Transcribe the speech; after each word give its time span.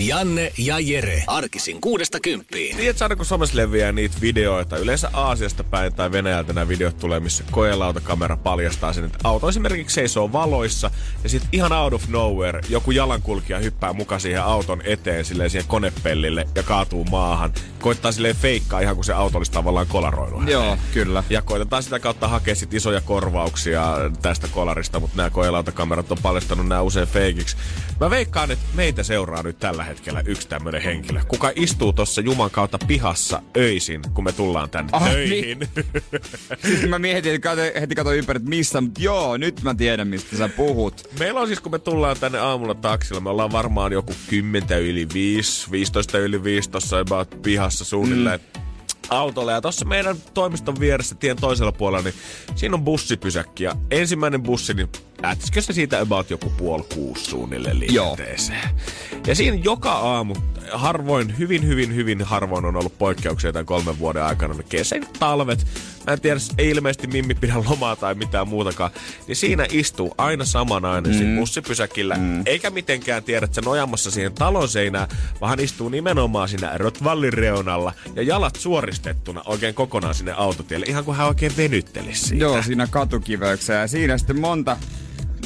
Janne 0.00 0.52
ja 0.58 0.78
Jere. 0.78 1.24
Arkisin 1.26 1.80
kuudesta 1.80 2.20
kymppiin. 2.20 2.76
Tiedätkö 2.76 3.04
aina 3.04 3.16
kun 3.16 3.26
somessa 3.26 3.56
leviää 3.56 3.92
niitä 3.92 4.16
videoita, 4.20 4.76
yleensä 4.76 5.10
Aasiasta 5.12 5.64
päin 5.64 5.94
tai 5.94 6.12
Venäjältä 6.12 6.52
nämä 6.52 6.68
videot 6.68 6.98
tulee, 6.98 7.20
missä 7.20 7.44
koelautakamera 7.50 8.36
paljastaa 8.36 8.92
sen, 8.92 9.04
että 9.04 9.18
auto 9.24 9.48
esimerkiksi 9.48 9.94
seisoo 9.94 10.32
valoissa 10.32 10.90
ja 11.22 11.28
sitten 11.28 11.48
ihan 11.52 11.72
out 11.72 11.92
of 11.92 12.08
nowhere 12.08 12.60
joku 12.68 12.90
jalankulkija 12.90 13.58
hyppää 13.58 13.92
mukaan 13.92 14.20
siihen 14.20 14.42
auton 14.42 14.82
eteen 14.84 15.24
silleen 15.24 15.50
siihen 15.50 15.68
konepellille 15.68 16.46
ja 16.54 16.62
kaatuu 16.62 17.04
maahan. 17.04 17.52
Koittaa 17.80 18.12
silleen 18.12 18.36
feikkaa 18.36 18.80
ihan 18.80 18.94
kuin 18.94 19.04
se 19.04 19.12
auto 19.12 19.38
olisi 19.38 19.52
tavallaan 19.52 19.86
kolaroinut. 19.86 20.48
Joo, 20.48 20.76
kyllä. 20.94 21.24
Ja 21.30 21.42
koitetaan 21.42 21.82
sitä 21.82 21.98
kautta 21.98 22.28
hakea 22.28 22.54
sit 22.54 22.74
isoja 22.74 23.00
korvauksia 23.00 23.96
tästä 24.22 24.48
kolarista, 24.48 25.00
mutta 25.00 25.16
nämä 25.16 25.30
koelautakamerat 25.30 26.12
on 26.12 26.18
paljastanut 26.22 26.68
nämä 26.68 26.82
usein 26.82 27.08
feikiksi. 27.08 27.56
Mä 28.00 28.10
veikkaan, 28.10 28.50
että 28.50 28.64
meitä 28.74 29.02
seuraa 29.02 29.42
nyt 29.42 29.58
tällä 29.58 29.84
hetkellä 29.84 30.22
yksi 30.26 30.48
tämmönen 30.48 30.82
henkilö, 30.82 31.20
kuka 31.28 31.52
istuu 31.56 31.92
tuossa 31.92 32.20
Juman 32.20 32.50
kautta 32.50 32.78
pihassa 32.86 33.42
öisin, 33.56 34.00
kun 34.14 34.24
me 34.24 34.32
tullaan 34.32 34.70
tänne 34.70 34.90
Ah, 34.92 35.10
töihin. 35.10 35.58
Siis 36.66 36.88
mä 36.88 36.98
mietin, 36.98 37.34
että 37.34 37.48
kato, 37.48 37.62
heti 37.80 37.94
katsoin 37.94 38.18
ympäri, 38.18 38.36
että 38.36 38.48
missä, 38.48 38.80
mutta 38.80 39.02
joo, 39.02 39.36
nyt 39.36 39.62
mä 39.62 39.74
tiedän, 39.74 40.08
mistä 40.08 40.36
sä 40.36 40.48
puhut. 40.48 41.08
Meillä 41.18 41.40
on 41.40 41.46
siis, 41.46 41.60
kun 41.60 41.72
me 41.72 41.78
tullaan 41.78 42.16
tänne 42.20 42.38
aamulla 42.38 42.74
taksilla, 42.74 43.20
me 43.20 43.30
ollaan 43.30 43.52
varmaan 43.52 43.92
joku 43.92 44.14
10 44.28 44.82
yli 44.82 45.06
5, 45.14 45.70
15 45.70 46.18
yli 46.18 46.44
5 46.44 46.70
tuossa 46.70 46.98
about 46.98 47.42
pihassa 47.42 47.84
suunnilleen. 47.84 48.40
Mm. 48.56 48.62
autolla. 49.10 49.52
Ja 49.52 49.60
tuossa 49.60 49.84
meidän 49.84 50.16
toimiston 50.34 50.80
vieressä 50.80 51.14
tien 51.14 51.36
toisella 51.36 51.72
puolella, 51.72 52.04
niin 52.04 52.14
siinä 52.54 52.74
on 52.74 52.84
bussipysäkki. 52.84 53.64
Ja 53.64 53.76
ensimmäinen 53.90 54.42
bussi, 54.42 54.74
niin 54.74 54.88
lähtisikö 55.22 55.62
se 55.62 55.72
siitä 55.72 56.00
about 56.00 56.30
joku 56.30 56.52
puoli 56.56 56.84
kuusi 56.94 57.24
suunnilleen 57.24 57.80
liikenteeseen. 57.80 58.70
Ja 59.26 59.34
siinä 59.34 59.58
joka 59.64 59.92
aamu, 59.92 60.34
harvoin, 60.72 61.38
hyvin, 61.38 61.66
hyvin, 61.66 61.94
hyvin 61.94 62.22
harvoin 62.22 62.64
on 62.64 62.76
ollut 62.76 62.98
poikkeuksia 62.98 63.52
tämän 63.52 63.66
kolmen 63.66 63.98
vuoden 63.98 64.22
aikana. 64.22 64.54
Ne 64.54 64.62
kesät, 64.68 65.12
talvet, 65.18 65.66
mä 66.06 66.12
en 66.12 66.20
tiedä, 66.20 66.40
ei 66.58 66.70
ilmeisesti 66.70 67.06
Mimmi 67.06 67.34
pidä 67.34 67.54
lomaa 67.68 67.96
tai 67.96 68.14
mitään 68.14 68.48
muutakaan. 68.48 68.90
Niin 69.26 69.36
siinä 69.36 69.66
istuu 69.70 70.14
aina 70.18 70.44
sama 70.44 70.80
nainen 70.80 71.12
mm. 71.12 71.18
siinä 71.18 71.38
bussipysäkillä. 71.40 72.14
Mm. 72.14 72.42
Eikä 72.46 72.70
mitenkään 72.70 73.22
tiedä, 73.22 73.44
että 73.44 73.54
se 73.54 73.60
nojamassa 73.60 74.10
siihen 74.10 74.32
talon 74.32 74.68
seinään, 74.68 75.08
vaan 75.40 75.50
hän 75.50 75.60
istuu 75.60 75.88
nimenomaan 75.88 76.48
siinä 76.48 76.78
Rotvallin 76.78 77.32
reunalla 77.32 77.92
ja 78.14 78.22
jalat 78.22 78.56
suoristettuna 78.56 79.42
oikein 79.46 79.74
kokonaan 79.74 80.14
sinne 80.14 80.32
autotielle. 80.32 80.86
Ihan 80.86 81.04
kuin 81.04 81.16
hän 81.16 81.28
oikein 81.28 81.56
venyttelisi 81.56 82.20
siitä. 82.20 82.44
Joo, 82.44 82.62
siinä 82.62 82.86
katukiveyksessä. 82.86 83.72
Ja 83.72 83.88
siinä 83.88 84.18
sitten 84.18 84.40
monta, 84.40 84.76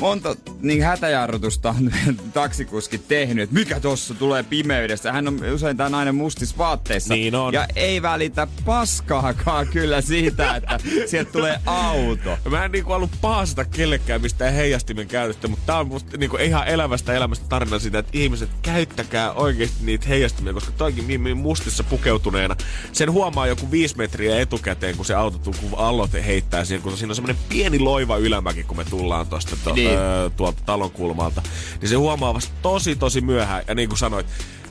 monta 0.01 0.35
niin 0.65 0.83
hätäjarrutusta 0.83 1.69
on 1.69 1.91
taksikuski 2.35 2.99
tehnyt, 2.99 3.43
että 3.45 3.55
mikä 3.55 3.81
tossa 3.81 4.15
tulee 4.15 4.43
pimeydestä. 4.43 5.13
Hän 5.13 5.29
on 5.29 5.41
usein 5.55 5.77
tämä 5.77 5.89
nainen 5.89 6.15
mustis 6.15 6.59
vaatteissa. 6.59 7.15
Niin 7.15 7.35
on. 7.35 7.53
Ja 7.55 7.67
ei 7.77 8.03
välitä 8.03 8.47
paskaakaan 8.65 9.69
kyllä 9.69 10.01
siitä, 10.01 10.57
että 10.57 10.79
sieltä 11.07 11.33
tulee 11.33 11.61
auto. 11.67 12.39
Mä 12.51 12.65
en 12.65 12.73
niinku 12.73 12.93
ollut 12.93 13.11
paasata 13.21 13.65
kellekään 13.65 14.23
mistään 14.23 14.55
heijastimen 14.55 15.09
käytöstä, 15.09 15.49
mutta 15.49 15.67
tää 15.67 15.79
on 15.79 15.89
musta 15.89 16.17
niinku 16.17 16.37
ihan 16.37 16.69
elävästä 16.69 17.13
elämästä 17.13 17.47
tarina 17.49 17.79
siitä, 17.79 17.99
että 17.99 18.11
ihmiset 18.19 18.51
käyttäkää 18.63 19.33
oikeasti 19.33 19.77
niitä 19.85 20.07
heijastimia, 20.09 20.53
koska 20.53 20.73
toikin 20.73 21.05
Mimmi 21.05 21.35
mustissa 21.35 21.85
pukeutuneena, 21.85 22.57
sen 22.93 23.13
huomaa 23.13 23.47
joku 23.47 23.71
viisi 23.71 23.97
metriä 23.97 24.41
etukäteen, 24.41 24.97
kun 24.97 25.05
se 25.05 25.15
auto 25.15 25.39
kun 25.39 25.79
aloite 25.79 26.25
heittää 26.27 26.65
siihen, 26.65 26.83
kun 26.83 26.97
siinä 26.97 27.11
on 27.11 27.15
semmoinen 27.15 27.43
pieni 27.49 27.79
loiva 27.79 28.17
ylämäki, 28.17 28.65
kun 28.65 28.77
me 28.77 28.85
tullaan 28.85 29.27
tosta 29.27 29.57
to, 29.65 29.75
Niin. 29.75 29.91
öö, 29.91 30.31
tuolta 30.37 30.54
talon 30.67 30.91
kulmalta. 30.91 31.43
Niin 31.81 31.89
se 31.89 31.95
huomaa 31.95 32.35
vasta 32.35 32.53
tosi 32.63 32.97
tosi 32.97 33.21
myöhään, 33.21 33.65
ja 33.69 33.75
niin 33.75 33.89
kuin 33.89 33.99
sanoit, 33.99 34.27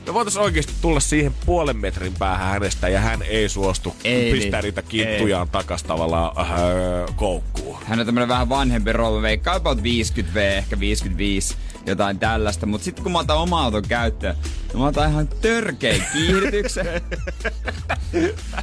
me 0.06 0.14
voitais 0.14 0.36
oikeasti 0.36 0.72
tulla 0.80 1.00
siihen 1.00 1.34
puolen 1.46 1.76
metrin 1.76 2.14
päähän 2.18 2.48
hänestä 2.48 2.88
ja 2.88 3.00
hän 3.00 3.22
ei 3.22 3.48
suostu 3.48 3.96
Ei 4.04 4.32
pistää 4.32 4.60
niin. 4.60 4.68
niitä 4.68 4.82
kinttujaan 4.82 5.48
takas 5.48 5.82
tavallaan 5.82 6.48
öö, 6.60 7.06
koukkuun. 7.16 7.78
Hän 7.84 8.00
on 8.00 8.06
tämmönen 8.06 8.28
vähän 8.28 8.48
vanhempi 8.48 8.92
rouva, 8.92 9.22
veikkaa 9.22 9.54
about 9.54 9.78
50V, 9.78 10.38
ehkä 10.38 10.80
55, 10.80 11.56
jotain 11.86 12.18
tällaista. 12.18 12.66
Mutta 12.66 12.84
sitten 12.84 13.02
kun 13.02 13.12
mä 13.12 13.18
otan 13.18 13.36
oma 13.38 13.64
auton 13.64 13.82
käyttöön, 13.88 14.36
niin 14.68 14.78
mä 14.78 14.86
otan 14.86 15.10
ihan 15.10 15.28
törkein 15.28 16.04
kiihdytyksen. 16.12 16.86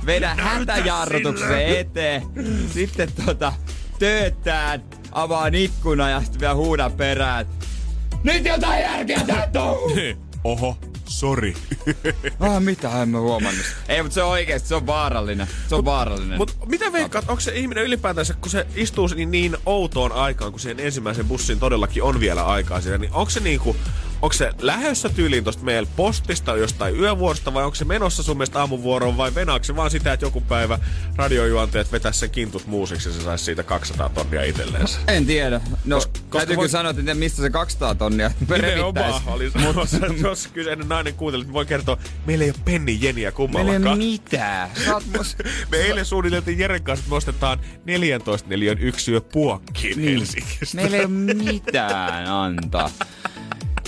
Vedän 0.06 0.40
hätäjarrutuksen 0.40 1.68
eteen. 1.68 2.24
Sitten 2.74 3.10
tota, 3.26 3.54
tööttään, 4.00 4.84
avaan 5.12 5.56
ikkuna 5.56 6.10
ja 6.10 6.22
sitten 6.22 6.40
vielä 6.42 6.56
huudan 6.56 6.92
perään. 6.92 7.46
Nyt 8.24 8.46
jotain 8.46 8.82
järkeä 8.82 9.24
tää 9.28 9.50
touhu! 9.54 9.92
Oho, 10.44 10.78
sorry. 11.06 11.54
Ah, 12.40 12.62
mitä 12.62 13.02
en 13.02 13.10
mä 13.10 13.20
huomannut. 13.20 13.66
Ei, 13.88 14.04
mutta 14.04 14.14
se 14.14 14.24
on 14.24 14.30
oikeesti, 14.30 14.70
se 14.70 14.76
on 14.76 14.88
vaarallinen. 14.88 15.48
Se 15.68 15.76
on 15.76 15.86
vaarallinen. 15.86 16.38
Mutta 16.38 16.54
mitä 16.66 16.92
veikkaat, 16.92 17.30
onko 17.30 17.40
se 17.40 17.56
ihminen 17.56 17.84
ylipäätänsä, 17.84 18.34
kun 18.34 18.52
se 18.52 18.68
istuu 18.76 19.08
niin, 19.16 19.32
niin 19.32 19.58
outoon 19.66 20.12
aikaan, 20.12 20.52
kun 20.52 20.60
siihen 20.60 20.80
ensimmäisen 20.80 21.28
bussin 21.28 21.60
todellakin 21.60 22.04
on 22.04 22.20
vielä 22.20 22.46
aikaa 22.46 22.82
siellä, 22.82 22.98
niin 22.98 23.14
onko 23.14 23.30
se 23.30 23.40
niinku, 23.40 23.76
onko 24.22 24.34
se 24.34 24.52
lähössä 24.62 25.10
tyyliin 25.10 25.44
tosta 25.44 25.64
meidän 25.64 25.88
postista 25.96 26.56
jostain 26.56 26.96
yövuorosta 27.00 27.54
vai 27.54 27.64
onko 27.64 27.76
se 27.76 27.86
menossa 27.86 28.24
sun 28.24 28.38
mielestä 28.38 28.60
aamuvuoroon 28.60 29.18
vai 29.18 29.36
venaako 29.36 29.64
se 29.64 29.76
vaan 29.76 29.92
sitä, 29.92 30.14
että 30.14 30.26
joku 30.26 30.42
päivä 30.42 30.80
radiojuontajat 31.16 31.92
vetäisi 31.92 32.20
sen 32.20 32.30
kintut 32.30 32.68
muusiksi 32.68 33.10
ja 33.10 33.14
se 33.16 33.22
saisi 33.22 33.44
siitä 33.46 33.64
200 33.64 34.10
tonnia 34.10 34.44
itselleensä? 34.44 35.00
En 35.08 35.26
tiedä. 35.26 35.62
No, 35.86 35.98
Kos- 35.98 36.00
koska 36.00 36.20
koska 36.20 36.38
täytyy 36.38 36.56
voi- 36.56 36.70
sanoa, 36.70 36.90
että 36.98 37.14
mistä 37.16 37.42
se 37.42 37.50
200 37.50 37.96
tonnia 37.96 38.32
revittäisi. 38.50 39.22
oli 39.28 39.52
jos 40.22 40.48
kyseinen 40.48 40.90
nainen 40.90 41.14
kuunteli, 41.14 41.44
niin 41.44 41.54
voi 41.54 41.66
kertoa, 41.66 41.98
meillä 42.26 42.44
ei 42.46 42.50
ole 42.52 42.60
penni 42.66 42.98
jeniä 43.02 43.12
Meillä 43.14 43.28
ei 43.28 43.32
kummallakaan. 43.32 43.98
mitään. 43.98 44.70
Mus... 45.18 45.38
Me 45.72 45.78
eilen 45.78 46.06
suunniteltiin 46.06 46.60
Jeren 46.60 46.84
kanssa, 46.84 47.02
että 47.04 47.10
me 47.10 47.16
ostetaan 47.16 47.60
14 47.86 48.50
neliön 48.50 48.78
yksiö 48.80 49.22
puokkiin 49.22 49.98
Niin. 50.02 50.18
Helsingistä. 50.18 50.76
Meillä 50.76 50.98
ei 50.98 51.06
ole 51.06 51.14
mitään 51.52 52.28
antaa. 52.28 52.90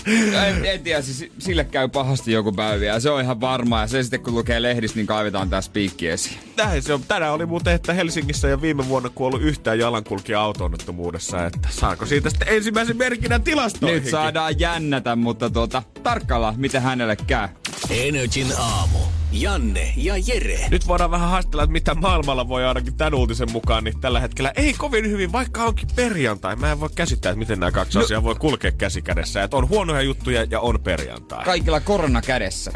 En, 0.05 0.65
en 0.65 0.83
tiedä, 0.83 1.01
siis 1.01 1.31
sille 1.39 1.63
käy 1.63 1.87
pahasti 1.87 2.31
joku 2.31 2.51
päivä 2.51 2.85
ja 2.85 2.99
se 2.99 3.09
on 3.09 3.21
ihan 3.21 3.41
varmaa. 3.41 3.81
Ja 3.81 3.87
se 3.87 4.03
sitten 4.03 4.19
kun 4.19 4.35
lukee 4.35 4.61
lehdistä, 4.61 4.97
niin 4.97 5.07
kaivetaan 5.07 5.49
tässä 5.49 5.71
piikki 5.71 6.07
esiin. 6.07 6.37
Näin 6.57 6.81
se 6.81 6.93
on. 6.93 7.03
Tänään 7.07 7.33
oli 7.33 7.45
muuten, 7.45 7.73
että 7.73 7.93
Helsingissä 7.93 8.47
ja 8.47 8.61
viime 8.61 8.87
vuonna 8.87 9.09
kuollut 9.09 9.41
yhtään 9.41 9.79
jalankulkija 9.79 10.41
auto-onnettomuudessa, 10.41 11.45
että 11.45 11.67
saako 11.71 12.05
siitä 12.05 12.29
sitten 12.29 12.47
ensimmäisen 12.47 12.97
merkinnän 12.97 13.43
tilastoihin. 13.43 14.03
Nyt 14.03 14.11
saadaan 14.11 14.59
jännätä, 14.59 15.15
mutta 15.15 15.49
tuota, 15.49 15.83
tarkkaillaan, 16.03 16.55
miten 16.57 16.81
hänelle 16.81 17.15
käy. 17.27 17.47
Energin 17.89 18.47
aamu. 18.57 18.99
Janne 19.33 19.93
ja 19.97 20.13
Jere. 20.27 20.67
Nyt 20.71 20.87
voidaan 20.87 21.11
vähän 21.11 21.29
haastella, 21.29 21.63
että 21.63 21.71
mitä 21.71 21.95
maailmalla 21.95 22.47
voi 22.47 22.65
ainakin 22.65 22.97
tämän 22.97 23.13
uutisen 23.13 23.51
mukaan, 23.51 23.83
niin 23.83 23.99
tällä 24.01 24.19
hetkellä 24.19 24.51
ei 24.55 24.73
kovin 24.73 25.09
hyvin, 25.09 25.31
vaikka 25.31 25.63
onkin 25.63 25.87
perjantai. 25.95 26.55
Mä 26.55 26.71
en 26.71 26.79
voi 26.79 26.89
käsittää, 26.95 27.29
että 27.29 27.39
miten 27.39 27.59
nämä 27.59 27.71
kaksi 27.71 27.97
no. 27.97 28.03
asiaa 28.03 28.23
voi 28.23 28.35
kulkea 28.35 28.71
käsi 28.71 29.01
kädessä. 29.01 29.43
Että 29.43 29.57
on 29.57 29.69
huonoja 29.69 30.01
juttuja 30.01 30.43
ja 30.49 30.59
on 30.59 30.79
perjantai. 30.83 31.45
Kaikilla 31.45 31.79
korona 31.79 32.21
kädessä. 32.21 32.71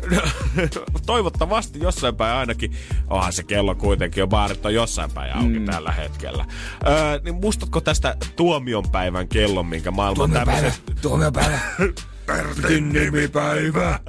Toivottavasti 1.06 1.80
jossain 1.80 2.16
päin 2.16 2.36
ainakin. 2.36 2.72
Onhan 3.10 3.34
se 3.34 3.44
kello 3.44 3.76
kuitenkin 3.76 4.22
jo 4.22 4.28
baarit 4.28 4.66
on 4.66 4.74
jossain 4.74 5.12
päin 5.12 5.36
auki 5.36 5.60
mm. 5.60 5.66
tällä 5.66 5.92
hetkellä. 5.92 6.46
Öö, 6.88 7.20
niin 7.24 7.36
muistatko 7.36 7.82
tästä 7.82 8.16
tuomionpäivän 8.36 9.28
kellon, 9.28 9.66
minkä 9.66 9.92
maailman 9.92 10.32
tämmöiset... 10.32 10.82
Tuomiopäivä. 11.02 11.60
Pertin 12.28 12.90
nimipäivä. 12.90 14.00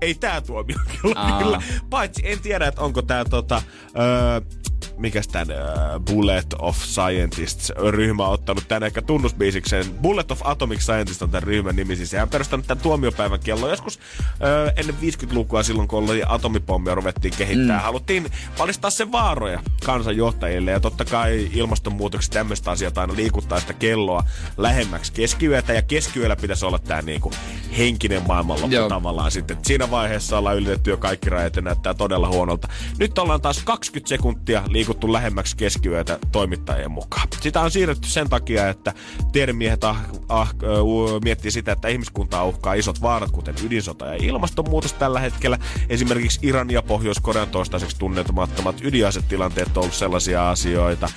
Ei 0.00 0.14
tää 0.14 0.40
Aa. 1.14 1.42
kyllä. 1.42 1.62
Paitsi 1.90 2.22
en 2.24 2.40
tiedä, 2.40 2.66
että 2.66 2.80
onko 2.80 3.02
tää 3.02 3.24
tota... 3.24 3.62
Öö, 3.98 4.61
mikäs 4.96 5.28
tän 5.28 5.46
uh, 5.50 6.00
Bullet 6.04 6.54
of 6.58 6.76
Scientists-ryhmä 6.76 8.26
on 8.26 8.32
ottanut 8.32 8.68
tän 8.68 8.82
ehkä 8.82 9.02
tunnusbiisikseen. 9.02 9.94
Bullet 9.94 10.30
of 10.30 10.40
Atomic 10.44 10.80
Scientist 10.80 11.22
on 11.22 11.30
tämän 11.30 11.42
ryhmän 11.42 11.76
nimi. 11.76 11.96
Siis 11.96 12.12
hän 12.12 12.28
perustanut 12.28 12.66
tämän 12.66 12.82
tuomiopäivän 12.82 13.40
kello 13.40 13.68
joskus 13.68 13.96
uh, 13.96 14.72
ennen 14.76 14.96
50-lukua 15.00 15.62
silloin, 15.62 15.88
kun 15.88 16.04
oli 16.04 16.22
atomipommia 16.26 16.94
ruvettiin 16.94 17.34
kehittää. 17.38 17.78
Mm. 17.78 17.82
Haluttiin 17.82 18.26
valistaa 18.58 18.90
sen 18.90 19.12
vaaroja 19.12 19.62
kansanjohtajille 19.84 20.70
ja 20.70 20.80
totta 20.80 21.04
kai 21.04 21.48
ilmastonmuutokset 21.52 22.32
tämmöistä 22.32 22.70
asiat 22.70 22.98
aina 22.98 23.16
liikuttaa 23.16 23.60
sitä 23.60 23.72
kelloa 23.72 24.24
lähemmäksi 24.56 25.12
keskiyötä 25.12 25.72
ja 25.72 25.82
keskiyöllä 25.82 26.36
pitäisi 26.36 26.66
olla 26.66 26.78
tämä 26.78 27.02
niinku 27.02 27.32
henkinen 27.78 28.22
maailmanloppu 28.26 28.74
Joo. 28.74 28.88
tavallaan 28.88 29.30
sitten. 29.30 29.56
Siinä 29.62 29.90
vaiheessa 29.90 30.38
ollaan 30.38 30.56
ylitetty 30.56 30.90
jo 30.90 30.96
kaikki 30.96 31.30
rajat 31.30 31.56
ja 31.56 31.62
näyttää 31.62 31.94
todella 31.94 32.28
huonolta. 32.28 32.68
Nyt 32.98 33.18
ollaan 33.18 33.40
taas 33.40 33.62
20 33.64 34.08
sekuntia 34.08 34.62
liikuttu 34.82 35.12
lähemmäksi 35.12 35.56
keskiyötä 35.56 36.18
toimittajien 36.32 36.90
mukaan. 36.90 37.28
Sitä 37.40 37.60
on 37.60 37.70
siirretty 37.70 38.08
sen 38.08 38.28
takia, 38.28 38.68
että 38.68 38.94
tiedemiehet 39.32 39.84
ah, 39.84 40.00
ah, 40.28 40.54
uh, 40.82 41.20
miettii 41.24 41.50
sitä, 41.50 41.72
että 41.72 41.88
ihmiskuntaa 41.88 42.44
uhkaa 42.44 42.74
isot 42.74 43.02
vaarat, 43.02 43.30
kuten 43.30 43.54
ydinsota 43.64 44.06
ja 44.06 44.14
ilmastonmuutos 44.14 44.92
tällä 44.92 45.20
hetkellä. 45.20 45.58
Esimerkiksi 45.88 46.38
Iran 46.42 46.70
ja 46.70 46.82
Pohjois-Korean 46.82 47.48
toistaiseksi 47.48 47.98
tunnetumattomat 47.98 48.76
ydinasetilanteet 48.82 49.76
on 49.76 49.80
ollut 49.80 49.94
sellaisia 49.94 50.50
asioita, 50.50 51.08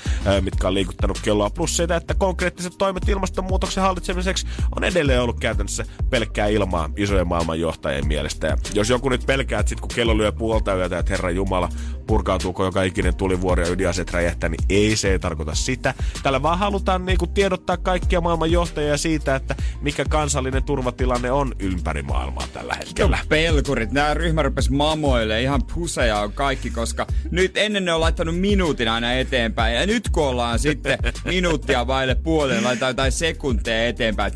mitkä 0.41 0.67
on 0.67 0.73
liikuttanut 0.73 1.19
kelloa. 1.19 1.49
Plus 1.49 1.77
sitä, 1.77 1.95
että 1.95 2.13
konkreettiset 2.13 2.73
toimet 2.77 3.09
ilmastonmuutoksen 3.09 3.83
hallitsemiseksi 3.83 4.47
on 4.75 4.83
edelleen 4.83 5.21
ollut 5.21 5.39
käytännössä 5.39 5.85
pelkkää 6.09 6.47
ilmaa 6.47 6.89
isojen 6.97 7.27
maailmanjohtajien 7.27 8.07
mielestä. 8.07 8.47
Ja 8.47 8.57
jos 8.73 8.89
joku 8.89 9.09
nyt 9.09 9.25
pelkää, 9.25 9.59
että 9.59 9.69
sit 9.69 9.79
kun 9.79 9.89
kello 9.95 10.17
lyö 10.17 10.31
puolta 10.31 10.75
yötä, 10.75 10.99
että 10.99 11.11
Herra 11.11 11.31
Jumala, 11.31 11.69
purkautuuko 12.07 12.65
joka 12.65 12.83
ikinen 12.83 13.15
tulivuori 13.15 13.63
ja 13.63 13.69
ydinaseet 13.69 14.11
räjähtää, 14.11 14.49
niin 14.49 14.65
ei 14.69 14.95
se 14.95 15.11
ei 15.11 15.19
tarkoita 15.19 15.55
sitä. 15.55 15.93
Tällä 16.23 16.41
vaan 16.41 16.59
halutaan 16.59 17.05
niinku 17.05 17.27
tiedottaa 17.27 17.77
kaikkia 17.77 18.21
maailman 18.21 18.51
johtajia 18.51 18.97
siitä, 18.97 19.35
että 19.35 19.55
mikä 19.81 20.05
kansallinen 20.09 20.63
turvatilanne 20.63 21.31
on 21.31 21.55
ympäri 21.59 22.03
maailmaa 22.03 22.47
tällä 22.53 22.75
hetkellä. 22.75 23.17
No, 23.17 23.23
pelkurit, 23.29 23.91
nämä 23.91 24.13
ryhmä 24.13 24.43
rupes 24.43 24.69
mamoille, 24.69 25.41
ihan 25.41 25.61
puseja 25.73 26.19
on 26.19 26.33
kaikki, 26.33 26.69
koska 26.69 27.07
nyt 27.31 27.57
ennen 27.57 27.85
ne 27.85 27.93
on 27.93 28.01
laittanut 28.01 28.39
minuutin 28.39 28.89
aina 28.89 29.13
eteenpäin. 29.13 29.75
Ja 29.75 29.85
nyt 29.85 30.09
kun 30.09 30.27
ollaan 30.27 30.59
sitten 30.59 30.97
minuuttia 31.25 31.87
vaille 31.87 32.15
puoleen, 32.15 32.63
laitetaan 32.63 32.89
jotain 32.89 33.11
sekunteja 33.11 33.87
eteenpäin. 33.87 34.33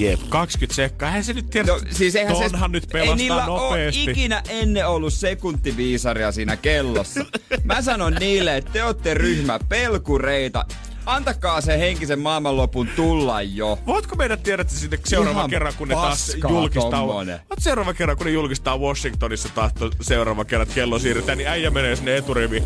Jep, 0.00 0.20
20 0.28 0.74
sekkaa. 0.74 1.08
Eihän 1.08 1.24
se 1.24 1.32
nyt 1.32 1.50
tiedä. 1.50 1.72
No, 1.72 1.80
siis 1.90 2.16
eihän 2.16 2.36
se, 2.36 2.68
nyt 2.68 2.88
pelastaa 2.92 3.12
ei 3.12 3.16
niillä 3.16 3.46
nopeasti. 3.46 4.02
Ole 4.02 4.10
ikinä 4.10 4.42
ennen 4.48 4.88
ollut 4.88 5.12
sekuntiviisaria 5.12 6.32
siinä 6.32 6.56
kellossa. 6.56 7.24
Mä 7.64 7.82
sanon 7.82 8.14
niille, 8.14 8.56
että 8.56 8.72
te 8.72 8.84
olette 8.84 9.14
ryhmä 9.14 9.58
pelkureita 9.68 10.64
antakaa 11.06 11.60
se 11.60 11.78
henkisen 11.78 12.18
maailmanlopun 12.18 12.88
tulla 12.96 13.42
jo. 13.42 13.78
Voitko 13.86 14.16
meidät 14.16 14.42
tiedätte 14.42 14.74
sinne 14.74 14.98
seuraava 15.04 15.48
kerran, 15.48 15.72
kun 15.78 15.88
ne 15.88 15.94
taas 15.94 16.36
julkistaa... 16.50 17.02
Oot 17.02 17.58
seuraava 17.58 17.94
kerran, 17.94 18.16
kun 18.16 18.26
ne 18.26 18.32
julkistaa 18.32 18.78
Washingtonissa 18.78 19.48
taas 19.54 19.72
seuraava 20.00 20.44
kerran, 20.44 20.62
että 20.62 20.74
kello 20.74 20.98
siirretään, 20.98 21.38
niin 21.38 21.48
äijä 21.48 21.70
menee 21.70 21.96
sinne 21.96 22.16
eturiviin. 22.16 22.64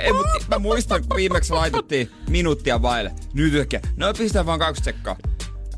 Ei, 0.00 0.12
mutta 0.12 0.44
mä 0.48 0.58
muistan, 0.58 1.00
kun 1.00 1.16
viimeksi 1.16 1.52
laitettiin 1.52 2.10
minuuttia 2.28 2.82
vaille. 2.82 3.12
Nyt 3.34 3.54
ehkä. 3.54 3.80
No 3.96 4.12
pistetään 4.18 4.46
vaan 4.46 4.58
kaksi 4.58 4.84
sekkaa. 4.84 5.16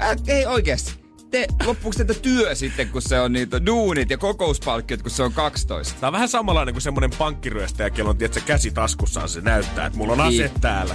Äh, 0.03 0.17
ei 0.27 0.47
oikeesti 0.47 1.03
te, 1.33 1.47
loppuuko 1.67 1.97
teitä 1.97 2.15
työ 2.15 2.55
sitten, 2.55 2.89
kun 2.89 3.03
se 3.03 3.21
on 3.21 3.33
niitä 3.33 3.67
duunit 3.67 4.11
ja 4.11 4.19
kokouspalkkiot, 4.19 5.03
kun 5.03 5.11
se 5.11 5.23
on 5.23 5.33
12? 5.33 5.95
Tämä 6.01 6.09
on 6.09 6.13
vähän 6.13 6.29
samanlainen 6.29 6.75
kuin 6.75 6.83
semmonen 6.83 7.11
pankkiryöstäjä, 7.19 7.91
kello 7.91 8.11
on 8.11 8.19
tietysti 8.19 8.47
käsi 8.47 8.71
taskussaan, 8.71 9.29
se 9.29 9.41
näyttää, 9.41 9.87
että 9.87 9.99
mulla 9.99 10.13
on 10.13 10.21
ase 10.21 10.43
niin. 10.43 10.61
täällä. 10.61 10.95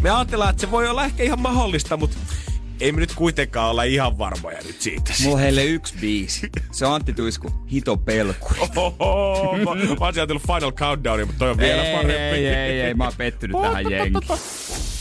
Me 0.00 0.10
ajatellaan, 0.10 0.50
että 0.50 0.60
se 0.60 0.70
voi 0.70 0.88
olla 0.88 1.04
ehkä 1.04 1.22
ihan 1.22 1.40
mahdollista, 1.40 1.96
mutta 1.96 2.16
ei 2.80 2.92
me 2.92 3.00
nyt 3.00 3.14
kuitenkaan 3.14 3.70
olla 3.70 3.82
ihan 3.82 4.18
varmoja 4.18 4.58
nyt 4.66 4.80
siitä. 4.80 5.12
Mulla 5.22 5.36
on 5.36 5.40
heille 5.42 5.64
yksi 5.64 5.94
biisi. 6.00 6.50
Se 6.72 6.86
on 6.86 6.94
Antti 6.94 7.12
Tuisku, 7.12 7.50
Hito 7.72 7.96
Pelkuri. 7.96 8.60
Mä, 8.60 8.66
mä 8.66 10.06
oon 10.06 10.14
ajatellut 10.16 10.42
Final 10.42 10.72
Countdownia, 10.72 11.26
mutta 11.26 11.38
toi 11.38 11.50
on 11.50 11.58
vielä 11.58 11.84
ei, 11.84 11.96
parempi. 11.96 12.14
Ei, 12.14 12.46
ei, 12.46 12.80
ei, 12.80 12.94
mä 12.94 13.04
oon 13.04 13.12
pettynyt 13.16 13.62
tähän 13.62 13.90
jengiin. 13.90 14.22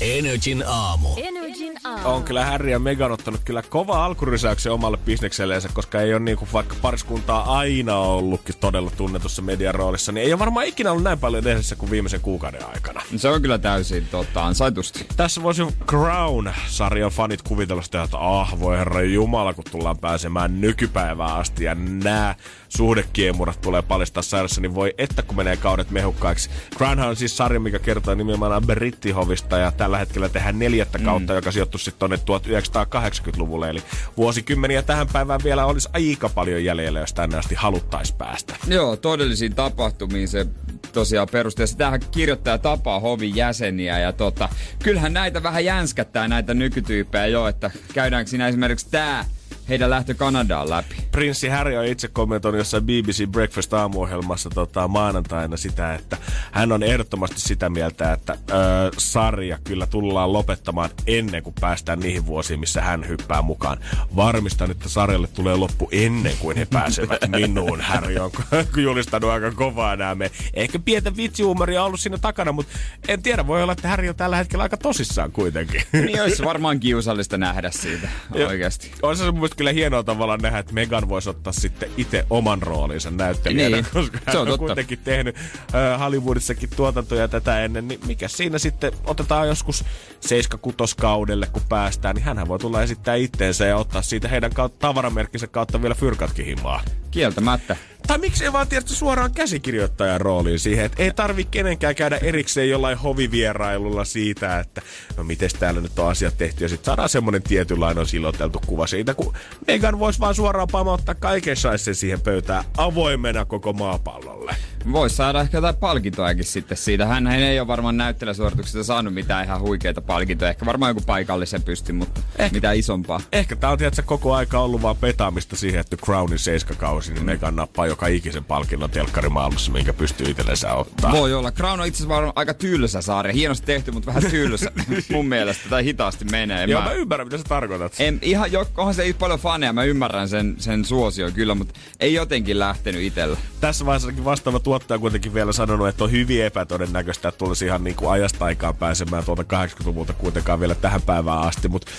Energin 0.01 0.63
aamu. 0.67 1.09
Energin 1.17 1.73
aamu. 1.83 2.09
On 2.09 2.23
kyllä 2.23 2.45
Harry 2.45 2.69
ja 2.69 2.79
Megan 2.79 3.11
ottanut 3.11 3.41
kyllä 3.45 3.61
kova 3.61 4.05
alkurysäyksen 4.05 4.71
omalle 4.71 4.97
bisnekselleensä, 4.97 5.69
koska 5.73 6.01
ei 6.01 6.13
ole 6.13 6.19
niin 6.19 6.37
kuin 6.37 6.49
vaikka 6.53 6.75
pariskuntaa 6.81 7.57
aina 7.57 7.97
ollutkin 7.97 8.55
todella 8.59 8.91
tunnetussa 8.97 9.41
median 9.41 9.75
roolissa, 9.75 10.11
niin 10.11 10.25
ei 10.25 10.33
ole 10.33 10.39
varmaan 10.39 10.65
ikinä 10.65 10.91
ollut 10.91 11.03
näin 11.03 11.19
paljon 11.19 11.47
edessä 11.47 11.75
kuin 11.75 11.91
viimeisen 11.91 12.21
kuukauden 12.21 12.65
aikana. 12.73 13.01
Se 13.15 13.29
on 13.29 13.41
kyllä 13.41 13.57
täysin 13.57 14.07
tota, 14.11 14.45
ansaitusti. 14.45 15.05
Tässä 15.17 15.43
voisi 15.43 15.63
Crown-sarjan 15.87 17.11
fanit 17.11 17.41
kuvitella 17.41 17.68
sitä, 17.81 18.03
että 18.03 18.17
ah 18.17 18.59
voi 18.59 18.77
herra 18.77 19.01
jumala, 19.01 19.53
kun 19.53 19.63
tullaan 19.71 19.97
pääsemään 19.97 20.61
nykypäivään 20.61 21.35
asti 21.35 21.63
ja 21.63 21.75
nää 21.75 22.35
suhdekiemurat 22.69 23.61
tulee 23.61 23.81
paljastaa 23.81 24.23
sairassa, 24.23 24.61
niin 24.61 24.75
voi 24.75 24.93
että 24.97 25.21
kun 25.21 25.35
menee 25.37 25.57
kaudet 25.57 25.91
mehukkaiksi. 25.91 26.49
Crown 26.77 26.99
on 26.99 27.15
siis 27.15 27.37
sarja, 27.37 27.59
mikä 27.59 27.79
kertoo 27.79 28.15
nimenomaan 28.15 28.65
Brittihovista 28.65 29.57
ja 29.57 29.71
tällä 29.71 29.97
hetkellä 29.97 30.29
tehdään 30.29 30.59
neljättä 30.59 30.97
mm. 30.97 31.05
kautta, 31.05 31.33
joka 31.33 31.51
sijoittuu 31.51 31.79
sitten 31.79 31.99
tonne 31.99 32.15
1980-luvulle. 32.15 33.69
Eli 33.69 33.83
vuosikymmeniä 34.17 34.81
tähän 34.81 35.07
päivään 35.13 35.41
vielä 35.43 35.65
olisi 35.65 35.89
aika 35.93 36.29
paljon 36.29 36.63
jäljellä, 36.63 36.99
jos 36.99 37.13
tänne 37.13 37.37
asti 37.37 37.55
haluttaisiin 37.55 38.17
päästä. 38.17 38.55
Joo, 38.67 38.97
todellisiin 38.97 39.55
tapahtumiin 39.55 40.27
se 40.27 40.47
tosiaan 40.93 41.27
perustuu. 41.31 41.63
Ja 41.63 41.67
sitähän 41.67 41.99
kirjoittaja 42.11 42.57
tapaa 42.57 42.99
hovin 42.99 43.35
jäseniä 43.35 43.99
ja 43.99 44.13
tota, 44.13 44.49
kyllähän 44.83 45.13
näitä 45.13 45.43
vähän 45.43 45.65
jänskättää 45.65 46.27
näitä 46.27 46.53
nykytyyppejä 46.53 47.25
jo, 47.25 47.47
että 47.47 47.71
käydäänkö 47.93 48.29
siinä 48.29 48.47
esimerkiksi 48.47 48.87
tää 48.91 49.25
heidän 49.69 49.89
lähtö 49.89 50.13
Kanadaan 50.13 50.69
läpi. 50.69 50.95
Prinssi 51.11 51.47
Harry 51.47 51.77
on 51.77 51.85
itse 51.85 52.07
kommentoinut 52.07 52.59
jossain 52.59 52.83
BBC 52.83 53.27
Breakfast 53.27 53.73
aamuohjelmassa 53.73 54.49
tota, 54.49 54.87
maanantaina 54.87 55.57
sitä, 55.57 55.95
että 55.95 56.17
hän 56.51 56.71
on 56.71 56.83
ehdottomasti 56.83 57.41
sitä 57.41 57.69
mieltä, 57.69 58.13
että 58.13 58.33
ö, 58.33 58.55
sarja 58.97 59.57
kyllä 59.63 59.87
tullaan 59.87 60.33
lopettamaan 60.33 60.89
ennen 61.07 61.43
kuin 61.43 61.55
päästään 61.61 61.99
niihin 61.99 62.25
vuosiin, 62.25 62.59
missä 62.59 62.81
hän 62.81 63.07
hyppää 63.07 63.41
mukaan. 63.41 63.77
Varmistan, 64.15 64.71
että 64.71 64.89
sarjalle 64.89 65.27
tulee 65.27 65.55
loppu 65.55 65.89
ennen 65.91 66.33
kuin 66.39 66.57
he 66.57 66.65
pääsevät 66.65 67.21
minuun. 67.39 67.81
Harry 67.81 68.17
on 68.17 68.31
julistanut 68.83 69.29
aika 69.29 69.51
kovaa 69.51 69.95
nämä. 69.95 70.25
Ehkä 70.53 70.79
pientä 70.79 71.15
vitsiuumoria 71.15 71.81
on 71.81 71.87
ollut 71.87 71.99
siinä 71.99 72.17
takana, 72.17 72.51
mutta 72.51 72.73
en 73.07 73.23
tiedä, 73.23 73.47
voi 73.47 73.63
olla, 73.63 73.73
että 73.73 73.87
Harry 73.87 74.09
on 74.09 74.15
tällä 74.15 74.37
hetkellä 74.37 74.63
aika 74.63 74.77
tosissaan 74.77 75.31
kuitenkin. 75.31 75.81
Niin 75.93 76.21
olisi 76.21 76.43
varmaan 76.45 76.79
kiusallista 76.79 77.37
nähdä 77.37 77.71
siitä 77.71 78.09
oikeasti. 78.49 78.91
On 79.01 79.17
se 79.17 79.31
mun 79.31 79.49
kyllä 79.59 79.71
hienoa 79.71 80.03
tavallaan 80.03 80.39
nähdä, 80.39 80.59
että 80.59 80.73
Megan 80.73 81.09
voisi 81.09 81.29
ottaa 81.29 81.53
sitten 81.53 81.89
itse 81.97 82.25
oman 82.29 82.61
roolinsa 82.61 83.11
näyttelijänä, 83.11 83.75
niin. 83.75 83.85
koska 83.93 84.19
hän 84.25 84.33
se 84.33 84.39
on, 84.39 84.51
on 84.51 84.59
kuitenkin 84.59 84.99
tehnyt 85.03 85.35
äh, 85.35 85.99
Hollywoodissakin 85.99 86.69
tuotantoja 86.75 87.27
tätä 87.27 87.63
ennen, 87.63 87.87
niin 87.87 87.99
mikä 88.05 88.27
siinä 88.27 88.57
sitten 88.57 88.91
otetaan 89.05 89.47
joskus 89.47 89.85
76 90.19 90.97
kaudelle, 90.97 91.47
kun 91.53 91.61
päästään, 91.69 92.15
niin 92.15 92.23
hän 92.23 92.47
voi 92.47 92.59
tulla 92.59 92.83
esittää 92.83 93.15
itteensä 93.15 93.65
ja 93.65 93.77
ottaa 93.77 94.01
siitä 94.01 94.27
heidän 94.27 94.53
kautta, 94.53 94.79
tavaramerkkinsä 94.79 95.47
kautta 95.47 95.81
vielä 95.81 95.95
fyrkatkin 95.95 96.45
himaa. 96.45 96.81
Kieltämättä. 97.11 97.75
Tai 98.09 98.17
miksi 98.17 98.43
ei 98.43 98.53
vaan 98.53 98.67
tietysti 98.67 98.95
suoraan 98.95 99.31
käsikirjoittajan 99.31 100.21
rooliin 100.21 100.59
siihen, 100.59 100.85
että 100.85 101.03
ei 101.03 101.11
tarvi 101.13 101.43
kenenkään 101.51 101.95
käydä 101.95 102.17
erikseen 102.17 102.69
jollain 102.69 102.97
hovivierailulla 102.97 104.05
siitä, 104.05 104.59
että 104.59 104.81
no 105.17 105.23
miten 105.23 105.49
täällä 105.59 105.81
nyt 105.81 105.99
on 105.99 106.09
asiat 106.09 106.37
tehty. 106.37 106.63
Ja 106.63 106.69
sitten 106.69 106.85
saadaan 106.85 107.09
semmonen 107.09 107.43
tietynlainen 107.43 108.05
siloteltu 108.05 108.61
kuva 108.67 108.87
siitä, 108.87 109.13
kun 109.13 109.33
Megan 109.67 109.99
voisi 109.99 110.19
vaan 110.19 110.35
suoraan 110.35 110.67
pamauttaa 110.71 111.15
kaiken 111.15 111.55
sen 111.75 111.95
siihen 111.95 112.21
pöytään 112.21 112.63
avoimena 112.77 113.45
koko 113.45 113.73
maapallolle. 113.73 114.55
Voisi 114.91 115.15
saada 115.15 115.41
ehkä 115.41 115.57
jotain 115.57 115.75
palkintoakin 115.75 116.43
sitten 116.43 116.77
siitä. 116.77 117.05
Hän 117.05 117.27
ei 117.27 117.59
ole 117.59 117.67
varmaan 117.67 117.97
näyttelijäsuorituksesta 117.97 118.83
saanut 118.83 119.13
mitään 119.13 119.45
ihan 119.45 119.61
huikeita 119.61 120.01
palkintoja. 120.01 120.49
Ehkä 120.49 120.65
varmaan 120.65 120.89
joku 120.89 121.01
paikallisen 121.05 121.63
pysty, 121.63 121.93
mutta 121.93 122.21
eh, 122.39 122.51
mitä 122.51 122.71
isompaa. 122.71 123.21
Ehkä 123.31 123.55
tää 123.55 123.69
on 123.69 123.77
tietysti 123.77 124.03
koko 124.03 124.33
aika 124.33 124.59
ollut 124.59 124.81
vaan 124.81 124.97
petaamista 124.97 125.55
siihen, 125.55 125.79
että 125.79 125.97
Crownin 125.97 126.39
seiskakausi, 126.39 127.13
niin 127.13 127.23
mm. 127.23 127.25
Megan 127.25 127.55
nappaa 127.55 127.87
joka 127.99 128.07
ikisen 128.07 128.43
palkinnon 128.43 128.89
telkkarimaailmassa, 128.89 129.71
minkä 129.71 129.93
pystyy 129.93 130.29
itsellensä 130.29 130.73
ottaa. 130.73 131.11
Voi 131.11 131.33
olla. 131.33 131.51
Crown 131.51 131.79
on 131.79 131.87
itse 131.87 132.03
asiassa 132.03 132.33
aika 132.35 132.53
tylsä 132.53 133.01
sarja. 133.01 133.33
Hienosti 133.33 133.65
tehty, 133.65 133.91
mutta 133.91 134.07
vähän 134.07 134.31
tylsä 134.31 134.71
mun 135.13 135.27
mielestä. 135.27 135.69
Tai 135.69 135.83
hitaasti 135.83 136.25
menee. 136.25 136.65
Joo, 136.65 136.81
mä, 136.81 136.87
mä 136.87 136.93
ymmärrän, 136.93 137.27
mitä 137.27 137.37
sä 137.37 137.43
tarkoitat. 137.43 137.93
En, 137.99 138.19
ihan, 138.21 138.51
jo, 138.51 138.65
onhan 138.77 138.93
se 138.93 139.15
paljon 139.19 139.39
faneja, 139.39 139.73
mä 139.73 139.83
ymmärrän 139.83 140.29
sen, 140.29 140.55
sen 140.59 140.85
suosio 140.85 141.31
kyllä, 141.31 141.55
mutta 141.55 141.79
ei 141.99 142.13
jotenkin 142.13 142.59
lähtenyt 142.59 143.01
itsellä. 143.01 143.37
Tässä 143.61 143.85
vaiheessa 143.85 144.23
vastaava 144.25 144.59
tuottaja 144.59 144.99
kuitenkin 144.99 145.33
vielä 145.33 145.51
sanonut, 145.51 145.87
että 145.87 146.03
on 146.03 146.11
hyvin 146.11 146.43
epätodennäköistä, 146.43 147.29
että 147.29 147.39
tulisi 147.39 147.65
ihan 147.65 147.83
niin 147.83 147.95
kuin 147.95 148.11
ajasta 148.11 148.45
aikaan 148.45 148.75
pääsemään 148.75 149.23
tuolta 149.23 149.43
80-luvulta 149.43 150.13
kuitenkaan 150.13 150.59
vielä 150.59 150.75
tähän 150.75 151.01
päivään 151.01 151.41
asti, 151.41 151.69
mutta 151.69 151.91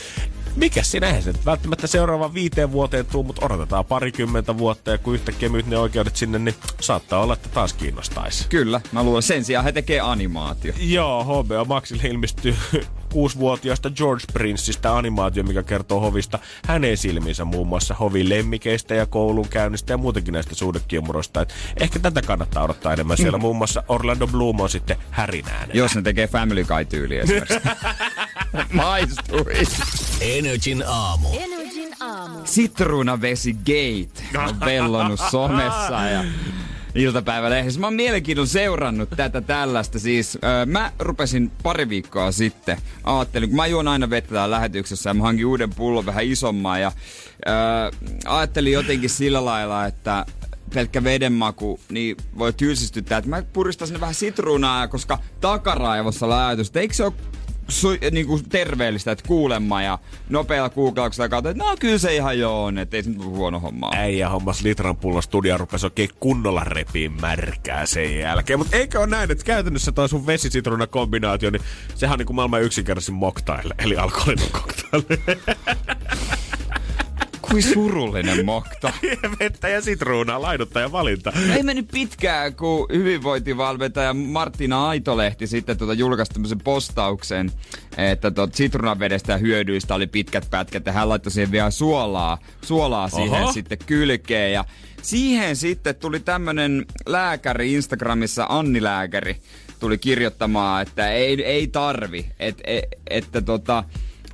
mikä 0.57 0.83
sinä 0.83 1.07
eihän 1.07 1.23
se 1.23 1.33
välttämättä 1.47 1.87
seuraavan 1.87 2.35
viiteen 2.35 2.73
vuoteen 2.73 3.07
tuu, 3.07 3.23
mutta 3.23 3.47
odotetaan 3.47 3.85
parikymmentä 3.85 4.59
vuotta 4.59 4.90
ja 4.90 4.99
kun 4.99 5.14
yhtäkkiä 5.14 5.49
myyt 5.49 5.66
ne 5.66 5.78
oikeudet 5.78 6.16
sinne, 6.16 6.38
niin 6.38 6.54
saattaa 6.80 7.23
olla, 7.23 7.33
että 7.33 7.49
taas 7.49 7.73
kiinnostaisi. 7.73 8.47
Kyllä, 8.49 8.80
mä 8.92 9.02
luulen 9.02 9.23
sen 9.23 9.45
sijaan 9.45 9.64
he 9.64 9.73
tekee 9.73 10.00
animaatio. 10.00 10.73
Joo, 10.78 11.25
HBO 11.25 11.64
Maxille 11.64 12.02
ilmestyy 12.02 12.57
kuusivuotiaasta 13.12 13.90
George 13.90 14.25
Princeistä 14.33 14.97
animaatio, 14.97 15.42
mikä 15.42 15.62
kertoo 15.62 16.00
hovista 16.00 16.38
hänen 16.66 16.97
silmiinsä 16.97 17.45
muun 17.45 17.69
muassa 17.69 17.95
hovin 17.95 18.28
lemmikeistä 18.28 18.95
ja 18.95 19.07
koulun 19.07 19.49
käynnistä 19.49 19.92
ja 19.92 19.97
muutenkin 19.97 20.33
näistä 20.33 20.54
suhdekiemuroista. 20.54 21.40
Et 21.40 21.54
ehkä 21.80 21.99
tätä 21.99 22.23
kannattaa 22.23 22.64
odottaa 22.64 22.92
enemmän. 22.92 23.16
Siellä 23.16 23.38
mm. 23.38 23.42
muun 23.42 23.57
muassa 23.57 23.83
Orlando 23.88 24.26
Bloom 24.26 24.61
on 24.61 24.71
sitten 24.71 24.97
härinään. 25.11 25.71
Jos 25.75 25.95
ne 25.95 26.02
tekee 26.02 26.26
Family 26.26 26.64
Guy-tyyli 26.64 27.19
esimerkiksi. 27.19 27.61
Maistui. 28.73 29.45
Energin 30.21 30.85
aamu. 30.87 31.28
Energin 31.33 31.95
aamu. 32.00 32.38
Sitruunavesi 32.45 33.52
Gate 33.54 34.38
on 34.49 34.61
vellonut 34.61 35.21
somessa 35.30 36.02
ja 36.12 36.25
iltapäivälehdessä. 36.95 37.80
Mä 37.80 37.87
oon 37.87 37.95
mielenkiinnolla 37.95 38.49
seurannut 38.49 39.11
tätä 39.16 39.40
tällaista. 39.40 39.99
Siis 39.99 40.38
öö, 40.45 40.66
mä 40.66 40.92
rupesin 40.99 41.52
pari 41.62 41.88
viikkoa 41.88 42.33
sitten, 42.33 42.78
ajattelin, 43.04 43.49
kun 43.49 43.57
mä 43.57 43.66
juon 43.66 43.88
aina 43.88 44.11
vettä 44.11 44.35
täällä 44.35 44.57
lähetyksessä 44.57 45.11
ja 45.11 45.14
mä 45.14 45.23
hankin 45.23 45.47
uuden 45.47 45.75
pullon 45.75 46.07
vähän 46.07 46.25
isomman 46.25 46.80
ja 46.80 46.92
öö, 47.49 47.54
ajattelin 48.26 48.73
jotenkin 48.73 49.11
sillä 49.11 49.45
lailla, 49.45 49.87
että 49.87 50.26
pelkkä 50.75 51.04
vedenmaku, 51.04 51.80
niin 51.88 52.16
voi 52.38 52.52
tylsistyttää. 52.52 53.19
Että 53.19 53.30
mä 53.30 53.42
puristan 53.52 53.88
sinne 53.88 54.00
vähän 54.00 54.14
sitruunaa, 54.14 54.88
koska 54.88 55.19
takaraivossa 55.40 56.28
läätys. 56.28 56.71
Eikö 56.75 56.95
se 56.95 57.04
ole 57.04 57.12
su, 57.71 57.89
niin 58.11 58.27
kuin 58.27 58.49
terveellistä, 58.49 59.12
että 59.12 59.29
kuulemma 59.29 59.83
ja 59.83 59.99
nopealla 60.29 60.71
googlauksella 60.71 61.29
kautta, 61.29 61.50
että 61.50 61.65
no 61.65 61.77
kyllä 61.81 61.99
se 61.99 62.15
ihan 62.15 62.39
joo 62.39 62.65
on, 62.65 62.79
että 62.79 62.97
ei 62.97 63.03
se 63.03 63.11
huono 63.25 63.61
homma 63.61 63.91
Äijä 63.95 64.29
hommas 64.29 64.62
litran 64.62 64.97
pullon 64.97 65.23
studia 65.23 65.59
rupesi 65.59 65.87
oikein 65.87 66.11
kunnolla 66.21 66.65
repiin 66.65 67.12
märkää 67.21 67.87
sen 67.87 68.19
jälkeen. 68.19 68.59
Mutta 68.59 68.77
eikö 68.77 68.99
ole 68.99 69.07
näin, 69.07 69.31
että 69.31 69.45
käytännössä 69.45 69.93
toi 69.93 70.09
sun 70.09 70.27
vesisitruna 70.27 70.87
kombinaatio, 70.87 71.50
niin 71.50 71.62
sehän 71.95 72.12
on 72.15 72.19
niin 72.19 72.27
kuin 72.27 72.37
maailman 72.37 72.62
yksinkertaisin 72.62 73.15
mocktail, 73.15 73.71
eli 73.79 73.97
alkoholinen 73.97 74.50
cocktail. 74.50 75.03
Kuin 77.50 77.62
surullinen 77.62 78.45
mokta. 78.45 78.92
Vettä 79.40 79.69
ja 79.69 79.80
sitruunaa, 79.80 80.42
laiduttaja 80.42 80.92
valinta. 80.92 81.33
Ei 81.57 81.62
mennyt 81.62 81.88
pitkään, 81.92 82.54
kun 82.54 82.87
hyvinvointivalmentaja 82.92 84.14
Martina 84.14 84.88
Aitolehti 84.88 85.47
sitten 85.47 85.78
tuota 85.78 85.92
julkaisi 85.92 86.33
tämmöisen 86.33 86.61
postauksen, 86.61 87.52
että 87.97 88.30
tuot 88.30 88.54
sitruunavedestä 88.54 89.33
ja 89.33 89.38
hyödyistä 89.38 89.95
oli 89.95 90.07
pitkät 90.07 90.47
pätkät 90.50 90.87
ja 90.87 90.92
hän 90.92 91.09
laittoi 91.09 91.33
siihen 91.33 91.50
vielä 91.50 91.71
suolaa, 91.71 92.38
suolaa 92.62 93.09
siihen 93.09 93.42
Oho. 93.42 93.52
sitten 93.52 93.78
kylkeen 93.87 94.52
ja 94.52 94.64
siihen 95.02 95.57
sitten 95.57 95.95
tuli 95.95 96.21
tämmönen 96.21 96.87
lääkäri 97.07 97.73
Instagramissa, 97.75 98.47
Anni 98.49 98.83
Lääkäri, 98.83 99.37
tuli 99.80 99.99
kirjoittamaan, 99.99 100.83
että 100.83 101.12
ei, 101.12 101.45
ei 101.45 101.66
tarvi, 101.66 102.26
et, 102.38 102.61
et, 102.64 102.85
että 103.11 103.40
tota, 103.42 103.85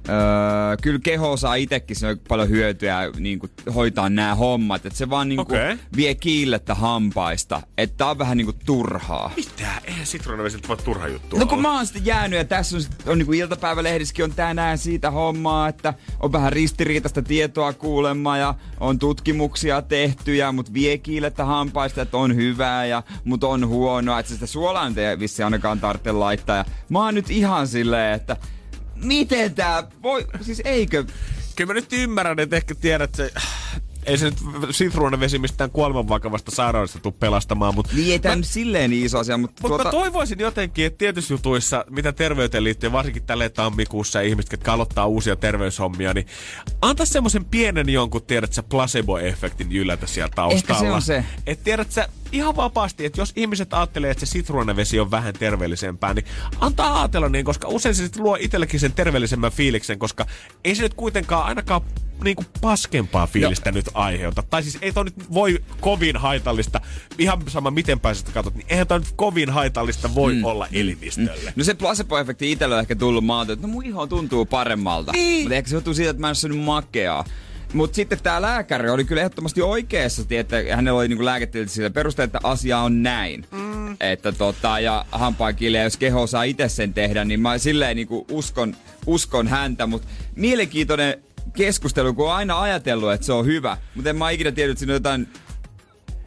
Öö, 0.09 0.77
kyllä 0.83 0.99
keho 1.03 1.37
saa 1.37 1.55
itsekin 1.55 1.97
se 1.97 2.17
paljon 2.29 2.49
hyötyä 2.49 2.99
niin 3.19 3.39
kuin 3.39 3.51
hoitaa 3.75 4.09
nämä 4.09 4.35
hommat. 4.35 4.87
Että 4.87 4.99
se 4.99 5.11
vaan 5.11 5.29
niin 5.29 5.37
kuin 5.37 5.61
Okei. 5.61 5.77
vie 5.97 6.15
kiillettä 6.15 6.75
hampaista. 6.75 7.63
Että 7.79 7.97
tää 7.97 8.11
on 8.11 8.19
vähän 8.19 8.37
niin 8.37 8.45
kuin 8.45 8.57
turhaa. 8.67 9.31
Mitä? 9.37 9.69
Eihän 9.85 10.07
sitruunavesiltä 10.07 10.69
voi 10.69 10.77
turha 10.77 11.09
juttu 11.09 11.39
No 11.39 11.47
kun 11.47 11.63
mä 11.63 11.77
oon 11.77 11.87
sitten 11.87 12.07
jäänyt 12.07 12.39
ja 12.39 12.45
tässä 12.45 12.77
on, 12.77 12.83
sit- 12.83 13.09
on 13.09 13.19
niin 13.19 13.27
kuin 13.27 13.39
iltapäivälehdissäkin 13.39 14.25
on 14.25 14.33
tänään 14.33 14.79
siitä 14.79 15.11
hommaa, 15.11 15.69
että 15.69 15.95
on 16.21 16.33
vähän 16.33 16.53
ristiriitaista 16.53 17.23
tietoa 17.23 17.73
kuulemma 17.73 18.37
ja 18.37 18.55
on 18.81 18.99
tutkimuksia 18.99 19.83
tehty 19.83 20.35
ja 20.37 20.53
mut 20.53 20.73
vie 20.73 20.99
kiilettä 20.99 21.45
hampaista, 21.45 22.03
että 22.03 22.17
on 22.17 22.35
hyvää 22.37 22.87
ja 22.87 23.03
mut 23.25 23.45
on 23.45 23.67
huonoa, 23.69 24.19
että 24.19 24.33
sitä 24.33 24.47
suolaa 24.47 24.89
nyt 24.89 24.99
ei 24.99 25.19
vissi 25.19 25.43
ainakaan 25.43 25.81
tarvitse 25.81 26.13
laittaa. 26.13 26.57
Ja 26.57 26.65
mä 26.89 27.05
oon 27.05 27.15
nyt 27.15 27.31
ihan 27.31 27.69
silleen, 27.69 28.15
että 28.15 28.37
miten 29.05 29.55
tää 29.55 29.83
voi, 30.03 30.27
siis 30.43 30.63
eikö, 30.65 31.05
Kyllä 31.57 31.69
mä 31.69 31.75
nyt 31.75 31.93
ymmärrän, 31.93 32.39
että 32.39 32.57
ehkä 32.57 32.75
tiedät 32.75 33.15
se... 33.15 33.31
Ei 34.07 34.19
se 34.19 34.25
nyt 34.25 34.35
sitruunavesi 34.71 35.39
mistään 35.39 35.71
kuoleman 35.71 36.09
vakavasta 36.09 36.51
sairaudesta 36.51 36.99
tuu 36.99 37.13
pelastamaan, 37.13 37.75
mutta... 37.75 37.93
niin 37.97 38.21
ei 38.27 38.37
nyt 38.37 38.47
silleen 38.47 38.91
niin 38.91 39.07
iso 39.07 39.19
asia, 39.19 39.39
mutta 39.39 39.63
Mutta 39.63 39.69
tuota, 39.69 39.85
mä 39.85 39.91
toivoisin 39.91 40.39
jotenkin, 40.39 40.87
että 40.87 40.99
tietyissä 40.99 41.35
jutuissa, 41.35 41.85
mitä 41.91 42.13
terveyteen 42.13 42.65
liittyy, 42.65 42.93
varsinkin 42.93 43.23
tälle 43.23 43.49
tammikuussa 43.49 44.21
ihmiset, 44.21 44.53
jotka 44.53 44.73
aloittaa 44.73 45.07
uusia 45.07 45.37
terveyshommia, 45.37 46.15
niin 46.15 46.27
antaa 46.83 47.07
semmoisen 47.07 47.45
pienen 47.45 47.89
jonkun, 47.89 48.23
tiedät 48.23 48.53
sä, 48.53 48.63
placebo-efektin 48.63 49.67
jyllätä 49.71 50.07
siellä 50.07 50.33
taustalla. 50.35 50.81
se 50.81 50.91
on 50.91 51.03
se. 51.03 51.25
Et 51.47 51.65
tiedät 51.65 51.93
sä, 51.93 52.09
ihan 52.33 52.57
vapaasti, 52.57 53.05
että 53.05 53.21
jos 53.21 53.33
ihmiset 53.37 53.75
ajattelee, 53.75 54.11
että 54.11 54.27
se 54.27 54.33
sitruunavesi 54.33 55.01
on 55.01 55.11
vähän 55.11 55.35
terveellisempää, 55.35 56.15
niin 56.15 56.27
antaa 56.61 57.01
ajatella 57.01 57.29
niin, 57.29 57.45
koska 57.45 57.69
usein 57.69 57.95
se 57.95 58.03
sitten 58.03 58.23
luo 58.23 58.37
itsellekin 58.41 58.81
sen 58.81 58.93
terveellisemmän 58.93 59.53
fiiliksen, 59.53 59.99
koska 59.99 60.27
ei 60.65 60.75
se 60.75 60.83
nyt 60.83 60.95
kuitenkaan 60.95 61.45
ainakaan 61.45 61.81
niinku 62.25 62.45
paskempaa 62.61 63.27
fiilistä 63.27 63.73
nyt 63.73 63.87
aiheuta. 63.95 64.43
Tai 64.43 64.63
siis 64.63 64.79
ei 64.83 64.93
toi 64.93 65.05
nyt 65.05 65.33
voi 65.35 65.59
kovin 65.81 66.17
haitallista, 66.17 66.81
ihan 67.19 67.43
sama 67.49 67.71
miten 67.71 68.01
pääset 68.01 68.31
katsot, 68.31 68.55
niin 68.55 68.67
eihän 68.69 68.87
toi 68.87 68.99
nyt 68.99 69.13
kovin 69.17 69.51
haitallista 69.51 70.15
voi 70.15 70.35
mm. 70.35 70.45
olla 70.45 70.69
elimistölle. 70.73 71.53
No 71.57 71.65
se 71.65 71.73
placebo-efekti 71.73 72.47
itsellä 72.47 72.75
on 72.75 72.81
ehkä 72.81 72.97
tullut 72.97 73.25
maalta, 73.25 73.53
että 73.53 73.67
no 73.67 73.73
mun 73.73 73.85
iho 73.85 74.07
tuntuu 74.07 74.47
paremmalta. 74.47 75.13
Niin. 75.13 75.43
Mutta 75.43 75.55
ehkä 75.55 75.71
se 75.71 75.77
johtuu 75.77 75.95
siitä, 75.95 76.11
että 76.11 76.21
mä 76.21 76.27
en 76.27 76.31
ole 76.31 76.35
syönyt 76.35 76.59
makeaa. 76.59 77.25
Mutta 77.73 77.97
sitten 77.97 78.19
tämä 78.23 78.43
lääkäri 78.43 78.91
oli 78.91 79.05
kyllä 79.05 79.21
ehdottomasti 79.21 79.63
oikeassa, 79.63 80.23
että 80.31 80.57
hänellä 80.71 80.99
oli 80.99 81.09
niinku 81.09 81.25
lääketieteellisiä 81.25 81.75
sillä 81.75 81.91
perusteella, 81.91 82.27
että 82.27 82.41
asia 82.43 82.79
on 82.79 83.03
näin. 83.03 83.47
Mm. 83.51 83.97
Että 84.01 84.33
tota, 84.33 84.81
ja 84.81 85.05
hampaankille, 85.13 85.79
jos 85.79 85.97
keho 85.97 86.23
osaa 86.23 86.43
itse 86.43 86.69
sen 86.69 86.95
tehdä, 86.95 87.25
niin 87.25 87.41
mä 87.41 87.59
silleen 87.59 87.97
niinku 87.97 88.27
uskon, 88.31 88.77
uskon 89.07 89.49
häntä. 89.49 89.87
Mutta 89.87 90.09
mielenkiintoinen 90.37 91.23
keskustelu, 91.53 92.15
kun 92.15 92.27
on 92.27 92.35
aina 92.35 92.61
ajatellut, 92.61 93.13
että 93.13 93.27
se 93.27 93.33
on 93.33 93.47
hyvä. 93.47 93.77
Mutta 93.95 94.11
en 94.11 94.17
mä 94.17 94.31
ikinä 94.31 94.53
tiedä, 94.53 94.73
että 94.73 94.79
siinä 94.79 94.93
on 94.93 94.97
jotain 94.97 95.29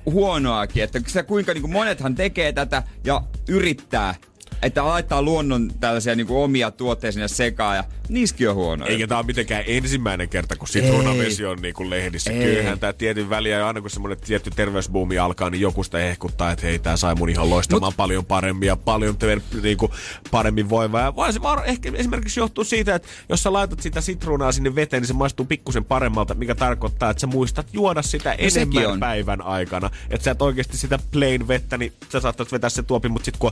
huonoakin. 0.05 0.83
Että 0.83 1.23
kuinka 1.23 1.53
niin 1.53 1.61
kuin 1.61 1.73
monethan 1.73 2.15
tekee 2.15 2.51
tätä 2.51 2.83
ja 3.03 3.21
yrittää, 3.49 4.15
että 4.61 4.85
laittaa 4.85 5.21
luonnon 5.21 5.71
tällaisia 5.79 6.15
niin 6.15 6.27
kuin 6.27 6.43
omia 6.43 6.71
tuotteita 6.71 7.13
sinne 7.13 7.27
sekaan 7.27 7.75
ja 7.75 7.83
niissäkin 8.09 8.49
on 8.49 8.55
huonoja. 8.55 8.91
Eikä 8.91 9.07
tää 9.07 9.17
ole 9.17 9.25
mitenkään 9.25 9.63
ensimmäinen 9.67 10.29
kerta, 10.29 10.55
kun 10.55 10.67
sitruunavesi 10.67 11.45
on 11.45 11.57
niinku 11.61 11.89
lehdissä. 11.89 12.31
Ei. 12.31 12.43
Kyllähän 12.43 12.79
tää 12.79 12.93
tietyn 12.93 13.29
väliä, 13.29 13.57
ja 13.57 13.67
aina 13.67 13.81
kun 13.81 13.89
semmonen 13.89 14.17
tietty 14.17 14.51
terveysbuumi 14.55 15.17
alkaa, 15.17 15.49
niin 15.49 15.61
joku 15.61 15.83
sitä 15.83 15.97
hehkuttaa, 15.97 16.51
että 16.51 16.65
hei, 16.65 16.79
tää 16.79 16.97
sai 16.97 17.15
mun 17.15 17.29
ihan 17.29 17.49
loistamaan 17.49 17.87
Mut... 17.91 17.97
paljon 17.97 18.25
paremmin 18.25 18.67
ja 18.67 18.75
paljon 18.75 19.17
ter- 19.17 19.41
niinku 19.63 19.91
paremmin 20.31 20.69
voimaa. 20.69 21.01
Ja 21.01 21.15
voi 21.15 21.33
se 21.33 21.41
var- 21.41 21.65
ehkä 21.65 21.91
esimerkiksi 21.93 22.39
johtuu 22.39 22.63
siitä, 22.63 22.95
että 22.95 23.07
jos 23.29 23.43
sä 23.43 23.53
laitat 23.53 23.79
sitä 23.79 24.01
sitruunaa 24.01 24.51
sinne 24.51 24.75
veteen, 24.75 25.01
niin 25.01 25.07
se 25.07 25.13
maistuu 25.13 25.45
pikkusen 25.45 25.85
paremmalta, 25.85 26.33
mikä 26.35 26.55
tarkoittaa, 26.55 27.09
että 27.09 27.21
sä 27.21 27.27
muistat 27.27 27.67
juoda 27.73 28.01
sitä 28.01 28.29
No 28.29 28.35
enemmän 28.39 28.87
on. 28.87 28.99
päivän 28.99 29.41
aikana. 29.41 29.89
Että 30.09 30.25
sä 30.25 30.31
et 30.31 30.41
oikeasti 30.41 30.77
sitä 30.77 30.99
plain 31.11 31.47
vettä, 31.47 31.77
niin 31.77 31.93
sä 32.11 32.19
saattat 32.19 32.51
vetää 32.51 32.69
se 32.69 32.83
tuopi, 32.83 33.09
mutta 33.09 33.25
sit 33.25 33.37
kun 33.37 33.51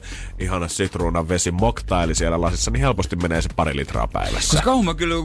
on 0.52 0.70
ihana 0.98 1.22
sitruunavesi 1.22 1.52
moktaili 1.52 2.16
siellä 2.16 2.42
lasissa, 2.42 2.72
niin 2.72 2.82
helposti 2.82 3.16
menee 3.16 3.42
se 3.42 3.50
pari 3.56 3.76
litraa 3.76 4.08
päivässä. 4.08 4.58
Koska 4.58 4.72
on 4.72 4.86
mä 4.86 4.94
kyllä 4.94 5.16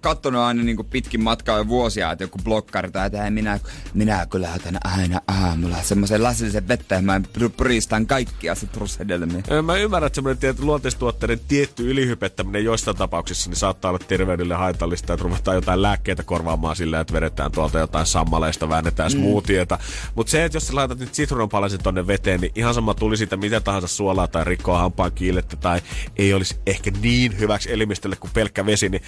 kattonut 0.00 0.40
aina 0.40 0.62
niin 0.62 0.84
pitkin 0.90 1.22
matkaa 1.22 1.58
jo 1.58 1.68
vuosia, 1.68 2.12
että 2.12 2.24
joku 2.24 2.38
blokkari 2.44 2.90
tai 2.90 3.06
että 3.06 3.24
"Ei, 3.24 3.30
minä, 3.30 3.60
minä 3.94 4.26
kyllä 4.26 4.48
otan 4.56 4.78
aina 4.84 5.20
aamulla 5.28 5.82
semmoisen 5.82 6.22
lasillisen 6.22 6.68
vettä 6.68 6.94
ja 6.94 7.02
mä 7.02 7.20
puristan 7.56 8.06
kaikkia 8.06 8.54
sitrushedelmiä. 8.54 9.42
Mä 9.62 9.76
ymmärrän, 9.76 10.06
että 10.06 10.14
semmoinen 10.14 10.38
tietty 10.38 10.62
luonteistuotteiden 10.62 11.40
tietty 11.48 11.90
ylihypettäminen 11.90 12.64
joissain 12.64 12.96
tapauksissa 12.96 13.50
niin 13.50 13.56
saattaa 13.56 13.90
olla 13.90 13.98
terveydelle 14.08 14.54
haitallista, 14.54 15.12
että 15.12 15.24
ruvetaan 15.24 15.54
jotain 15.54 15.82
lääkkeitä 15.82 16.22
korvaamaan 16.22 16.76
sillä, 16.76 17.00
että 17.00 17.12
vedetään 17.14 17.52
tuolta 17.52 17.78
jotain 17.78 18.06
sammaleista, 18.06 18.68
väännetään 18.68 19.10
smoothieta. 19.10 19.78
Mutta 20.14 20.30
se, 20.30 20.44
että 20.44 20.56
jos 20.56 20.66
sä 20.66 20.74
laitat 20.76 20.98
nyt 20.98 21.14
sitruunapalasen 21.14 21.82
tonne 21.82 22.06
veteen, 22.06 22.40
niin 22.40 22.52
ihan 22.54 22.74
sama 22.74 22.94
tuli 22.94 23.16
siitä 23.16 23.36
mitä 23.36 23.60
tahansa 23.60 23.88
suolaa 23.88 24.28
tai 24.28 24.44
rikkoa 24.44 24.78
hampaan 24.78 25.12
kiilettä 25.20 25.56
tai 25.56 25.80
ei 26.16 26.34
olisi 26.34 26.56
ehkä 26.66 26.90
niin 27.02 27.38
hyväksi 27.38 27.72
elimistölle 27.72 28.16
kuin 28.16 28.30
pelkkä 28.34 28.66
vesi, 28.66 28.88
niin 28.88 29.02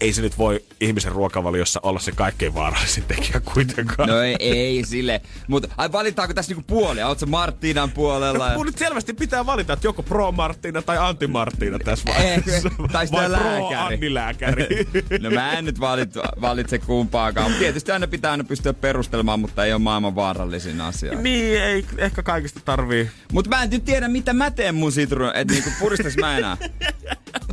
ei 0.00 0.12
se 0.12 0.22
nyt 0.22 0.38
voi 0.38 0.64
ihmisen 0.80 1.12
ruokavaliossa 1.12 1.80
olla 1.82 2.00
se 2.00 2.12
kaikkein 2.12 2.54
vaarallisin 2.54 3.04
tekijä 3.08 3.40
kuitenkaan. 3.54 4.08
No 4.08 4.20
ei, 4.22 4.36
ei 4.40 4.84
sille. 4.84 5.20
Mutta 5.48 5.68
ai 5.76 5.92
valitaanko 5.92 6.34
tässä 6.34 6.50
niinku 6.52 6.64
puolia? 6.66 7.08
Oletko 7.08 7.26
Martinan 7.26 7.90
puolella? 7.90 8.48
No, 8.48 8.54
mun 8.56 8.66
nyt 8.66 8.78
selvästi 8.78 9.14
pitää 9.14 9.46
valita, 9.46 9.72
että 9.72 9.86
joko 9.86 10.02
pro 10.02 10.32
Martina 10.32 10.82
tai 10.82 10.98
anti 10.98 11.26
Martina 11.26 11.78
tässä 11.78 12.10
Ehkä, 12.10 12.22
vaiheessa. 12.22 12.70
tai 12.92 13.06
sitten 13.06 13.30
Vai 13.30 13.38
pro 13.40 13.48
lääkäri. 13.70 13.94
Anni 13.94 14.14
lääkäri. 14.14 14.66
No 15.20 15.30
mä 15.30 15.52
en 15.52 15.64
nyt 15.64 15.80
valit, 15.80 16.10
valitse 16.40 16.78
kumpaakaan. 16.78 17.52
Tietysti 17.58 17.92
aina 17.92 18.06
pitää 18.06 18.30
aina 18.30 18.44
pystyä 18.44 18.72
perustelemaan, 18.72 19.40
mutta 19.40 19.64
ei 19.64 19.72
ole 19.72 19.80
maailman 19.82 20.14
vaarallisin 20.14 20.80
asia. 20.80 21.14
niin, 21.20 21.62
ei 21.62 21.84
ehkä 21.98 22.22
kaikista 22.22 22.60
tarvii. 22.64 23.10
Mutta 23.32 23.48
mä 23.50 23.62
en 23.62 23.70
nyt 23.70 23.84
tiedä, 23.84 24.08
mitä 24.08 24.32
mä 24.32 24.50
teen 24.50 24.74
mun 24.74 24.92
sitruun, 24.92 25.30
että 25.50 25.64
niinku 25.68 25.70
puristas 25.80 26.16
mä 26.16 26.38
enää. 26.38 26.56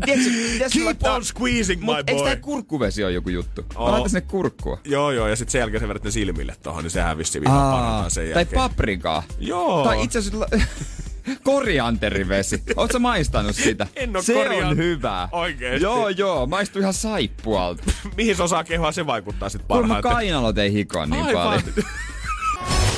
tiedätkö, 0.06 0.30
Keep 0.74 0.86
laittaa- 0.86 1.16
on 1.16 1.26
squeezing, 1.26 1.82
my 1.82 1.86
Mut 1.86 1.98
eikö 1.98 2.12
boy. 2.14 2.24
tää 2.24 2.36
kurkkuvesi 2.36 3.04
ole 3.04 3.12
joku 3.12 3.30
juttu? 3.30 3.66
Oo. 3.76 3.86
Mä 3.86 3.92
laitan 3.92 4.10
sinne 4.10 4.22
kurkkua. 4.22 4.80
Joo, 4.86 5.12
joo, 5.12 5.28
ja 5.28 5.36
sitten 5.36 5.52
sen 5.52 5.60
jälkeen 5.60 5.82
sä 5.82 5.88
vedät 5.88 6.04
ne 6.04 6.12
silmille 6.12 6.56
tohon, 6.64 6.84
niin 6.84 6.92
sehän 6.92 7.18
vissiin 7.18 7.44
ihan 7.48 7.58
Aa, 7.60 7.72
parantaa 7.72 8.10
sen 8.10 8.24
tai 8.24 8.30
jälkeen. 8.42 8.62
paprikaa. 8.62 9.24
Joo. 9.40 9.84
Tai 9.84 10.04
itse 10.04 10.20
asiassa 10.20 10.46
korianterivesi. 11.44 12.64
Ootko 12.76 13.00
maistanut 13.00 13.56
sitä? 13.56 13.88
En 13.96 14.16
oo 14.16 14.22
Se 14.22 14.34
korian- 14.34 14.66
on 14.66 14.78
hyvää. 14.78 15.30
Oikeesti? 15.32 15.84
Joo, 15.84 16.10
joo. 16.10 16.46
Maistuu 16.48 16.82
ihan 16.82 16.94
saippualta. 16.94 17.84
Mihin 18.18 18.42
osaa 18.42 18.64
kehoa 18.64 18.92
se 18.92 19.06
vaikuttaa 19.06 19.50
sitten 19.50 19.68
parhaiten? 19.68 20.12
kainalot 20.12 20.58
ei 20.58 20.74
hikoa 20.74 21.06
niin 21.06 21.24
Aivan. 21.26 21.44
paljon. 21.44 21.88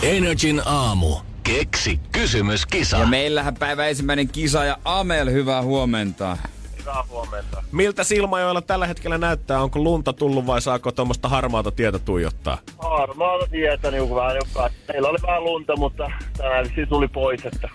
Energin 0.01 0.61
aamu. 0.65 1.15
Keksi 1.47 1.99
kysymyskisa. 2.11 2.97
Ja 2.97 3.05
meillähän 3.05 3.55
päivä 3.55 3.87
ensimmäinen 3.87 4.27
kisa 4.27 4.65
ja 4.65 4.77
Amel, 4.85 5.31
hyvää 5.31 5.61
huomenta. 5.61 6.37
Hyvää 6.79 7.03
huomenta. 7.09 7.63
Miltä 7.71 8.03
Silmajoella 8.03 8.61
tällä 8.61 8.87
hetkellä 8.87 9.17
näyttää? 9.17 9.61
Onko 9.61 9.79
lunta 9.79 10.13
tullut 10.13 10.45
vai 10.47 10.61
saako 10.61 10.91
tuommoista 10.91 11.29
harmaata 11.29 11.71
tietä 11.71 11.99
tuijottaa? 11.99 12.57
Harmaata 12.77 13.47
tietä 13.51 13.91
niin 13.91 14.15
vähän 14.15 14.35
joka. 14.35 14.69
Meillä 14.87 15.07
oli 15.09 15.17
vähän 15.27 15.43
lunta, 15.43 15.75
mutta 15.75 16.11
tänään 16.37 16.65
vissiin 16.65 16.87
tuli 16.87 17.07
pois, 17.07 17.45
että 17.45 17.69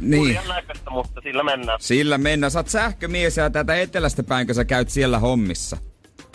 Niin. 0.00 0.30
ihan 0.30 0.48
näköistä, 0.48 0.90
mutta 0.90 1.20
sillä 1.20 1.42
mennään. 1.42 1.78
Sillä 1.80 2.18
mennään. 2.18 2.50
Sä 2.50 2.58
oot 2.58 2.68
sähkömies 2.68 3.36
ja 3.36 3.50
tätä 3.50 3.74
etelästä 3.74 4.22
päin, 4.22 4.46
kun 4.46 4.54
sä 4.54 4.64
käyt 4.64 4.88
siellä 4.90 5.18
hommissa. 5.18 5.76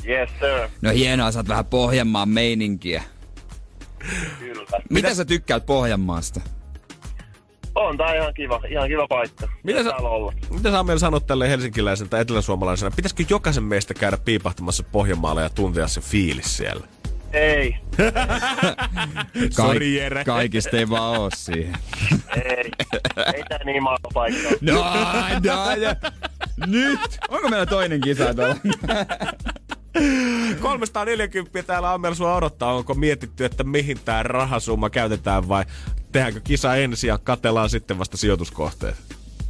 Yes 0.08 0.30
sir, 0.40 0.70
No 0.82 0.90
hienoa, 0.92 1.32
sä 1.32 1.40
oot 1.40 1.48
vähän 1.48 1.66
Pohjanmaan 1.66 2.30
meininkiä. 2.30 3.04
kyllä. 4.40 4.82
Mitä 4.90 5.14
sä 5.16 5.26
tykkäät 5.26 5.66
Pohjanmaasta? 5.66 6.42
On 7.78 7.98
tää 7.98 8.16
ihan 8.16 8.34
kiva, 8.34 8.62
ihan 8.70 8.88
kiva 8.88 9.08
paikka. 9.08 9.48
Mitä 9.64 9.84
sä, 9.84 9.94
mitä 10.50 10.72
sä 10.72 10.80
Amel 10.80 10.98
sanot 10.98 11.28
tälle 11.28 11.50
helsinkiläisen 11.50 12.10
tai 12.10 12.22
eteläsuomalaisena? 12.22 12.92
Pitäisikö 12.96 13.24
jokaisen 13.30 13.64
meistä 13.64 13.94
käydä 13.94 14.18
piipahtamassa 14.18 14.84
Pohjanmaalla 14.84 15.42
ja 15.42 15.50
tuntea 15.50 15.88
se 15.88 16.02
fiilis 16.02 16.58
siellä? 16.58 16.88
Ei, 17.34 17.76
Sori, 19.56 19.96
Jere. 19.96 20.24
Kaikista 20.24 20.78
ei 20.78 20.90
vaan 20.90 21.20
oo 21.20 21.30
siihen. 21.36 21.76
ei. 22.46 22.72
ei 23.36 23.44
tää 23.50 23.60
niin 23.66 23.84
maailman 23.84 24.12
paikka. 24.14 24.50
No, 24.62 24.74
no, 25.44 25.76
ja. 25.76 25.96
Nyt! 26.68 27.20
Onko 27.30 27.50
meillä 27.50 27.66
toinen 27.66 28.02
kisa 28.02 28.34
tuolla? 28.34 28.56
340 30.62 31.64
täällä 31.64 31.94
Amel 31.94 32.14
sua 32.14 32.36
odottaa. 32.36 32.74
Onko 32.74 32.94
mietitty, 32.94 33.46
että 33.46 33.64
mihin 33.64 33.98
tää 34.06 34.24
rahasumma 34.24 34.90
käytetään 34.90 35.48
vai 35.48 35.66
tehdäänkö 36.12 36.40
kisa 36.44 36.76
ensin 36.76 37.08
ja 37.08 37.18
katellaan 37.18 37.70
sitten 37.70 38.00
vasta 38.00 38.18
sijoituskohteet? 38.18 38.96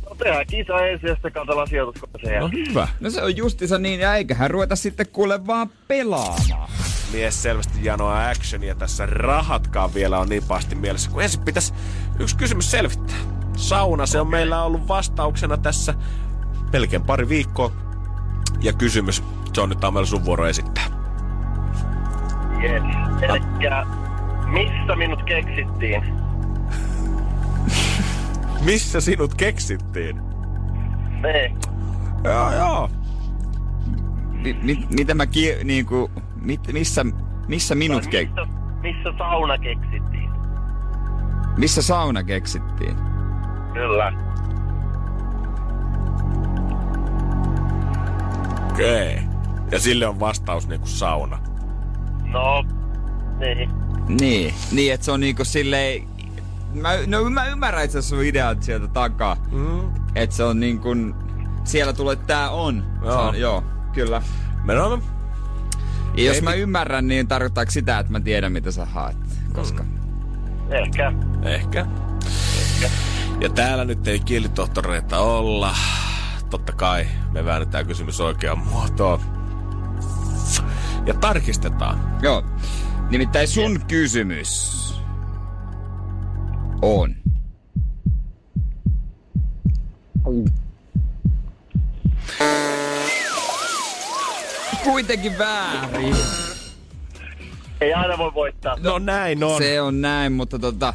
No 0.10 0.16
tehdään 0.16 0.48
kisa 0.48 0.86
ensin 0.86 1.08
ja 1.08 1.16
sitten 1.16 1.32
katsellaan 1.32 1.68
sijoituskohta 1.68 2.20
sen 2.24 2.40
No 2.40 2.50
hyvä. 2.70 2.88
No 3.00 3.10
se 3.10 3.24
on 3.24 3.38
justiinsa 3.38 3.78
niin, 3.78 4.00
ja 4.00 4.16
eiköhän 4.16 4.52
ruveta 4.52 4.76
sitten 4.76 5.08
kuule 5.08 5.48
vaan 5.48 5.70
pelaamaan. 5.88 6.70
Mies 7.12 7.44
selvästi 7.44 7.86
janoa 7.86 8.30
actionia 8.30 8.76
tässä. 8.76 9.06
Rahatkaan 9.06 9.94
vielä 9.94 10.20
on 10.20 10.30
niin 10.30 10.44
pahasti 10.48 10.76
mielessä, 10.76 11.12
kun 11.12 11.24
ensin 11.24 11.42
pitäisi 11.42 11.74
yksi 12.20 12.38
kysymys 12.38 12.72
selvittää. 12.72 13.18
Sauna, 13.58 14.06
se 14.06 14.20
on 14.20 14.28
meillä 14.28 14.64
ollut 14.64 14.88
vastauksena 14.88 15.58
tässä 15.58 15.94
melkein 16.74 17.04
pari 17.04 17.30
viikkoa. 17.30 17.72
Ja 18.62 18.74
kysymys, 18.74 19.24
se 19.54 19.62
on 19.62 19.70
nyt 19.70 19.84
Amel 19.84 20.06
sun 20.06 20.26
vuoro 20.26 20.48
esittää. 20.48 20.86
Yes. 22.64 22.84
Elikkä, 23.22 23.86
missä 24.46 24.96
minut 24.96 25.24
keksittiin? 25.24 26.27
Missä 28.66 29.02
sinut 29.02 29.36
keksittiin? 29.36 30.22
Niin. 31.22 31.58
Joo, 32.24 32.54
joo. 32.54 32.90
Mi- 34.44 34.60
mi- 34.64 34.88
mitä 34.98 35.14
mä 35.14 35.26
ki- 35.28 35.58
niinku, 35.64 36.12
mit, 36.42 36.74
missä, 36.74 37.06
missä 37.48 37.76
minut 37.76 38.06
ke- 38.06 38.28
missä, 38.28 38.48
missä 38.82 39.14
sauna 39.18 39.58
keksittiin? 39.58 40.30
missä 41.58 41.82
sauna 41.82 42.24
keksittiin? 42.24 42.96
Kyllä. 43.74 44.14
Okei. 48.72 49.14
Okay. 49.14 49.28
Ja 49.72 49.80
sille 49.80 50.08
on 50.08 50.20
vastaus 50.20 50.68
niinku 50.68 50.88
sauna. 50.88 51.40
No, 52.26 52.66
niin. 53.40 53.70
Niin, 54.22 54.54
niin 54.72 54.94
että 54.94 55.06
se 55.06 55.12
on 55.12 55.20
niinku 55.20 55.46
silleen... 55.46 56.17
Mä, 56.74 56.90
no 57.08 57.30
mä 57.30 57.48
ymmärrän 57.48 57.86
itse 57.86 57.98
asiassa 57.98 58.16
sun 58.16 58.26
ideat 58.26 58.64
sieltä 58.64 58.88
takaa. 58.88 59.38
Mm. 59.52 59.92
Että 60.16 60.36
se 60.36 60.44
on 60.44 60.60
niin 60.60 60.80
kuin... 60.80 61.16
Siellä 61.64 61.94
tulee, 61.94 62.16
tää 62.16 62.50
on. 62.50 62.84
Se 63.02 63.08
Joo. 63.08 63.28
on 63.28 63.40
joo, 63.40 63.64
kyllä. 63.94 64.22
Menomme. 64.64 65.06
Ja 66.18 66.24
jos 66.24 66.36
Ei 66.36 66.42
mä 66.42 66.54
ymmärrän, 66.54 67.08
niin 67.08 67.28
tarkoittaako 67.28 67.72
sitä, 67.72 68.00
että 68.00 68.12
mä 68.12 68.20
tiedän, 68.20 68.52
mitä 68.52 68.72
sä 68.72 68.86
haet? 68.86 69.18
Koska... 69.54 69.86
Ehkä. 70.70 71.14
Ehkä. 71.44 71.86
Ja 73.42 73.50
täällä 73.50 73.86
nyt 73.86 74.08
ei 74.08 74.20
kielitohtoreita 74.20 75.20
olla. 75.20 75.76
Totta 76.50 76.74
kai 76.74 77.08
me 77.32 77.46
väännetään 77.46 77.88
kysymys 77.88 78.22
oikeaan 78.22 78.60
muotoon. 78.60 79.20
Ja 81.06 81.14
tarkistetaan. 81.14 82.18
Joo. 82.22 82.44
Nimittäin 83.10 83.48
sun 83.48 83.82
kysymys 83.88 84.87
on. 86.82 87.16
Kuitenkin 94.84 95.38
väärin. 95.38 96.16
Ei 97.82 97.94
aina 97.94 98.18
voi 98.18 98.34
voittaa. 98.34 98.78
No 98.80 99.00
näin 99.00 99.44
on. 99.44 99.58
Se 99.58 99.82
on 99.82 100.02
näin, 100.02 100.32
mutta 100.32 100.60
tota... 100.60 100.94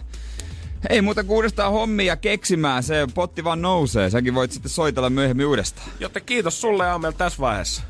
Ei 0.89 1.03
muuta 1.03 1.25
kuin 1.25 1.37
uudestaan 1.37 1.73
hommia 1.73 2.17
keksimään. 2.17 2.83
Se 2.83 3.07
potti 3.15 3.45
vaan 3.45 3.63
nousee. 3.63 4.11
Säkin 4.11 4.35
voit 4.35 4.53
sitten 4.53 4.71
soitella 4.71 5.11
myöhemmin 5.11 5.47
uudestaan. 5.47 5.89
Joten 6.01 6.23
kiitos 6.27 6.61
sulle 6.61 6.91
Amel 6.91 7.13
tässä 7.13 7.41
vaiheessa. 7.41 7.83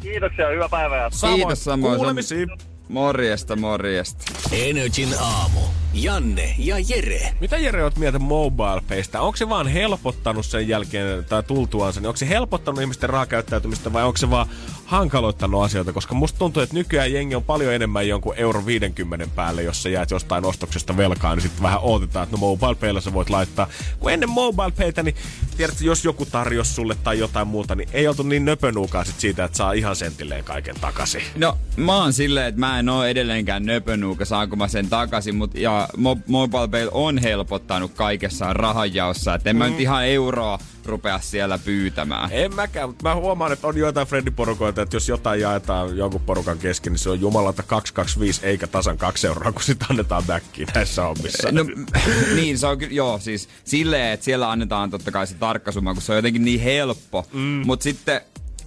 Kiitoksia, 0.00 0.48
hyvää 0.48 0.68
päivää. 0.68 1.10
Samoin. 1.10 1.40
Kiitos 1.40 1.64
samoin. 1.64 1.96
Kuulemisiin. 1.96 2.48
Morjesta, 2.88 3.56
morjesta. 3.56 4.24
Energin 4.52 5.08
aamu. 5.20 5.60
Janne 6.02 6.54
ja 6.58 6.76
Jere. 6.88 7.34
Mitä 7.40 7.56
Jere 7.56 7.84
oot 7.84 7.98
mieltä 7.98 8.18
MobilePaystä? 8.18 9.20
Onko 9.20 9.36
se 9.36 9.48
vaan 9.48 9.66
helpottanut 9.66 10.46
sen 10.46 10.68
jälkeen 10.68 11.24
tai 11.24 11.42
tultuansa, 11.42 12.00
niin 12.00 12.08
onko 12.08 12.16
se 12.16 12.28
helpottanut 12.28 12.80
ihmisten 12.80 13.10
rahakäyttäytymistä 13.10 13.92
vai 13.92 14.04
onko 14.04 14.16
se 14.16 14.30
vaan 14.30 14.48
hankaloittanut 14.84 15.62
asioita? 15.62 15.92
Koska 15.92 16.14
musta 16.14 16.38
tuntuu, 16.38 16.62
että 16.62 16.74
nykyään 16.74 17.12
jengi 17.12 17.34
on 17.34 17.44
paljon 17.44 17.72
enemmän 17.72 18.08
jonkun 18.08 18.34
euro 18.36 18.66
50 18.66 19.26
päälle, 19.34 19.62
jos 19.62 19.82
sä 19.82 19.88
jäät 19.88 20.10
jostain 20.10 20.44
ostoksesta 20.44 20.96
velkaan, 20.96 21.36
niin 21.36 21.42
sitten 21.42 21.62
vähän 21.62 21.80
odotetaan, 21.80 22.24
että 22.24 22.36
no 22.36 22.40
MobilePaylla 22.40 23.00
sä 23.00 23.12
voit 23.12 23.30
laittaa. 23.30 23.68
Kun 23.98 24.12
ennen 24.12 24.30
MobilePaytä, 24.30 25.02
niin 25.02 25.14
tiedätkö, 25.56 25.84
jos 25.84 26.04
joku 26.04 26.26
tarjosi 26.26 26.74
sulle 26.74 26.96
tai 27.04 27.18
jotain 27.18 27.48
muuta, 27.48 27.74
niin 27.74 27.88
ei 27.92 28.08
oltu 28.08 28.22
niin 28.22 28.44
nöpönuukaan 28.44 29.06
sit 29.06 29.20
siitä, 29.20 29.44
että 29.44 29.58
saa 29.58 29.72
ihan 29.72 29.96
sentilleen 29.96 30.44
kaiken 30.44 30.76
takaisin. 30.80 31.22
No, 31.36 31.58
mä 31.76 31.96
oon 31.96 32.12
silleen, 32.12 32.46
että 32.46 32.60
mä 32.60 32.78
en 32.78 32.88
oo 32.88 33.04
edelleenkään 33.04 33.66
nöpönuuka, 33.66 34.24
saanko 34.24 34.56
mä 34.56 34.68
sen 34.68 34.88
takaisin, 34.88 35.34
mutta 35.34 35.58
ja 35.58 35.85
Mo- 35.96 36.22
Mobile 36.26 36.68
Pay 36.68 36.88
on 36.90 37.18
helpottanut 37.18 37.92
kaikessa 37.94 38.52
rahanjaossa, 38.52 39.34
että 39.34 39.50
en 39.50 39.56
mä 39.56 39.68
nyt 39.68 39.80
ihan 39.80 40.06
euroa 40.06 40.58
rupea 40.84 41.20
siellä 41.20 41.58
pyytämään. 41.58 42.28
En 42.32 42.54
mäkään, 42.54 42.88
mutta 42.88 43.08
mä 43.08 43.14
huomaan, 43.14 43.52
että 43.52 43.66
on 43.66 43.76
joitain 43.76 44.06
frendiporukoita, 44.06 44.82
että 44.82 44.96
jos 44.96 45.08
jotain 45.08 45.40
jaetaan 45.40 45.96
jonkun 45.96 46.20
porukan 46.20 46.58
kesken, 46.58 46.92
niin 46.92 46.98
se 46.98 47.10
on 47.10 47.20
jumalata 47.20 47.62
225 47.62 48.46
eikä 48.46 48.66
tasan 48.66 48.98
2 48.98 49.26
euroa, 49.26 49.52
kun 49.52 49.62
sitä 49.62 49.86
annetaan 49.90 50.22
backiin 50.26 50.68
näissä 50.74 51.02
hommissa. 51.02 51.52
No, 51.52 51.64
niin, 52.36 52.58
se 52.58 52.66
on 52.66 52.78
kyllä, 52.78 52.94
joo, 52.94 53.18
siis 53.18 53.48
silleen, 53.64 54.12
että 54.12 54.24
siellä 54.24 54.50
annetaan 54.50 54.90
totta 54.90 55.10
kai 55.10 55.26
se 55.26 55.34
tarkka 55.34 55.72
summa, 55.72 55.94
kun 55.94 56.02
se 56.02 56.12
on 56.12 56.18
jotenkin 56.18 56.44
niin 56.44 56.60
helppo. 56.60 57.26
Mm. 57.32 57.62
Mutta 57.66 57.84
sitten 57.84 58.20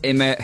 ei 0.04 0.14
me 0.14 0.38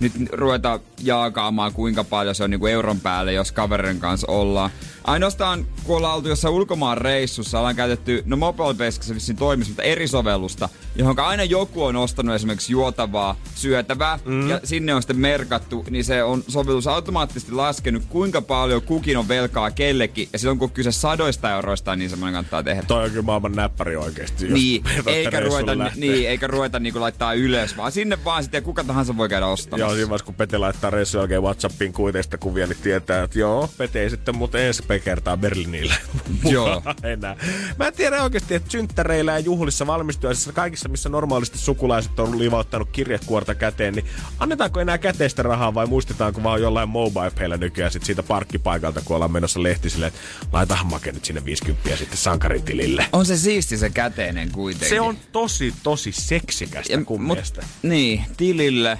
nyt 0.00 0.12
ruveta 0.32 0.80
jaakaamaan 1.02 1.72
kuinka 1.72 2.04
paljon 2.04 2.34
se 2.34 2.44
on 2.44 2.50
niinku 2.50 2.66
euron 2.66 3.00
päälle, 3.00 3.32
jos 3.32 3.52
kaverin 3.52 4.00
kanssa 4.00 4.26
ollaan. 4.30 4.70
Ainoastaan 5.04 5.66
kun 5.84 5.96
ollaan 5.96 6.14
oltu 6.14 6.28
jossain 6.28 6.54
ulkomaan 6.54 6.98
reissussa, 6.98 7.58
ollaan 7.58 7.76
käytetty, 7.76 8.22
no 8.26 8.36
Mobile 8.36 8.90
se 8.90 9.14
vissiin 9.14 9.36
toimisi, 9.36 9.70
mutta 9.70 9.82
eri 9.82 10.08
sovellusta, 10.08 10.68
johon 10.96 11.20
aina 11.20 11.44
joku 11.44 11.84
on 11.84 11.96
ostanut 11.96 12.34
esimerkiksi 12.34 12.72
juotavaa, 12.72 13.36
syötävää, 13.54 14.18
mm. 14.24 14.48
ja 14.48 14.60
sinne 14.64 14.94
on 14.94 15.02
sitten 15.02 15.18
merkattu, 15.18 15.84
niin 15.90 16.04
se 16.04 16.22
on 16.22 16.44
sovellus 16.48 16.86
automaattisesti 16.86 17.52
laskenut, 17.52 18.02
kuinka 18.08 18.42
paljon 18.42 18.82
kukin 18.82 19.16
on 19.16 19.28
velkaa 19.28 19.70
kellekin, 19.70 20.28
ja 20.32 20.38
silloin 20.38 20.58
kun 20.58 20.70
kyse 20.70 20.92
sadoista 20.92 21.50
euroista, 21.50 21.96
niin 21.96 22.10
semmoinen 22.10 22.34
kannattaa 22.34 22.62
tehdä. 22.62 22.82
Toi 22.82 23.04
on 23.04 23.10
kyllä 23.10 23.22
maailman 23.22 23.52
näppäri 23.52 23.96
oikeesti. 23.96 24.44
jos 24.44 24.52
Niin, 24.52 24.82
eikä 25.06 25.40
ruveta, 25.40 25.74
niin, 25.96 26.28
eikä 26.28 26.46
ruveta 26.46 26.80
niinku 26.80 27.00
laittaa 27.00 27.34
ylös, 27.34 27.76
vaan 27.76 27.92
sinne 27.92 28.18
vaan 28.24 28.42
sitten 28.42 28.62
kuka 28.62 28.84
tahansa 28.84 29.16
voi 29.16 29.28
käydä 29.28 29.46
ostamaan. 29.46 29.80
Joo, 29.80 29.90
siinä 29.90 30.08
vaiheessa 30.08 30.24
kun 30.24 30.34
Pete 30.34 30.58
laittaa 30.58 30.87
laittaa 30.88 30.98
reissun 30.98 31.18
jälkeen 31.20 31.42
Whatsappiin 31.42 31.92
kuiteista 31.92 32.38
kuvia, 32.38 32.66
niin 32.66 32.78
tietää, 32.82 33.22
että 33.22 33.38
joo, 33.38 33.68
Pete 33.76 34.02
ei 34.02 34.10
sitten 34.10 34.36
muuten 34.36 34.60
ensi 34.60 34.82
kertaa 35.04 35.36
Berliinille. 35.36 35.94
Joo. 36.44 36.82
enää. 37.02 37.36
Mä 37.78 37.86
en 37.86 37.94
tiedä 37.94 38.22
oikeasti, 38.22 38.54
että 38.54 38.70
synttäreillä 38.70 39.32
ja 39.32 39.38
juhlissa 39.38 39.86
valmistujaisissa 39.86 40.52
kaikissa, 40.52 40.88
missä 40.88 41.08
normaalisti 41.08 41.58
sukulaiset 41.58 42.18
on 42.18 42.38
livauttanut 42.38 42.88
kirjekuorta 42.92 43.54
käteen, 43.54 43.94
niin 43.94 44.06
annetaanko 44.38 44.80
enää 44.80 44.98
käteistä 44.98 45.42
rahaa 45.42 45.74
vai 45.74 45.86
muistetaanko 45.86 46.42
vaan 46.42 46.60
jollain 46.60 46.88
mobile 46.88 47.56
nykyään 47.58 47.90
sit 47.90 48.04
siitä 48.04 48.22
parkkipaikalta, 48.22 49.00
kun 49.04 49.16
ollaan 49.16 49.32
menossa 49.32 49.62
lehtisille, 49.62 50.06
että 50.06 50.20
laitahan 50.52 50.86
make 50.86 51.12
nyt 51.12 51.24
sinne 51.24 51.44
50 51.44 51.96
sitten 51.96 52.18
sankarin 52.18 52.62
tilille. 52.62 53.06
On 53.12 53.26
se 53.26 53.36
siisti 53.36 53.76
se 53.76 53.90
käteinen 53.90 54.52
kuitenkin. 54.52 54.88
Se 54.88 55.00
on 55.00 55.16
tosi, 55.32 55.74
tosi 55.82 56.12
seksikästä 56.12 56.92
ja, 56.92 56.98
mut, 57.18 57.38
Niin, 57.82 58.24
tilille 58.36 58.98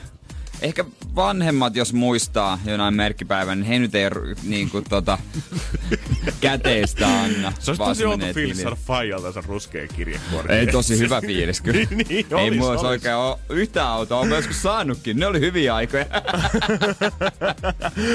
ehkä 0.63 0.85
vanhemmat, 1.17 1.77
jos 1.77 1.93
muistaa 1.93 2.59
jonain 2.65 2.95
merkkipäivän, 2.95 3.61
niin 3.61 3.69
he 3.69 3.79
nyt 3.79 3.95
ei 3.95 4.11
niin 4.43 4.71
kuin, 4.71 4.85
tota, 4.89 5.19
käteistä 6.41 7.21
anna. 7.21 7.53
Se 7.59 7.71
olisi 7.71 7.85
tosi 7.85 8.05
outo 8.05 8.27
fiilis 8.35 8.63
saada 8.63 8.77
faijalta 8.77 9.33
se 9.33 9.41
ruskea 9.47 9.89
kirjekuori. 9.89 10.55
Ei 10.55 10.67
tosi 10.67 10.99
hyvä 10.99 11.21
fiilis 11.21 11.61
kyllä. 11.61 11.79
niin, 11.91 12.07
niin, 12.09 12.27
ei 12.39 12.51
mulla 12.51 12.71
olisi 12.71 12.87
oikein 12.87 13.15
ole 13.15 13.39
yhtä 13.49 13.89
autoa, 13.89 14.19
on 14.19 14.31
joskus 14.31 14.63
saanutkin. 14.63 15.17
Ne 15.17 15.27
oli 15.27 15.41
hyviä 15.41 15.75
aikoja. 15.75 16.07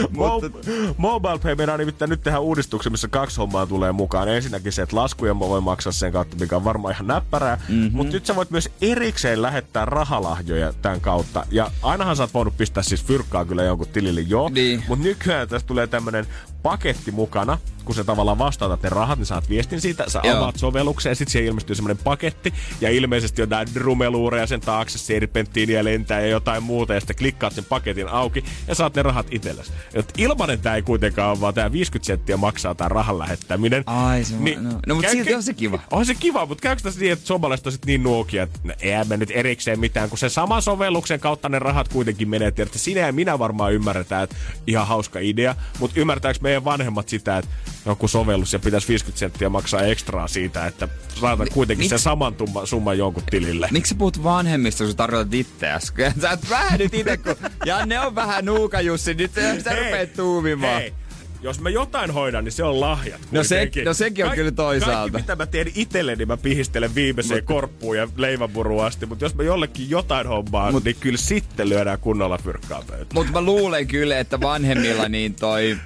Mutta... 0.10 0.50
Mobile 0.98 1.40
Pay 1.40 1.56
meidän 1.56 1.80
nimittäin 1.80 2.10
nyt 2.10 2.24
tehdä 2.24 2.40
uudistuksen, 2.40 2.92
missä 2.92 3.08
kaksi 3.08 3.38
hommaa 3.38 3.66
tulee 3.66 3.92
mukaan. 3.92 4.28
Ensinnäkin 4.28 4.72
se, 4.72 4.82
että 4.82 4.96
laskuja 4.96 5.40
voi 5.40 5.62
maksaa 5.62 5.92
sen 5.92 6.12
kautta, 6.12 6.38
mikä 6.40 6.56
on 6.56 6.64
varmaan 6.64 6.94
ihan 6.94 7.08
näppärää. 7.08 7.56
Mm-hmm. 7.56 7.98
Mutta 7.98 8.14
nyt 8.14 8.26
sä 8.26 8.36
voit 8.36 8.52
myös 8.52 8.70
erikseen 8.82 9.42
lähettää 9.42 9.86
rahalahjoja 9.86 10.74
tämän 10.74 11.02
kautta. 11.02 11.46
Ja 11.52 11.72
ainahan 11.82 12.16
sä 12.16 12.24
oot 12.24 12.33
voinut 12.34 12.58
pistää 12.58 12.84
siis 12.84 13.04
fyrkkaa 13.06 13.46
kyllä 13.46 13.64
jonkun 13.64 13.88
tilille, 13.88 14.22
joo. 14.22 14.50
Niin. 14.50 14.84
Mutta 14.88 15.04
nykyään 15.04 15.48
tästä 15.48 15.68
tulee 15.68 15.88
tämmönen 15.88 16.28
paketti 16.64 17.12
mukana, 17.12 17.58
kun 17.86 17.96
se 17.96 18.04
tavallaan 18.04 18.38
vastaatat 18.38 18.84
ne 18.84 18.90
rahat, 18.90 19.20
niin 19.20 19.26
saat 19.26 19.50
viestin 19.50 19.82
siitä, 19.82 20.04
sä 20.08 20.22
Joo. 20.24 20.38
avaat 20.38 20.56
sovelluksen 20.56 21.10
ja 21.10 21.16
sitten 21.16 21.32
siihen 21.32 21.48
ilmestyy 21.48 21.76
semmoinen 21.76 22.04
paketti 22.04 22.54
ja 22.82 22.90
ilmeisesti 22.90 23.42
jotain 23.42 23.68
drumeluureja 23.74 24.48
sen 24.48 24.62
taakse, 24.62 24.98
serpenttiiniä 24.98 25.84
lentää 25.84 26.22
ja 26.22 26.28
jotain 26.28 26.64
muuta 26.64 26.94
ja 26.94 27.00
sitten 27.00 27.16
klikkaat 27.16 27.54
sen 27.54 27.66
paketin 27.66 28.08
auki 28.08 28.44
ja 28.68 28.76
saat 28.76 28.96
ne 28.96 29.04
rahat 29.04 29.28
itsellesi. 29.32 29.72
Et 29.94 30.14
ilmanen 30.18 30.60
tää 30.60 30.76
ei 30.76 30.82
kuitenkaan 30.82 31.32
ole, 31.32 31.42
vaan 31.42 31.54
tää 31.54 31.72
50 31.72 32.08
senttiä 32.08 32.38
maksaa 32.38 32.76
tää 32.76 32.88
rahan 32.88 33.20
lähettäminen. 33.20 33.84
Ai 33.86 34.24
se 34.24 34.36
niin, 34.40 34.64
no, 34.64 34.70
no 34.88 34.96
mutta 34.96 35.12
silti 35.12 35.36
on 35.36 35.44
se 35.44 35.54
kiva. 35.54 35.80
On 35.92 36.06
se 36.06 36.16
kiva, 36.16 36.46
mutta 36.46 36.62
käykö 36.62 36.82
tässä 36.82 37.00
niin, 37.00 37.12
että 37.12 37.28
suomalaiset 37.28 37.68
on 37.68 37.74
niin 37.86 38.04
nuokia, 38.04 38.44
että 38.44 38.60
no, 38.64 38.74
ei 38.80 39.06
me 39.06 39.18
nyt 39.18 39.32
erikseen 39.34 39.80
mitään, 39.80 40.10
kun 40.10 40.18
se 40.18 40.30
sama 40.30 40.62
sovelluksen 40.62 41.20
kautta 41.20 41.50
ne 41.50 41.60
rahat 41.60 41.88
kuitenkin 41.88 42.30
menee. 42.30 42.52
Tiedätte, 42.52 42.80
sinä 42.80 43.00
ja 43.00 43.14
minä 43.14 43.40
varmaan 43.40 43.74
ymmärretään, 43.74 44.24
että 44.24 44.36
ihan 44.68 44.88
hauska 44.88 45.20
idea, 45.20 45.56
mutta 45.80 46.00
ymmärtääkö 46.00 46.40
meidän 46.54 46.66
vanhemmat 46.66 47.10
sitä, 47.10 47.38
että 47.38 47.52
joku 47.86 48.08
sovellus 48.08 48.54
ja 48.54 48.60
pitäisi 48.60 48.88
50 48.88 49.20
senttiä 49.20 49.50
maksaa 49.50 49.82
ekstraa 49.82 50.28
siitä, 50.28 50.68
että 50.68 50.88
saatan 51.20 51.48
kuitenkin 51.54 51.90
sen 51.90 52.00
saman 52.00 52.36
tumma, 52.36 52.66
summan 52.66 52.98
jonkun 52.98 53.24
tilille. 53.30 53.68
Miksi 53.72 53.96
puhut 53.96 54.24
vanhemmista, 54.24 54.84
kun 54.86 54.96
tarkoitat 54.96 55.34
itseäsi? 55.34 55.94
Sä 56.22 56.32
et 56.32 56.50
vähän 56.50 56.80
nyt 56.80 56.94
itse, 56.94 57.18
kun 57.18 57.36
Janne 57.66 58.00
on 58.00 58.16
vähän 58.16 58.46
nuuka 58.46 58.82
Jussi, 58.82 59.14
nyt 59.14 59.32
sä 59.64 59.76
rupeat 59.76 60.14
tuumimaan. 60.14 60.82
Hei 60.82 60.94
jos 61.44 61.60
mä 61.60 61.70
jotain 61.70 62.12
hoidan, 62.12 62.44
niin 62.44 62.52
se 62.52 62.64
on 62.64 62.80
lahjat. 62.80 63.22
No, 63.32 63.44
se, 63.44 63.72
no 63.86 63.94
sekin 63.94 64.24
on 64.26 64.30
Kaik, 64.30 64.38
kyllä 64.38 64.52
toisaalta. 64.52 64.98
Kaikki 64.98 65.18
mitä 65.18 65.36
mä 65.36 65.46
teen 65.46 65.72
itselleni, 65.76 66.18
niin 66.18 66.28
mä 66.28 66.38
pihistelen 66.38 66.96
viimeiseen 66.96 67.40
Mut... 67.40 67.46
korppuun 67.46 67.98
ja 67.98 68.08
leivänpuruun 68.16 68.86
asti. 68.86 69.06
Mutta 69.06 69.26
jos 69.26 69.36
mä 69.36 69.44
jollekin 69.44 69.90
jotain 69.90 70.28
hommaa, 70.28 70.72
Mut... 70.72 70.84
niin 70.84 70.96
kyllä 71.00 71.18
sitten 71.18 71.70
lyödään 71.70 72.00
kunnolla 72.00 72.38
fyrkkaa 72.38 72.84
pöytään. 72.88 73.08
Mutta 73.14 73.32
mä 73.32 73.42
luulen 73.42 73.88
kyllä, 73.88 74.20
että 74.20 74.42
vanhemmilla 74.42 75.10
niin 75.10 75.36
toi 75.36 75.78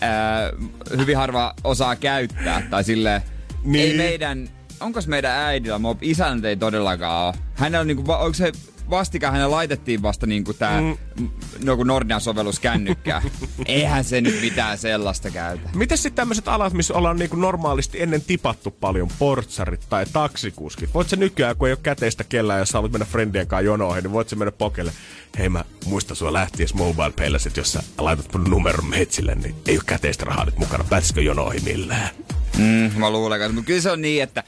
ää, 0.00 0.50
hyvin 0.96 1.16
harva 1.16 1.54
osaa 1.64 1.96
käyttää. 1.96 2.62
Tai 2.70 2.84
sille 2.84 3.22
niin. 3.64 3.90
ei 3.90 3.96
meidän, 3.96 4.48
onko 4.80 5.00
meidän 5.06 5.32
äidillä, 5.32 5.78
isäntä 6.00 6.48
ei 6.48 6.56
todellakaan 6.56 7.26
ole. 7.26 7.34
Hänellä 7.54 7.80
on 7.80 7.86
niinku, 7.86 8.12
onko 8.12 8.34
se 8.34 8.52
vastikään 8.90 9.32
hänelle 9.32 9.54
laitettiin 9.54 10.02
vasta 10.02 10.26
niinku 10.26 10.52
tää 10.52 10.80
mm. 10.80 11.28
no, 11.64 11.76
Nordian 11.84 12.20
sovellus 12.20 12.60
kännykkää. 12.60 13.22
Eihän 13.66 14.04
se 14.04 14.20
nyt 14.20 14.40
mitään 14.40 14.78
sellaista 14.78 15.30
käytä. 15.30 15.70
Miten 15.74 15.98
sitten 15.98 16.16
tämmöiset 16.16 16.48
alat, 16.48 16.72
missä 16.72 16.94
ollaan 16.94 17.16
niinku 17.16 17.36
normaalisti 17.36 18.02
ennen 18.02 18.22
tipattu 18.22 18.70
paljon, 18.70 19.08
portsarit 19.18 19.86
tai 19.88 20.06
taksikuskit? 20.12 20.94
Voit 20.94 21.08
se 21.08 21.16
nykyään, 21.16 21.56
kun 21.56 21.68
ei 21.68 21.72
ole 21.72 21.78
käteistä 21.82 22.24
kellään, 22.24 22.58
jos 22.58 22.72
haluat 22.72 22.92
mennä 22.92 23.06
friendien 23.06 23.46
kanssa 23.46 23.64
jonoihin, 23.64 24.02
niin 24.02 24.12
voit 24.12 24.28
se 24.28 24.36
mennä 24.36 24.52
pokelle. 24.52 24.92
Hei 25.38 25.48
mä 25.48 25.64
muistan 25.86 26.16
sua 26.16 26.32
lähties 26.32 26.74
mobile 26.74 27.12
paylla, 27.16 27.38
että 27.46 27.60
jos 27.60 27.72
sä 27.72 27.82
laitat 27.98 28.32
mun 28.32 28.44
numeron 28.44 28.86
metsille, 28.86 29.34
niin 29.34 29.54
ei 29.66 29.76
ole 29.76 29.82
käteistä 29.86 30.24
rahaa 30.24 30.44
nyt 30.44 30.58
mukana. 30.58 30.84
Pääsisikö 30.84 31.22
jonoihin 31.22 31.64
millään? 31.64 32.10
Mm, 32.58 32.92
mä 32.96 33.10
luulen, 33.10 33.54
mutta 33.54 33.66
kyllä 33.66 33.80
se 33.80 33.90
on 33.90 34.02
niin, 34.02 34.22
että 34.22 34.44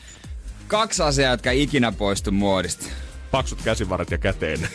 kaksi 0.69 1.03
asiaa, 1.03 1.31
jotka 1.31 1.51
ikinä 1.51 1.93
poistu 1.93 2.33
muodista 2.33 2.87
paksut 3.31 3.63
käsivarat 3.63 4.11
ja 4.11 4.19
käteen. 4.19 4.69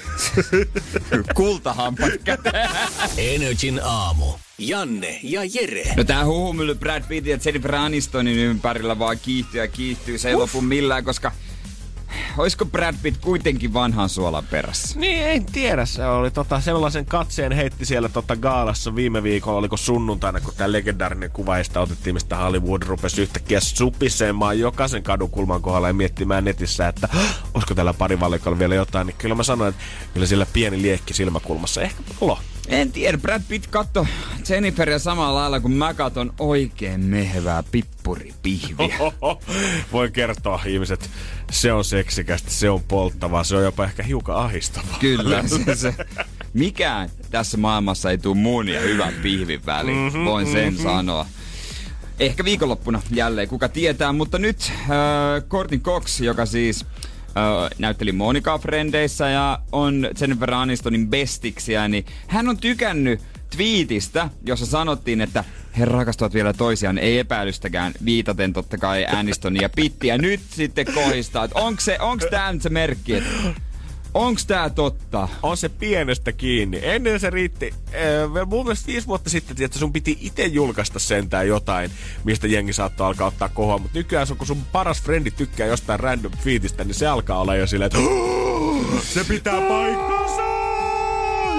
Kultahampat 1.36 2.12
käteen. 2.24 2.70
Energin 3.18 3.82
aamu. 3.84 4.26
Janne 4.58 5.20
ja 5.24 5.42
Jere. 5.54 5.94
No 5.98 6.04
tää 6.04 6.26
huhumylly 6.26 6.76
Brad 6.76 7.04
Pitt 7.08 7.28
ja 7.28 7.38
Jennifer 7.46 7.76
Anistonin 7.76 8.38
ympärillä 8.38 9.00
vaan 9.00 9.20
kiihtyy 9.20 9.62
ja 9.62 9.68
kiihtyy. 9.68 10.18
Se 10.18 10.30
ei 10.30 10.36
lopu 10.36 10.62
millään, 10.62 11.04
koska 11.04 11.32
olisiko 12.38 12.66
Brad 12.66 12.96
Pitt 13.02 13.22
kuitenkin 13.22 13.74
vanhan 13.74 14.10
suolan 14.10 14.44
perässä? 14.52 15.00
Niin, 15.00 15.28
en 15.28 15.46
tiedä. 15.46 15.86
Se 15.86 16.06
oli 16.06 16.32
tota, 16.32 16.62
sellaisen 16.62 17.06
katseen 17.06 17.52
heitti 17.52 17.86
siellä 17.86 18.10
tota, 18.10 18.36
gaalassa 18.36 18.96
viime 18.96 19.24
viikolla, 19.24 19.60
oliko 19.60 19.78
sunnuntaina, 19.78 20.40
kun 20.40 20.54
tämä 20.58 20.72
legendaarinen 20.72 21.32
kuvaista 21.32 21.80
otettiin, 21.82 22.14
mistä 22.14 22.38
Hollywood 22.38 22.84
rupesi 22.84 23.22
yhtäkkiä 23.22 23.60
supisemaan 23.60 24.60
jokaisen 24.60 25.04
kadukulman 25.04 25.62
kohdalla 25.62 25.88
ja 25.88 25.94
miettimään 25.94 26.44
netissä, 26.44 26.88
että 26.88 27.10
olisiko 27.54 27.76
tällä 27.76 27.94
parivalikolla 27.94 28.60
vielä 28.60 28.76
jotain. 28.76 29.08
Niin 29.08 29.16
kyllä 29.18 29.36
mä 29.36 29.44
sanoin, 29.44 29.70
että 29.70 29.84
kyllä 30.14 30.26
sillä 30.26 30.46
pieni 30.54 30.82
liekki 30.82 31.14
silmäkulmassa. 31.14 31.82
Ehkä 31.82 32.04
lo. 32.22 32.40
En 32.68 32.92
tiedä, 32.92 33.18
Brad 33.18 33.42
Pitt 33.48 33.68
katto 33.68 34.08
Jenniferia 34.50 35.00
samalla 35.00 35.40
lailla 35.40 35.60
kuin 35.60 35.74
mä 35.74 35.94
katon 35.94 36.34
oikein 36.40 37.02
mehevää 37.02 37.64
pippuripihviä. 37.72 38.98
Voi 39.92 40.12
kertoa 40.12 40.62
ihmiset, 40.66 41.10
se 41.52 41.74
on 41.74 41.86
seksikästä, 41.86 42.52
se 42.52 42.70
on 42.70 42.84
polttavaa, 42.84 43.44
se 43.44 43.56
on 43.56 43.64
jopa 43.64 43.84
ehkä 43.84 44.04
hiukan 44.04 44.36
ahistavaa. 44.36 44.98
Kyllä, 45.00 45.44
se, 45.66 45.76
se, 45.76 45.96
mikään 46.54 47.10
tässä 47.32 47.58
maailmassa 47.58 48.12
ei 48.12 48.18
tule 48.18 48.38
muun 48.38 48.70
ja 48.70 48.80
hyvän 48.82 49.14
pihvin 49.14 49.66
väliin, 49.66 49.98
mm-hmm, 49.98 50.26
voin 50.26 50.52
sen 50.52 50.74
mm-hmm. 50.74 50.90
sanoa. 50.90 51.26
Ehkä 52.20 52.46
viikonloppuna 52.46 53.02
jälleen, 53.12 53.48
kuka 53.48 53.70
tietää, 53.70 54.14
mutta 54.14 54.40
nyt 54.40 54.72
äh, 54.72 54.88
Courtney 55.50 55.80
Cox, 55.80 56.22
joka 56.22 56.46
siis 56.46 56.86
näytteli 57.78 58.12
Monika 58.12 58.58
Frendeissä 58.58 59.30
ja 59.30 59.60
on 59.72 60.08
Jennifer 60.22 60.54
Anistonin 60.54 61.08
bestiksiä, 61.08 61.88
niin 61.88 62.06
hän 62.28 62.50
on 62.50 62.58
tykännyt 62.58 63.22
twiitistä, 63.56 64.30
jossa 64.46 64.66
sanottiin, 64.66 65.22
että 65.22 65.44
he 65.78 65.86
rakastavat 65.86 66.34
vielä 66.34 66.54
toisiaan, 66.54 66.98
ei 66.98 67.20
epäilystäkään, 67.20 67.94
viitaten 68.06 68.54
totta 68.54 68.78
kai 68.78 69.06
Anistonia 69.06 69.62
ja 69.62 69.70
Pittiä. 69.70 70.18
Nyt 70.18 70.42
sitten 70.50 70.86
kohistaa, 70.94 71.44
että 71.44 71.60
onko 71.60 71.82
onks 72.00 72.26
tää 72.32 72.56
se 72.60 72.70
merkki, 72.70 73.16
että 73.16 73.30
Onks 74.14 74.46
tää 74.46 74.70
totta? 74.70 75.28
On 75.44 75.58
se 75.58 75.70
pienestä 75.70 76.32
kiinni. 76.32 76.80
Ennen 76.84 77.20
se 77.20 77.30
riitti, 77.30 77.74
äh, 77.88 78.48
mun 78.48 78.66
mielestä 78.66 78.88
viisi 78.88 79.08
vuotta 79.08 79.30
sitten, 79.30 79.66
että 79.66 79.80
sun 79.80 79.94
piti 79.94 80.18
itse 80.22 80.46
julkaista 80.46 81.00
sentään 81.00 81.48
jotain, 81.48 81.92
mistä 82.24 82.48
jengi 82.48 82.74
saattoi 82.74 83.08
alkaa 83.08 83.28
ottaa 83.28 83.50
kohoa. 83.50 83.78
Mutta 83.78 83.98
nykyään 83.98 84.28
kun 84.38 84.48
sun 84.48 84.62
paras 84.72 85.02
frendi 85.02 85.32
tykkää 85.32 85.68
jostain 85.68 86.00
random 86.00 86.32
feedistä, 86.32 86.84
niin 86.84 86.96
se 86.96 87.08
alkaa 87.08 87.42
olla 87.42 87.56
jo 87.56 87.68
silleen, 87.68 87.92
että 87.94 88.00
se 89.14 89.24
pitää 89.24 89.62
paikkansa 89.62 90.63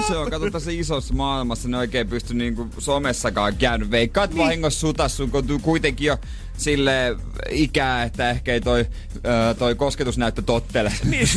se 0.03 0.17
on, 0.17 0.31
kato 0.31 0.51
tässä 0.51 0.71
isossa 0.71 1.15
maailmassa, 1.15 1.69
ne 1.69 1.79
oikein 1.79 2.09
pysty 2.09 2.35
niinku 2.35 2.69
somessakaan 2.79 3.57
käydä. 3.57 3.91
Veikkaat 3.91 4.31
niin. 4.31 4.39
vahingossa 4.39 4.81
sutas 4.81 5.17
sun, 5.17 5.31
kun 5.31 5.61
kuitenkin 5.63 6.07
jo 6.07 6.19
sille 6.57 7.17
ikää, 7.51 8.03
että 8.03 8.31
ehkä 8.31 8.53
ei 8.53 8.61
toi, 8.61 8.87
toi 9.59 9.75
kosketusnäyttö 9.75 10.43
tottele. 10.43 10.93
niin, 11.05 11.29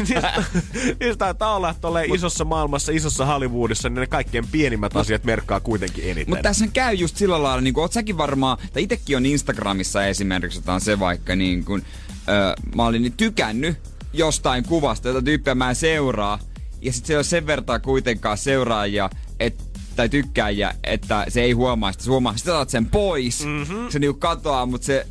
niistä, 0.99 1.15
taitaa 1.17 1.55
olla, 1.55 1.69
että 1.69 1.87
isossa 2.13 2.45
maailmassa, 2.45 2.91
isossa 2.91 3.25
Hollywoodissa, 3.25 3.89
niin 3.89 3.99
ne 3.99 4.07
kaikkein 4.07 4.47
pienimmät 4.51 4.93
mut, 4.93 5.01
asiat 5.01 5.23
merkkaa 5.23 5.59
kuitenkin 5.59 6.03
eniten. 6.03 6.29
Mutta 6.29 6.43
tässä 6.43 6.67
käy 6.67 6.93
just 6.93 7.17
sillä 7.17 7.43
lailla, 7.43 7.61
niin 7.61 7.79
oot 7.79 7.93
säkin 7.93 8.17
varmaan, 8.17 8.57
tai 8.73 8.83
itekin 8.83 9.17
on 9.17 9.25
Instagramissa 9.25 10.05
esimerkiksi, 10.05 10.59
otan 10.59 10.81
se 10.81 10.99
vaikka 10.99 11.35
niin 11.35 11.65
kun, 11.65 11.81
ö, 12.29 12.55
mä 12.75 12.85
olin 12.85 13.01
niin 13.01 13.13
tykännyt 13.17 13.77
jostain 14.13 14.63
kuvasta, 14.63 15.07
jota 15.07 15.21
tyyppiä 15.21 15.55
mä 15.55 15.73
seuraa, 15.73 16.39
ja 16.81 16.93
sitten 16.93 17.07
se 17.07 17.13
ei 17.13 17.17
ole 17.17 17.23
sen 17.23 17.47
verran 17.47 17.81
kuitenkaan 17.81 18.37
seuraajia, 18.37 19.09
että 19.39 19.63
tai 19.95 20.09
tykkääjiä, 20.09 20.75
että 20.83 21.25
se 21.29 21.41
ei 21.41 21.51
huomaa 21.51 21.91
sitä, 21.91 22.03
huomaa. 22.07 22.37
Sitten 22.37 22.53
otat 22.53 22.69
sen 22.69 22.85
pois, 22.85 23.45
mm-hmm. 23.45 23.89
se 23.89 23.99
niinku 23.99 24.19
katoaa, 24.19 24.65
mutta 24.65 24.85
se 24.85 25.07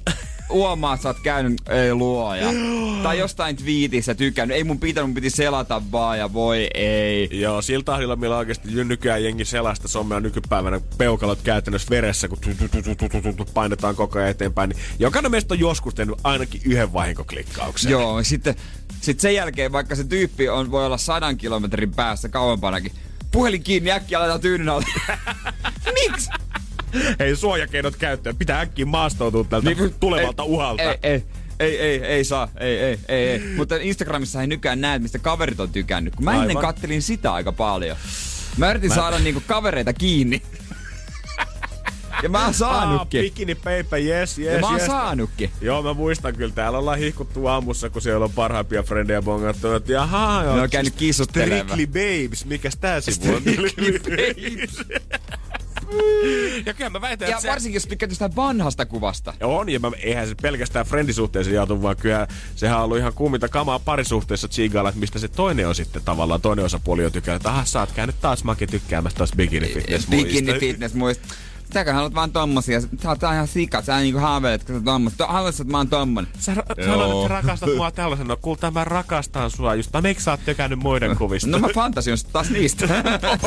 huomaat, 0.48 1.00
sä 1.00 1.08
oot 1.08 1.20
käynyt, 1.20 1.68
ei 1.68 1.94
luoja. 1.94 2.48
tai 3.02 3.18
jostain 3.18 3.56
twiitissä 3.56 4.14
tykännyt, 4.14 4.56
ei 4.56 4.64
mun 4.64 4.80
pitänyt, 4.80 5.08
mun 5.08 5.14
piti 5.14 5.30
selata 5.30 5.82
vaan 5.92 6.18
ja 6.18 6.32
voi 6.32 6.68
ei. 6.74 7.28
Joo, 7.32 7.62
sillä 7.62 7.84
tahdilla, 7.84 8.16
millä 8.16 8.36
oikeasti 8.36 8.84
nykyään 8.84 9.24
jengi 9.24 9.44
selasta 9.44 9.88
somea 9.88 10.20
nykypäivänä 10.20 10.80
peukalot 10.98 11.42
käytännössä 11.42 11.90
veressä, 11.90 12.28
kun 12.28 12.38
painetaan 13.54 13.96
koko 13.96 14.18
ajan 14.18 14.30
eteenpäin, 14.30 14.70
niin 14.70 14.80
jokainen 14.98 15.30
meistä 15.30 15.54
on 15.54 15.60
joskus 15.60 15.94
tehnyt 15.94 16.16
ainakin 16.24 16.60
yhden 16.64 16.92
vahinkoklikkauksen. 16.92 17.90
Joo, 17.92 18.22
sitten 18.22 18.54
sit 19.00 19.20
sen 19.20 19.34
jälkeen, 19.34 19.72
vaikka 19.72 19.94
se 19.94 20.04
tyyppi 20.04 20.48
on, 20.48 20.70
voi 20.70 20.86
olla 20.86 20.98
sadan 20.98 21.36
kilometrin 21.36 21.94
päässä 21.94 22.28
kauempanakin, 22.28 22.92
puhelin 23.32 23.62
kiinni 23.62 23.92
äkkiä 23.92 24.18
laitetaan 24.18 24.40
tyynyn 24.40 24.68
alle. 24.68 24.86
Miksi? 26.08 26.30
Hei, 27.18 27.36
suojakeinot 27.36 27.96
käyttöön. 27.96 28.36
Pitää 28.36 28.60
äkkiä 28.60 28.86
maastoutua 28.86 29.44
tältä 29.44 29.70
Niin, 29.70 29.94
tulevalta 30.00 30.42
ei, 30.42 30.48
uhalta. 30.48 30.82
Ei, 30.82 30.98
ei. 31.02 31.24
Ei, 31.60 31.78
ei, 31.80 32.04
ei 32.04 32.24
saa, 32.24 32.48
ei, 32.60 32.78
ei, 32.78 32.98
ei, 33.08 33.28
ei. 33.28 33.38
Mutta 33.56 33.76
Instagramissa 33.76 34.40
ei 34.40 34.46
nykyään 34.46 34.80
näe, 34.80 34.98
mistä 34.98 35.18
kaverit 35.18 35.60
on 35.60 35.70
tykännyt. 35.70 36.16
Kun 36.16 36.24
mä 36.24 36.32
ennen 36.32 36.48
Aivan. 36.48 36.62
kattelin 36.62 37.02
sitä 37.02 37.32
aika 37.32 37.52
paljon. 37.52 37.96
Mä 38.56 38.70
yritin 38.70 38.88
mä... 38.90 38.94
saada 38.94 39.18
niinku 39.18 39.42
kavereita 39.46 39.92
kiinni. 39.92 40.42
ja 42.22 42.28
mä 42.28 42.38
oon 42.38 42.46
Aa, 42.46 42.52
saanutkin. 42.52 43.20
bikini 43.20 43.54
paper, 43.54 43.98
yes, 44.00 44.38
yes, 44.38 44.54
ja 44.54 44.60
mä 44.60 44.66
oon 44.66 44.76
yes. 44.76 44.86
saanutkin. 44.86 45.50
Joo, 45.60 45.82
mä 45.82 45.94
muistan 45.94 46.36
kyllä. 46.36 46.54
Täällä 46.54 46.78
ollaan 46.78 46.98
hihkuttu 46.98 47.46
aamussa, 47.46 47.90
kun 47.90 48.02
siellä 48.02 48.24
on 48.24 48.32
parhaimpia 48.32 48.82
frendejä 48.82 49.22
bongattu. 49.22 49.72
Että 49.72 49.92
jaha, 49.92 50.42
joo. 50.44 50.56
Ne 50.56 50.62
on 50.62 50.70
käynyt 50.70 50.94
kissuttelemaan. 50.94 51.68
Strictly 51.68 51.86
Babes, 51.86 52.44
mikäs 52.44 52.76
tää 52.76 53.00
sivu 53.00 53.34
on? 53.34 53.42
Strictly 53.42 53.98
Babes. 53.98 55.00
Ja 56.66 56.74
kyllä 56.74 56.90
mä 56.90 57.00
väitän, 57.00 57.28
Ja 57.28 57.30
että 57.36 57.42
se... 57.42 57.48
varsinkin 57.48 57.76
jos 57.76 57.86
tykkäät 57.86 58.10
jostain 58.10 58.36
vanhasta 58.36 58.86
kuvasta. 58.86 59.34
On, 59.42 59.68
ja 59.68 59.80
mä, 59.80 59.90
eihän 60.02 60.28
se 60.28 60.34
pelkästään 60.42 60.86
friendisuhteeseen 60.86 61.54
jaatu, 61.54 61.82
vaan 61.82 61.96
kyllä 61.96 62.26
sehän 62.56 62.78
on 62.78 62.84
ollut 62.84 62.98
ihan 62.98 63.12
kuuminta 63.12 63.48
kamaa 63.48 63.78
parisuhteessa 63.78 64.48
chigailla, 64.48 64.88
että 64.88 65.00
mistä 65.00 65.18
se 65.18 65.28
toinen 65.28 65.68
on 65.68 65.74
sitten 65.74 66.02
tavallaan, 66.04 66.40
toinen 66.40 66.64
osapuoli 66.64 67.04
on 67.04 67.12
tykännyt, 67.12 67.40
että 67.40 67.50
aha, 67.50 67.64
sä 67.64 67.80
oot 67.80 67.92
käynyt 67.92 68.16
taas 68.20 68.44
Maki 68.44 68.66
tykkäämässä 68.66 69.18
taas 69.18 69.32
bikini 69.36 69.68
fitness 69.68 70.06
Bikini 70.06 70.58
fitness 70.60 70.94
muista. 70.94 71.28
Sitäkö 71.66 71.92
haluat 71.92 72.14
vaan 72.14 72.32
tommosia? 72.32 72.80
Sä 72.80 72.88
oot 73.08 73.22
ihan 73.22 73.48
sika, 73.48 73.82
sä 73.82 73.98
niinku 73.98 74.20
haaveilet, 74.20 74.64
kun 74.64 74.74
sä 74.74 74.80
tommosia. 74.84 75.26
Haluaisit, 75.26 75.60
että 75.60 75.70
mä 75.70 75.76
oon 75.76 75.88
tommonen. 75.88 76.32
Sä 76.38 76.54
ra- 76.54 76.84
sanoit, 76.86 77.16
että 77.16 77.28
rakastat 77.28 77.76
mua 77.76 77.90
tällaisen. 77.90 78.26
No 78.26 78.36
kuulta, 78.36 78.70
mä 78.70 78.84
rakastan 78.84 79.50
sua 79.50 79.74
just. 79.74 79.90
No 79.92 80.00
miksi 80.00 80.24
sä 80.24 80.30
oot 80.30 80.44
tykännyt 80.44 80.78
muiden 80.78 81.16
kuvista? 81.16 81.50
No 81.50 81.58
mä 81.58 81.68
fantasioin 81.74 82.18
sit 82.18 82.32
taas 82.32 82.50
niistä. 82.50 82.88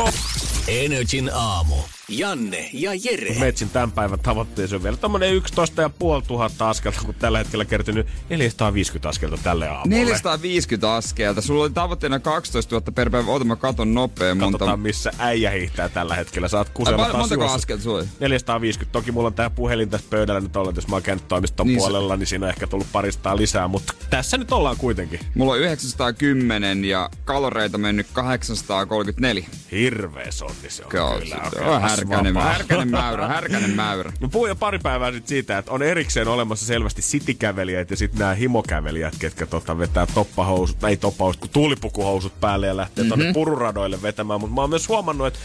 Energin 0.68 1.30
aamu. 1.34 1.76
Janne 2.10 2.70
ja 2.74 2.92
Jere. 3.04 3.36
Metsin 3.40 3.70
tämän 3.70 3.92
päivän 3.92 4.20
tavoitteeseen 4.20 4.78
on 4.80 4.84
vielä 4.84 4.98
tommonen 4.98 5.34
11 5.34 5.92
500 6.30 6.70
askelta, 6.70 7.02
kun 7.06 7.16
tällä 7.16 7.38
hetkellä 7.38 7.66
kertynyt 7.66 8.08
450 8.30 9.10
askelta 9.10 9.38
tälle 9.44 9.68
aamulle. 9.68 9.96
450 9.96 10.96
askelta. 10.96 11.42
Sulla 11.42 11.64
oli 11.64 11.70
tavoitteena 11.70 12.20
12 12.20 12.76
000 12.76 12.92
per 12.96 13.10
päivä. 13.10 13.32
Oota 13.32 13.46
mä 13.46 13.56
katon 13.56 13.94
nopea 13.94 14.36
monta. 14.36 14.58
Katsotaan, 14.58 14.80
missä 14.80 15.12
äijä 15.18 15.52
hiihtää 15.52 15.90
tällä 15.90 16.16
hetkellä. 16.16 16.48
Saat 16.48 16.70
kusella 16.70 17.04
taas 17.04 17.18
montako 17.18 17.52
askelta 17.52 17.84
sulla 17.84 17.98
oli? 17.98 18.08
450. 18.20 18.92
Toki 18.92 19.12
mulla 19.12 19.28
on 19.28 19.34
tää 19.34 19.50
puhelin 19.50 19.90
tässä 19.90 20.08
pöydällä 20.10 20.42
nyt 20.42 20.56
ollut, 20.56 20.70
että 20.70 20.78
jos 20.78 20.88
mä 20.88 20.96
oon 20.96 21.20
toimiston 21.28 21.68
Niin 21.68 21.74
niin 21.76 21.82
se- 21.82 21.88
puolella, 21.88 22.18
niin 22.18 22.28
siinä 22.28 22.46
on 22.46 22.50
ehkä 22.50 22.68
tullut 22.68 22.88
paristaa 22.92 23.38
lisää, 23.38 23.68
mutta 23.68 23.94
tässä 24.10 24.38
nyt 24.38 24.52
ollaan 24.52 24.78
kuitenkin. 24.78 25.20
Mulla 25.36 25.54
on 25.54 25.60
910 25.60 26.86
ja 26.86 27.10
kaloreita 27.26 27.78
mennyt 27.78 28.08
834. 28.14 29.46
Hirveä 29.72 30.32
sonni 30.32 30.70
se 30.70 30.86
on 30.86 30.92
Joo, 30.94 31.20
kyllä. 31.20 31.36
on 31.76 31.82
härkänen, 32.08 32.36
härkänen 32.36 32.92
mäyrä, 32.92 33.28
härkänen 33.28 33.70
mäyrä. 33.70 34.14
No 34.20 34.30
puhuin 34.30 34.50
jo 34.50 34.56
pari 34.56 34.80
päivää 34.80 35.12
sitten 35.12 35.30
siitä, 35.30 35.58
että 35.58 35.72
on 35.72 35.84
erikseen 35.84 36.28
olemassa 36.28 36.66
selvästi 36.66 37.02
sitikävelijät 37.02 37.90
ja 37.90 37.98
sitten 37.98 38.20
nämä 38.20 38.34
himokävelijät, 38.34 39.14
ketkä 39.20 39.46
tota 39.46 39.78
vetää 39.78 40.08
toppahousut, 40.14 40.84
ei 40.84 40.98
toppahousut, 40.98 41.42
kun 41.42 41.50
tuulipukuhousut 41.50 42.40
päälle 42.40 42.68
ja 42.68 42.78
lähtee 42.78 43.04
mm-hmm. 43.04 43.10
tonne 43.10 43.34
pururadoille 43.34 44.02
vetämään. 44.02 44.40
Mutta 44.40 44.56
mä 44.56 44.62
oon 44.62 44.70
myös 44.70 44.90
huomannut, 44.90 45.28
että 45.28 45.40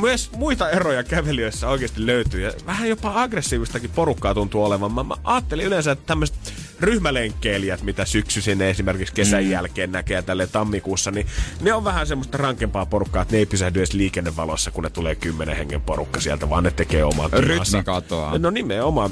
myös 0.00 0.30
muita 0.36 0.70
eroja 0.70 1.02
kävelijöissä 1.02 1.68
oikeasti 1.68 2.06
löytyy 2.06 2.40
ja 2.40 2.52
vähän 2.66 2.88
jopa 2.88 3.22
aggressiivistakin 3.22 3.90
porukkaa 3.90 4.34
tuntuu 4.34 4.64
olevan. 4.64 4.92
Mä, 4.92 5.02
mä 5.02 5.14
ajattelin 5.24 5.66
yleensä, 5.66 5.92
että 5.92 6.06
tämmöiset 6.06 6.54
ryhmälenkkeilijät, 6.80 7.82
mitä 7.82 8.04
syksyisin 8.04 8.62
esimerkiksi 8.62 9.14
kesän 9.14 9.44
mm. 9.44 9.50
jälkeen 9.50 9.92
näkee 9.92 10.22
tälle 10.22 10.46
tammikuussa, 10.46 11.10
niin 11.10 11.26
ne 11.60 11.72
on 11.72 11.84
vähän 11.84 12.06
semmoista 12.06 12.38
rankempaa 12.38 12.86
porukkaa, 12.86 13.22
että 13.22 13.34
ne 13.34 13.38
ei 13.38 13.46
pysähdy 13.46 13.78
edes 13.78 13.92
liikennevalossa, 13.92 14.70
kun 14.70 14.84
ne 14.84 14.90
tulee 14.90 15.14
kymmenen 15.14 15.56
hengen 15.56 15.80
porukka 15.80 16.20
sieltä, 16.20 16.50
vaan 16.50 16.64
ne 16.64 16.70
tekee 16.70 17.04
omaa. 17.04 17.28
Rytmi 17.32 17.82
katoaa. 17.84 18.38
No 18.38 18.50
nimenomaan. 18.50 19.10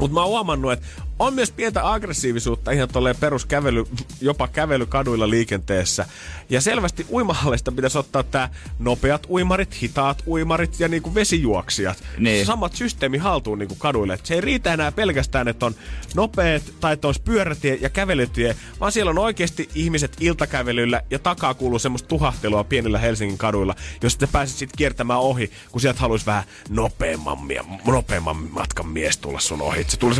Mutta 0.00 0.14
mä 0.14 0.20
oon 0.20 0.28
huomannut, 0.28 0.72
että 0.72 0.86
on 1.18 1.34
myös 1.34 1.50
pientä 1.50 1.92
aggressiivisuutta 1.92 2.70
ihan 2.70 2.88
tolleen 2.88 3.16
peruskävely, 3.20 3.84
jopa 4.20 4.48
kävelykaduilla 4.48 5.30
liikenteessä. 5.30 6.06
Ja 6.50 6.60
selvästi 6.60 7.06
uimahalleista 7.10 7.72
pitäisi 7.72 7.98
ottaa 7.98 8.22
tää 8.22 8.50
nopeat 8.78 9.26
uimarit, 9.30 9.82
hitaat 9.82 10.22
uimarit 10.26 10.80
ja 10.80 10.88
niinku 10.88 11.14
vesijuoksijat. 11.14 12.04
Niin. 12.18 12.46
Samat 12.46 12.74
systeemi 12.74 13.18
haltuun 13.18 13.58
niinku 13.58 13.74
kaduille. 13.74 14.14
Et 14.14 14.26
se 14.26 14.34
ei 14.34 14.40
riitä 14.40 14.74
enää 14.74 14.92
pelkästään, 14.92 15.48
että 15.48 15.66
on 15.66 15.74
nopeat 16.14 16.62
tai 16.80 16.92
että 16.92 17.08
olisi 17.08 17.22
pyörätie 17.22 17.78
ja 17.80 17.90
kävelytie, 17.90 18.56
vaan 18.80 18.92
siellä 18.92 19.10
on 19.10 19.18
oikeasti 19.18 19.68
ihmiset 19.74 20.16
iltakävelyllä 20.20 21.02
ja 21.10 21.18
takaa 21.18 21.54
kuuluu 21.54 21.78
semmoista 21.78 22.08
tuhahtelua 22.08 22.64
pienillä 22.64 22.98
Helsingin 22.98 23.38
kaduilla, 23.38 23.74
jos 24.02 24.16
te 24.16 24.26
pääsit 24.26 24.56
sitten 24.56 24.78
kiertämään 24.78 25.20
ohi, 25.20 25.50
kun 25.72 25.80
sieltä 25.80 26.00
haluaisi 26.00 26.26
vähän 26.26 26.44
nopeamman, 26.68 27.38
nopeamman 27.86 28.36
matkan 28.36 28.88
mies 28.88 29.18
tulla 29.18 29.40
sun 29.40 29.62
ohi. 29.62 29.83
Et 29.84 29.90
Se 29.90 29.96
tulee 29.96 30.14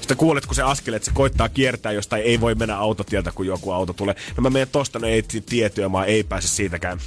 sitten 0.00 0.16
kuulet, 0.16 0.46
kun 0.46 0.54
se 0.54 0.62
askel, 0.62 0.94
että 0.94 1.06
se 1.06 1.10
koittaa 1.14 1.48
kiertää 1.48 1.92
jostain, 1.92 2.22
ei 2.22 2.40
voi 2.40 2.54
mennä 2.54 2.76
autotieltä, 2.78 3.32
kun 3.34 3.46
joku 3.46 3.72
auto 3.72 3.92
tulee. 3.92 4.14
No 4.36 4.42
mä 4.42 4.50
menen 4.50 4.68
tosta, 4.72 4.98
no 4.98 5.06
ei 5.06 5.22
tiettyä, 5.22 5.90
ei 6.06 6.24
pääse 6.24 6.48
siitäkään. 6.48 6.98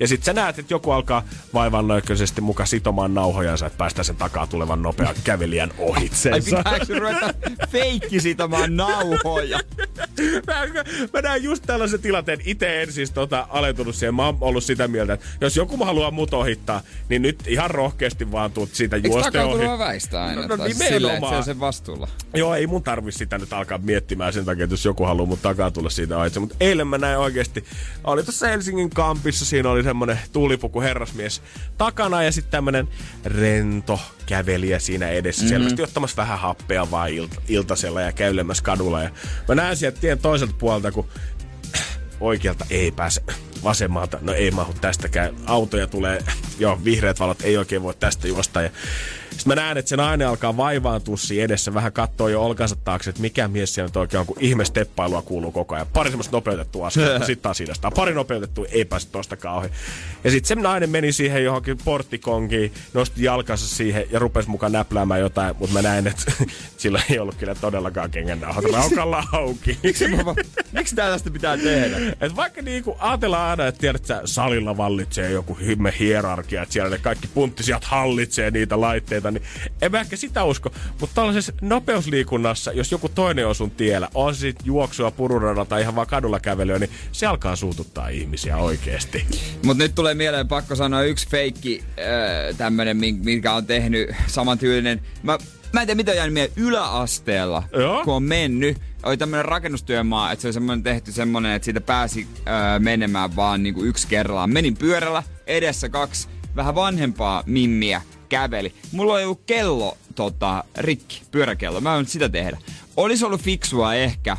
Ja 0.00 0.08
sitten 0.08 0.24
sä 0.24 0.32
näet, 0.32 0.58
että 0.58 0.74
joku 0.74 0.90
alkaa 0.90 1.24
vaivannoikkaisesti 1.54 2.40
muka 2.40 2.66
sitomaan 2.66 3.14
nauhojansa, 3.14 3.66
että 3.66 3.78
päästään 3.78 4.04
sen 4.04 4.16
takaa 4.16 4.46
tulevan 4.46 4.82
nopean 4.82 5.14
kävelijän 5.24 5.70
Ai 5.70 5.76
ohitsensa. 5.78 6.56
pitääkö 6.56 6.98
ruveta 6.98 7.34
feikki 7.68 8.20
sitomaan 8.20 8.76
nauhoja? 8.76 9.60
Mä, 10.46 10.82
mä 11.12 11.20
näen 11.22 11.42
just 11.42 11.62
tällaisen 11.66 12.00
tilanteen. 12.00 12.38
Itse 12.44 12.82
en 12.82 12.92
siis 12.92 13.10
tota, 13.10 13.46
alentunut 13.50 13.94
siihen. 13.94 14.14
Mä 14.14 14.26
oon 14.26 14.38
ollut 14.40 14.64
sitä 14.64 14.88
mieltä, 14.88 15.12
että 15.12 15.26
jos 15.40 15.56
joku 15.56 15.84
haluaa 15.84 16.10
mut 16.10 16.34
ohittaa, 16.34 16.80
niin 17.08 17.22
nyt 17.22 17.42
ihan 17.46 17.70
rohkeasti 17.70 18.32
vaan 18.32 18.52
tuut 18.52 18.70
siitä 18.72 18.96
takautunut 19.22 19.68
ohi. 19.68 19.78
väistää 19.78 20.24
aina? 20.24 20.46
No, 20.46 20.47
no 20.48 20.54
että 20.54 20.84
nimenomaan. 20.84 21.32
se 21.32 21.36
on 21.36 21.44
sen 21.44 21.60
vastuulla. 21.60 22.08
Joo, 22.34 22.54
ei 22.54 22.66
mun 22.66 22.82
tarvi 22.82 23.12
sitä 23.12 23.38
nyt 23.38 23.52
alkaa 23.52 23.78
miettimään 23.78 24.32
sen 24.32 24.44
takia, 24.44 24.64
että 24.64 24.72
jos 24.72 24.84
joku 24.84 25.04
haluaa 25.04 25.26
mut 25.26 25.42
takaa 25.42 25.70
tulla 25.70 25.90
siitä 25.90 26.20
aitse. 26.20 26.40
Mutta 26.40 26.56
eilen 26.60 26.86
mä 26.86 26.98
näin 26.98 27.18
oikeasti, 27.18 27.64
oli 28.04 28.22
tuossa 28.22 28.46
Helsingin 28.46 28.90
kampissa, 28.90 29.44
siinä 29.44 29.70
oli 29.70 29.82
semmonen 29.82 30.18
tuulipuku 30.32 30.80
herrasmies 30.80 31.42
takana 31.78 32.22
ja 32.22 32.32
sitten 32.32 32.50
tämmönen 32.50 32.88
rento 33.24 34.00
kävelijä 34.26 34.78
siinä 34.78 35.08
edessä. 35.08 35.42
Mm-hmm. 35.42 35.58
Selvästi 35.58 35.82
ottamassa 35.82 36.16
vähän 36.16 36.38
happea 36.38 36.90
vaan 36.90 37.10
ilta, 37.10 37.40
iltasella 37.48 38.00
ja 38.00 38.12
käylemässä 38.12 38.62
kadulla. 38.62 39.02
Ja 39.02 39.10
mä 39.48 39.54
näen 39.54 39.76
sieltä 39.76 40.00
tien 40.00 40.18
toiselta 40.18 40.54
puolelta, 40.58 40.92
kun 40.92 41.08
oikealta 42.20 42.66
ei 42.70 42.90
pääse 42.90 43.22
vasemmalta. 43.64 44.18
No 44.20 44.32
ei 44.32 44.50
mahu 44.50 44.74
tästäkään. 44.80 45.34
Autoja 45.46 45.86
tulee, 45.86 46.24
joo, 46.58 46.80
vihreät 46.84 47.20
valot 47.20 47.42
ei 47.42 47.56
oikein 47.56 47.82
voi 47.82 47.94
tästä 47.94 48.28
juosta. 48.28 48.62
Ja 48.62 48.70
sitten 49.30 49.46
mä 49.46 49.54
näen, 49.54 49.78
että 49.78 49.88
se 49.88 49.96
nainen 49.96 50.28
alkaa 50.28 50.56
vaivaantua 50.56 51.16
siinä 51.16 51.44
edessä, 51.44 51.74
vähän 51.74 51.92
katsoo 51.92 52.28
jo 52.28 52.42
olkansa 52.42 52.76
taakse, 52.76 53.10
että 53.10 53.22
mikä 53.22 53.48
mies 53.48 53.74
siellä 53.74 53.88
nyt 53.88 53.96
oikein 53.96 54.20
on, 54.20 54.26
kun 54.26 54.36
ihme 54.40 54.64
steppailua 54.64 55.22
kuuluu 55.22 55.52
koko 55.52 55.74
ajan. 55.74 55.86
Pari 55.92 56.10
semmoista 56.10 56.36
nopeutettua 56.36 56.86
askelta, 56.86 57.26
sitten 57.26 57.42
taas 57.42 57.60
idästään. 57.60 57.92
Pari 57.92 58.14
nopeutettua, 58.14 58.66
ei 58.70 58.84
pääse 58.84 59.08
tostakaan 59.08 59.56
ohi. 59.56 59.68
Ja 60.24 60.30
sitten 60.30 60.48
se 60.48 60.54
nainen 60.54 60.90
meni 60.90 61.12
siihen 61.12 61.44
johonkin 61.44 61.78
porttikonkiin, 61.84 62.72
nosti 62.94 63.24
jalkansa 63.24 63.76
siihen 63.76 64.06
ja 64.10 64.18
rupesi 64.18 64.48
mukaan 64.48 64.72
näpläämään 64.72 65.20
jotain, 65.20 65.56
mutta 65.58 65.72
mä 65.72 65.82
näin, 65.82 66.06
että 66.06 66.32
sillä 66.76 67.02
ei 67.10 67.18
ollut 67.18 67.34
kyllä 67.34 67.54
todellakaan 67.54 68.10
kengännauhat 68.10 68.64
raukalla 68.72 69.24
auki. 69.32 69.78
Miksi, 69.82 70.08
mä, 70.08 70.34
miksi 70.72 70.94
tällaista 70.94 71.30
pitää 71.30 71.56
tehdä? 71.56 71.96
Et 72.20 72.36
vaikka 72.36 72.62
niinku 72.62 72.96
ajatellaan 72.98 73.50
aina, 73.50 73.66
että 73.66 73.80
tiedät, 73.80 74.00
että 74.00 74.20
salilla 74.24 74.76
vallitsee 74.76 75.30
joku 75.30 75.54
hymme 75.54 75.94
hierarkia, 75.98 76.62
että 76.62 76.72
siellä 76.72 76.90
ne 76.90 76.98
kaikki 76.98 77.28
punttisijat 77.34 77.84
hallitsee 77.84 78.50
niitä 78.50 78.80
laitteita, 78.80 79.17
niin 79.30 79.42
en 79.82 79.92
mä 79.92 80.00
ehkä 80.00 80.16
sitä 80.16 80.44
usko. 80.44 80.70
Mutta 81.00 81.14
tällaisessa 81.14 81.52
nopeusliikunnassa, 81.60 82.72
jos 82.72 82.92
joku 82.92 83.08
toinen 83.08 83.46
on 83.46 83.54
sun 83.54 83.70
tiellä, 83.70 84.08
on 84.14 84.34
se 84.34 84.40
sit 84.40 84.56
juoksua 84.64 85.10
pururadalla 85.10 85.64
tai 85.64 85.82
ihan 85.82 85.96
vaan 85.96 86.06
kadulla 86.06 86.40
kävelyä, 86.40 86.78
niin 86.78 86.90
se 87.12 87.26
alkaa 87.26 87.56
suututtaa 87.56 88.08
ihmisiä 88.08 88.56
oikeesti. 88.56 89.26
Mut 89.64 89.76
nyt 89.78 89.94
tulee 89.94 90.14
mieleen 90.14 90.48
pakko 90.48 90.74
sanoa 90.74 91.02
yksi 91.02 91.28
feikki 91.28 91.84
tämmönen, 92.58 92.96
min- 92.96 93.24
minkä 93.24 93.52
on 93.52 93.66
tehnyt 93.66 94.10
samantyylinen. 94.26 95.00
Mä, 95.22 95.38
mä 95.72 95.80
en 95.80 95.86
tiedä 95.86 95.96
mitä 95.96 96.14
jäänyt 96.14 96.34
mieleen 96.34 96.52
yläasteella, 96.56 97.62
Joo. 97.72 98.04
kun 98.04 98.14
on 98.14 98.22
mennyt. 98.22 98.78
Oli 99.02 99.16
tämmönen 99.16 99.44
rakennustyömaa, 99.44 100.32
että 100.32 100.42
se 100.42 100.48
oli 100.48 100.52
semmonen 100.52 100.82
tehty 100.82 101.12
semmonen, 101.12 101.52
että 101.52 101.64
siitä 101.64 101.80
pääsi 101.80 102.26
äh, 102.36 102.80
menemään 102.80 103.36
vaan 103.36 103.62
niinku 103.62 103.84
yksi 103.84 104.08
kerrallaan. 104.08 104.50
Menin 104.50 104.76
pyörällä, 104.76 105.22
edessä 105.46 105.88
kaksi 105.88 106.28
vähän 106.56 106.74
vanhempaa 106.74 107.42
mimmiä. 107.46 108.02
Käveli. 108.28 108.72
Mulla 108.92 109.18
ei 109.18 109.24
ollut 109.24 109.42
kello 109.46 109.98
tota, 110.14 110.64
rikki, 110.78 111.22
pyöräkello. 111.30 111.80
Mä 111.80 111.94
en 111.94 111.98
nyt 111.98 112.08
sitä 112.08 112.28
tehdä. 112.28 112.58
Olisi 112.96 113.24
ollut 113.24 113.40
fiksua 113.40 113.94
ehkä 113.94 114.36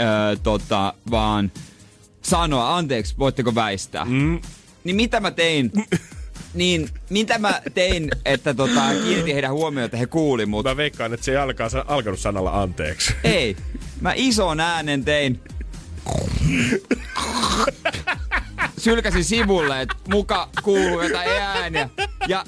öö, 0.00 0.36
tota, 0.42 0.94
vaan 1.10 1.52
sanoa, 2.22 2.76
anteeksi, 2.76 3.14
voitteko 3.18 3.54
väistää. 3.54 4.04
Mm. 4.04 4.40
Niin 4.84 4.96
mitä 4.96 5.20
mä 5.20 5.30
tein? 5.30 5.72
niin 6.54 6.88
mitä 7.10 7.38
mä 7.38 7.62
tein, 7.74 8.10
että 8.24 8.54
tota, 8.54 8.80
kiinnitin 9.04 9.34
heidän 9.34 9.52
huomioon, 9.52 9.84
että 9.84 9.96
he 9.96 10.06
kuuli 10.06 10.46
mut? 10.46 10.64
Mä 10.64 10.76
veikkaan, 10.76 11.14
että 11.14 11.24
se 11.24 11.30
ei 11.30 11.36
alkaa, 11.36 11.68
alkanut 11.86 12.20
sanalla 12.20 12.62
anteeksi. 12.62 13.14
Ei. 13.24 13.56
Mä 14.00 14.12
ison 14.16 14.60
äänen 14.60 15.04
tein. 15.04 15.40
Sylkäsin 18.78 19.24
sivulle, 19.24 19.80
että 19.80 19.96
muka 20.08 20.48
kuuluu 20.62 21.02
jotain 21.02 21.30
ääniä. 21.30 21.88
Ja 22.28 22.44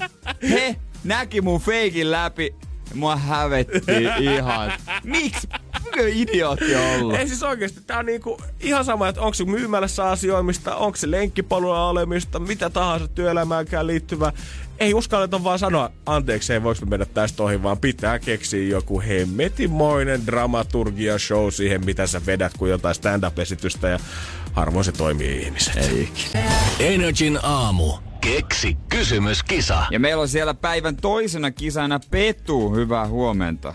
he 0.49 0.75
näki 1.03 1.41
mun 1.41 1.61
feikin 1.61 2.11
läpi. 2.11 2.55
Mua 2.93 3.15
hävetti 3.15 4.03
ihan. 4.19 4.73
Miksi? 5.03 5.47
Mikä 5.85 6.01
idiootti 6.07 6.75
ollut? 6.75 7.15
Ei 7.15 7.27
siis 7.27 7.43
oikeesti, 7.43 7.81
tää 7.87 7.99
on 7.99 8.05
niinku 8.05 8.41
ihan 8.59 8.85
sama, 8.85 9.07
että 9.07 9.21
onko 9.21 9.33
se 9.33 9.45
myymälässä 9.45 10.09
asioimista, 10.09 10.75
onko 10.75 10.95
se 10.97 11.11
lenkkipolulla 11.11 11.89
olemista, 11.89 12.39
mitä 12.39 12.69
tahansa 12.69 13.07
työelämäänkään 13.07 13.87
liittyvä. 13.87 14.33
Ei 14.79 14.93
uskalleta 14.93 15.43
vaan 15.43 15.59
sanoa, 15.59 15.91
anteeksi, 16.05 16.53
ei 16.53 16.63
voiko 16.63 16.85
mennä 16.85 17.05
tästä 17.05 17.43
ohi, 17.43 17.63
vaan 17.63 17.77
pitää 17.77 18.19
keksiä 18.19 18.63
joku 18.63 19.01
hemmetimoinen 19.01 20.25
dramaturgia 20.25 21.19
show 21.19 21.49
siihen, 21.49 21.85
mitä 21.85 22.07
sä 22.07 22.21
vedät, 22.25 22.53
kuin 22.57 22.71
jotain 22.71 22.95
stand-up-esitystä 22.95 23.89
ja 23.89 23.99
harvoin 24.53 24.85
se 24.85 24.91
toimii 24.91 25.41
ihmiset. 25.41 25.75
Ei. 25.75 26.09
Energin 26.79 27.39
aamu. 27.43 27.93
Keksi 28.25 28.77
kysymys, 28.89 29.43
kisa. 29.43 29.85
Ja 29.91 29.99
meillä 29.99 30.21
on 30.21 30.27
siellä 30.27 30.53
päivän 30.53 30.95
toisena 30.95 31.51
kisana 31.51 31.99
Petu. 32.11 32.75
Hyvää 32.75 33.07
huomenta. 33.07 33.73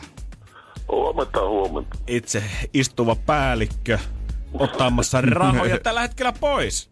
Huomenta, 0.89 1.49
huomenta. 1.49 1.99
Itse 2.07 2.43
istuva 2.75 3.17
päällikkö 3.17 3.99
ottamassa 4.55 5.21
rahoja 5.21 5.79
tällä 5.83 6.01
hetkellä 6.01 6.33
pois. 6.33 6.91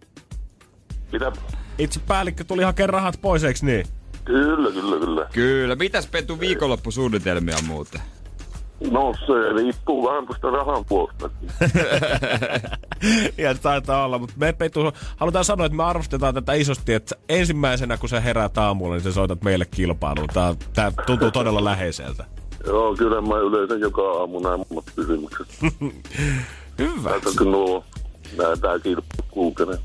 Mitä? 1.13 1.33
Itse 1.79 2.01
päällikkö 2.01 2.45
tuli 2.45 2.63
hakemaan 2.63 2.91
rahat 2.91 3.21
pois, 3.21 3.45
eiks 3.45 3.63
niin? 3.63 3.87
Kyllä, 4.25 4.73
kyllä, 4.73 5.07
kyllä. 5.07 5.29
Kyllä. 5.33 5.75
Mitäs 5.75 6.07
Petu 6.07 6.41
viikonloppusuunnitelmia 6.41 7.57
muuten? 7.67 8.01
No 8.91 9.15
se 9.27 9.53
riippuu 9.63 10.09
vähän 10.09 10.27
tuosta 10.27 10.51
rahan 10.51 10.85
puolesta. 10.85 11.31
ja 13.45 13.55
taitaa 13.55 14.05
olla, 14.05 14.19
mutta 14.19 14.35
me 14.39 14.53
Petu, 14.53 14.81
halutaan 15.17 15.45
sanoa, 15.45 15.67
että 15.67 15.77
me 15.77 15.85
arvostetaan 15.85 16.35
tätä 16.35 16.53
isosti, 16.53 16.95
että 16.95 17.17
ensimmäisenä 17.29 17.97
kun 17.97 18.09
sä 18.09 18.21
heräät 18.21 18.59
aamulla, 18.59 18.95
niin 18.95 19.05
sä 19.05 19.13
soitat 19.13 19.43
meille 19.43 19.67
kilpailuun. 19.71 20.29
Tää, 20.35 20.55
tää 20.75 20.93
tuntuu 21.07 21.31
todella 21.31 21.65
läheiseltä. 21.65 22.25
Joo, 22.67 22.95
kyllä 22.95 23.21
mä 23.21 23.39
yleensä 23.39 23.75
joka 23.75 24.03
aamu 24.03 24.41
näen 24.41 24.61
muut 24.71 24.85
kysymykset. 24.97 25.47
Hyvä. 26.79 27.11
Tätä 27.11 27.45
nuo 27.45 27.85
näetään 28.39 28.81
kilpailut 28.83 29.27
kulkeneet. 29.31 29.81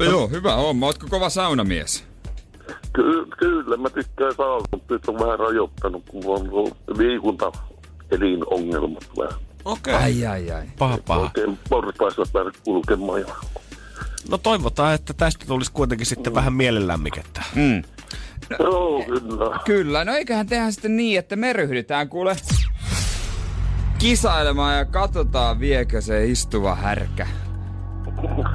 Joo, 0.00 0.28
hyvä 0.28 0.54
homma. 0.54 0.86
Ootko 0.86 1.06
kova 1.10 1.28
saunamies? 1.28 2.04
Ky- 2.92 3.26
kyllä, 3.38 3.76
mä 3.76 3.90
tykkään 3.90 4.34
saada, 4.36 4.64
mutta 4.72 4.94
nyt 4.94 5.08
on 5.08 5.18
vähän 5.18 5.38
rajoittanut, 5.38 6.02
kun 6.10 6.22
on 6.26 6.50
ollut 6.50 6.76
liikunta 8.10 8.54
elinongelmat 8.54 9.10
vähän. 9.18 9.40
Okei. 9.64 9.94
Ai, 9.94 10.26
ai, 10.26 10.50
ai. 10.50 10.64
Paha, 10.78 10.98
paha. 11.06 11.20
Oikein 11.20 11.58
portaissa 11.68 12.22
pääse 12.32 12.50
kulkemaan. 12.64 13.20
Ja... 13.20 13.26
No 14.30 14.38
toivotaan, 14.38 14.94
että 14.94 15.14
tästä 15.14 15.46
tulisi 15.46 15.72
kuitenkin 15.72 16.06
sitten 16.06 16.34
vähän 16.34 16.52
mielenlämmikettä. 16.52 17.42
Mm. 17.54 17.82
Joo, 18.58 19.02
kyllä. 19.02 19.60
Kyllä, 19.64 20.04
no 20.04 20.12
eiköhän 20.12 20.46
tehdä 20.46 20.70
sitten 20.70 20.96
niin, 20.96 21.18
että 21.18 21.36
me 21.36 21.52
ryhdytään 21.52 22.08
kuule 22.08 22.36
kisailemaan 23.98 24.76
ja 24.76 24.84
katsotaan 24.84 25.60
viekö 25.60 26.00
se 26.00 26.26
istuva 26.26 26.74
härkä 26.74 27.26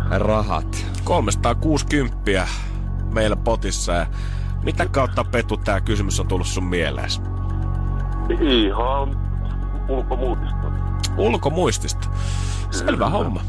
rahat. 0.09 0.85
360 1.03 2.47
meillä 3.13 3.35
potissa 3.35 3.91
ja 3.91 4.05
mitä 4.63 4.85
kautta 4.85 5.23
Petu 5.23 5.57
tää 5.57 5.81
kysymys 5.81 6.19
on 6.19 6.27
tullut 6.27 6.47
sun 6.47 6.65
mieleen? 6.65 7.09
Ihan 8.41 9.30
ulkomuutista. 9.87 10.71
Ulkomuistista. 11.17 12.07
Selvä 12.71 13.09
homma. 13.09 13.41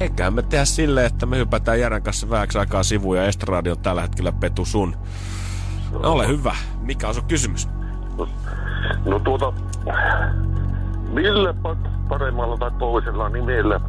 Eiköhän 0.00 0.34
me 0.34 0.42
tehdä 0.42 0.64
silleen, 0.64 1.06
että 1.06 1.26
me 1.26 1.36
hypätään 1.36 1.80
Järän 1.80 2.02
kanssa 2.02 2.30
vähäksi 2.30 2.58
aikaa 2.58 2.82
sivuun 2.82 3.16
ja 3.16 3.24
Estradi 3.26 3.70
on 3.70 3.78
tällä 3.78 4.02
hetkellä 4.02 4.32
Petu 4.32 4.64
sun. 4.64 4.96
No, 5.92 6.12
ole 6.12 6.28
hyvä. 6.28 6.56
Mikä 6.80 7.08
on 7.08 7.14
sun 7.14 7.24
kysymys? 7.24 7.68
No 9.04 9.18
tuota, 9.18 9.52
millä 11.12 11.50
pa- 11.50 11.88
paremmalla 12.08 12.56
tai 12.56 12.70
toisella 12.78 13.28
nimellä 13.28 13.80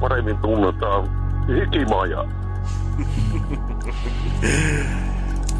paremmin 0.00 0.36
tunnetaan 0.36 1.08
hikimaja? 1.48 2.24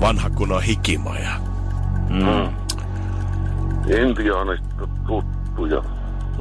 Vanha 0.00 0.30
kun 0.30 0.52
on 0.52 0.62
hikimaja. 0.62 1.30
Mm. 2.08 2.54
Intiaanista 3.86 4.88
tuttuja 5.06 5.82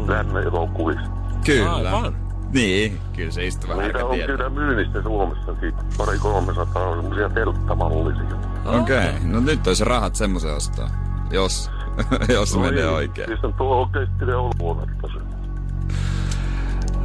lännen 0.07 0.43
elokuvista. 0.43 1.09
Kyllä. 1.45 1.75
Aivan. 1.75 2.15
Niin, 2.53 2.99
kyllä 3.15 3.31
se 3.31 3.47
istuva 3.47 3.75
härkä 3.75 3.87
Niitä 3.87 4.05
on 4.05 4.15
tietää. 4.15 4.35
kyllä 4.35 4.49
myynnissä 4.49 5.01
Suomessakin. 5.01 5.73
Pari 5.97 6.17
300 6.19 6.87
on 6.87 6.97
semmoisia 6.97 7.29
telttamallisia. 7.29 8.35
Okei, 8.65 8.97
okay. 8.97 9.19
no 9.23 9.39
nyt 9.39 9.67
olisi 9.67 9.83
rahat 9.83 10.15
semmoisen 10.15 10.55
ostaa. 10.55 10.89
Jos, 11.31 11.71
jos 12.33 12.55
no 12.55 12.61
menee 12.61 12.83
ei, 12.83 12.89
oikein. 12.89 13.27
Siis 13.27 13.43
on 13.43 13.53
tuo 13.53 13.75
oikeesti 13.75 14.25
ne 14.25 14.35
oluonetta 14.35 15.07
se. 15.07 15.19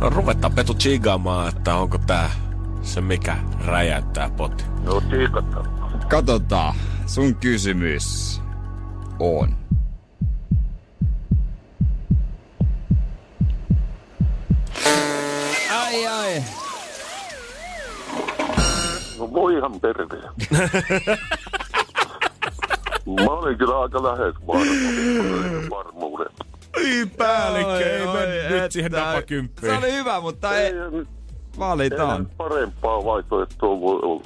No 0.01 0.11
ruvetaan 0.11 0.53
Petu 0.53 0.75
chigaamaan, 0.75 1.49
että 1.49 1.75
onko 1.75 1.99
tää 1.99 2.31
se 2.83 3.01
mikä 3.01 3.37
räjäyttää 3.67 4.31
potti. 4.37 4.65
No 4.85 5.01
tsiikataan. 5.01 5.67
Katsotaan. 6.09 6.75
Sun 7.07 7.35
kysymys 7.35 8.41
on. 9.19 9.57
Ai 15.95 16.07
ai. 16.07 16.43
No 19.19 19.33
voi 19.33 19.55
ihan 19.57 19.81
terve. 19.81 20.17
Mä 23.07 23.31
olin 23.33 23.59
kyllä 23.59 23.81
aika 23.81 24.03
lähes 24.03 24.35
varmuuden. 25.71 26.27
Ei 26.77 27.07
päällikkö, 27.07 27.97
ei 27.99 28.07
mennyt 28.07 28.63
nyt 28.63 28.73
siihen 28.73 28.93
napakymppiin. 28.93 29.73
Se 29.73 29.79
oli 29.79 29.93
hyvä, 29.93 30.21
mutta 30.21 30.57
ei, 30.57 30.67
Ei, 30.67 30.73
ei 30.73 31.05
valitaan. 31.59 32.27
parempaa 32.37 33.05
vaihtoehtoa 33.05 33.81
voi 33.81 33.99
olla. 34.03 34.25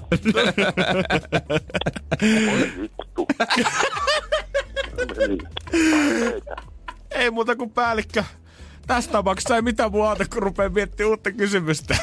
Voi 2.46 2.72
vittu. 2.80 3.26
Ei 7.10 7.30
muuta 7.30 7.56
kuin 7.56 7.70
päällikkö. 7.70 8.24
Tästä 8.88 9.12
tapauksessa 9.12 9.56
ei 9.56 9.62
mitään 9.62 9.92
muuta, 9.92 10.24
kun 10.32 10.42
rupeaa 10.42 10.68
miettimään 10.68 11.10
uutta 11.10 11.32
kysymystä. 11.32 11.96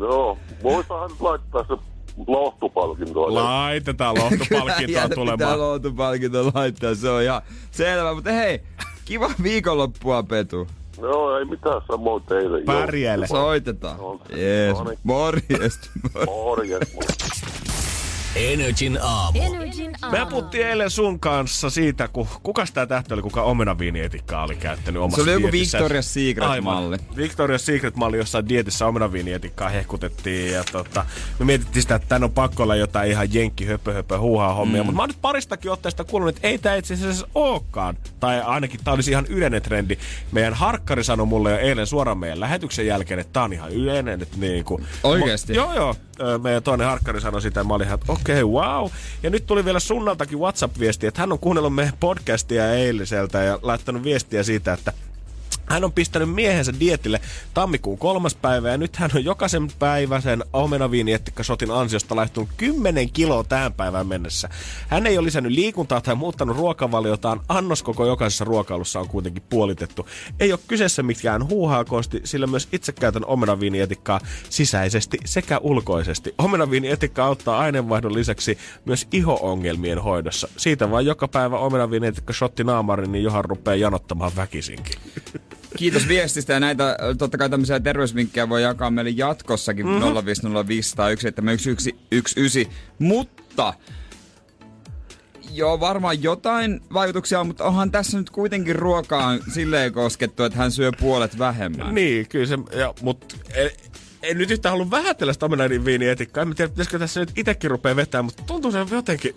Joo, 0.00 0.38
voisahan 0.62 1.10
laittaa 1.20 1.64
se 1.68 1.82
lohtupalkinto. 2.26 3.34
Laitetaan 3.34 4.14
lohtopalkintoa 4.18 4.86
Pitää 4.86 5.08
tulemaan. 5.08 5.58
loutupalkinto 5.58 6.50
laittaa, 6.54 6.94
se 6.94 7.08
on 7.10 7.22
ihan 7.22 7.42
selvä. 7.70 8.14
Mutta 8.14 8.30
hei, 8.30 8.60
kiva 9.04 9.30
viikonloppua, 9.42 10.22
Petu. 10.22 10.66
Joo, 11.00 11.38
ei 11.38 11.44
mitään 11.44 11.80
samoin 11.90 12.22
teille. 12.22 12.58
Joo. 12.58 12.66
Pärjäile. 12.66 13.26
Soitetaan. 13.26 13.98
Jees, 14.36 14.78
no 14.78 14.84
niin. 14.84 14.98
morjesta. 15.04 15.90
Energin 18.38 18.98
aamu. 19.02 19.38
Energin 19.42 19.92
aamu. 20.02 20.16
Me 20.16 20.26
puhuttiin 20.30 20.66
eilen 20.66 20.90
sun 20.90 21.20
kanssa 21.20 21.70
siitä, 21.70 22.08
kun 22.08 22.28
kuka 22.42 22.66
sitä 22.66 22.86
tähti 22.86 23.14
oli, 23.14 23.22
kuka 23.22 23.42
omenaviinietikkaa 23.42 24.44
oli 24.44 24.56
käyttänyt 24.56 25.02
omassa 25.02 25.16
Se 25.16 25.22
oli 25.22 25.30
joku 25.42 25.52
dietissä. 25.52 25.78
Victoria's 25.78 26.02
Secret 26.02 26.48
Aivan. 26.48 26.74
malli. 26.74 26.96
Victoria's 26.96 27.58
Secret-malli, 27.58 28.16
jossa 28.16 28.48
dietissä 28.48 28.86
omenaviinietikkaa 28.86 29.68
hehkutettiin. 29.68 30.52
Ja 30.52 30.64
tota, 30.72 31.04
me 31.38 31.44
mietittiin 31.44 31.82
sitä, 31.82 31.94
että 31.94 32.08
tän 32.08 32.24
on 32.24 32.32
pakko 32.32 32.62
olla 32.62 32.76
jotain 32.76 33.10
ihan 33.10 33.34
jenkki 33.34 33.66
höpö 33.66 33.92
höpö 33.92 34.18
huuhaa 34.18 34.54
hommia. 34.54 34.82
Mm. 34.82 34.86
Mutta 34.86 34.96
mä 34.96 35.02
oon 35.02 35.08
nyt 35.08 35.18
paristakin 35.22 35.70
otteesta 35.70 36.04
kuullut, 36.04 36.36
että 36.36 36.48
ei 36.48 36.58
tää 36.58 36.76
itse 36.76 36.94
asiassa 36.94 37.28
olekaan. 37.34 37.96
Tai 38.20 38.40
ainakin 38.40 38.80
tää 38.84 38.94
olisi 38.94 39.10
ihan 39.10 39.26
yleinen 39.26 39.62
trendi. 39.62 39.98
Meidän 40.32 40.54
harkkari 40.54 41.04
sanoi 41.04 41.26
mulle 41.26 41.50
jo 41.50 41.58
eilen 41.58 41.86
suoraan 41.86 42.18
meidän 42.18 42.40
lähetyksen 42.40 42.86
jälkeen, 42.86 43.20
että 43.20 43.32
tää 43.32 43.42
on 43.42 43.52
ihan 43.52 43.72
yleinen. 43.72 44.22
Että 44.22 44.36
niinku, 44.38 44.80
Oikeesti? 45.02 45.54
Joo, 45.54 45.74
joo. 45.74 45.94
Meidän 46.42 46.62
toinen 46.62 46.86
harkkari 46.86 47.20
sanoi 47.20 47.42
sitä, 47.42 47.60
ja 47.60 47.64
mä 47.64 47.74
olin 47.74 47.86
ihan, 47.86 47.98
että 48.00 48.12
okei, 48.12 48.27
okay, 48.32 48.44
wow. 48.44 48.90
Ja 49.22 49.30
nyt 49.30 49.46
tuli 49.46 49.64
vielä 49.64 49.80
Sunnaltakin 49.80 50.38
WhatsApp-viesti, 50.38 51.06
että 51.06 51.20
hän 51.20 51.32
on 51.32 51.38
kuunnellut 51.38 51.74
meidän 51.74 51.94
podcastia 52.00 52.74
eiliseltä 52.74 53.42
ja 53.42 53.58
laittanut 53.62 54.04
viestiä 54.04 54.42
siitä, 54.42 54.72
että 54.72 54.92
hän 55.68 55.84
on 55.84 55.92
pistänyt 55.92 56.34
miehensä 56.34 56.72
dietille 56.80 57.20
tammikuun 57.54 57.98
kolmas 57.98 58.34
päivä 58.34 58.70
ja 58.70 58.78
nyt 58.78 58.96
hän 58.96 59.10
on 59.14 59.24
jokaisen 59.24 59.68
päiväisen 59.78 60.44
omenaviiniettikkasotin 60.52 61.70
ansiosta 61.70 62.16
laihtunut 62.16 62.48
10 62.56 63.10
kiloa 63.10 63.44
tähän 63.44 63.72
päivään 63.72 64.06
mennessä. 64.06 64.48
Hän 64.88 65.06
ei 65.06 65.18
ole 65.18 65.26
lisännyt 65.26 65.52
liikuntaa 65.52 66.00
tai 66.00 66.14
muuttanut 66.14 66.56
ruokavaliotaan. 66.56 67.40
Annoskoko 67.48 68.06
jokaisessa 68.06 68.44
ruokailussa 68.44 69.00
on 69.00 69.08
kuitenkin 69.08 69.42
puolitettu. 69.50 70.08
Ei 70.40 70.52
ole 70.52 70.60
kyseessä 70.68 71.02
mikään 71.02 71.48
huuhaakosti, 71.48 72.20
sillä 72.24 72.46
myös 72.46 72.68
itse 72.72 72.92
käytän 72.92 73.24
omenaviinietikkaa 73.24 74.20
sisäisesti 74.50 75.18
sekä 75.24 75.58
ulkoisesti. 75.58 76.34
Omenaviinietikka 76.38 77.24
auttaa 77.24 77.58
aineenvaihdon 77.58 78.14
lisäksi 78.14 78.58
myös 78.84 79.06
iho-ongelmien 79.12 79.98
hoidossa. 79.98 80.48
Siitä 80.56 80.90
vaan 80.90 81.06
joka 81.06 81.28
päivä 81.28 81.58
omenaviinietikka 81.58 82.32
shotti 82.32 82.64
naamarin, 82.64 83.12
niin 83.12 83.24
johan 83.24 83.44
rupeaa 83.44 83.76
janottamaan 83.76 84.32
väkisinkin. 84.36 84.96
Kiitos 85.76 86.08
viestistä 86.08 86.52
ja 86.52 86.60
näitä 86.60 86.96
totta 87.18 87.38
kai 87.38 87.50
tämmöisiä 87.50 87.80
terveysvinkkejä 87.80 88.48
voi 88.48 88.62
jakaa 88.62 88.90
meille 88.90 89.10
jatkossakin 89.10 89.86
mm-hmm. 89.86 90.24
0505 90.24 90.96
tai 90.96 91.16
17119. 91.16 92.74
Mutta 92.98 93.74
Joo, 95.52 95.80
varmaan 95.80 96.22
jotain 96.22 96.80
vaikutuksia 96.92 97.44
mutta 97.44 97.64
onhan 97.64 97.90
tässä 97.90 98.18
nyt 98.18 98.30
kuitenkin 98.30 98.76
ruokaan 98.76 99.40
silleen 99.54 99.92
koskettu, 99.92 100.44
että 100.44 100.58
hän 100.58 100.72
syö 100.72 100.90
puolet 101.00 101.38
vähemmän. 101.38 101.94
Niin, 101.94 102.28
kyllä 102.28 102.46
se, 102.46 102.58
ja, 102.76 102.94
mutta 103.02 103.36
en, 103.54 103.70
en 104.22 104.38
nyt 104.38 104.50
yhtään 104.50 104.70
halua 104.70 104.90
vähätellä 104.90 105.32
sitä 105.32 105.46
omenaviinietikkaa. 105.46 106.42
En 106.42 106.54
tiedä, 106.54 106.68
pitäisikö 106.68 106.98
tässä 106.98 107.20
nyt 107.20 107.32
itsekin 107.36 107.70
rupea 107.70 107.96
vetämään, 107.96 108.24
mutta 108.24 108.42
tuntuu 108.46 108.72
se 108.72 108.86
jotenkin 108.90 109.34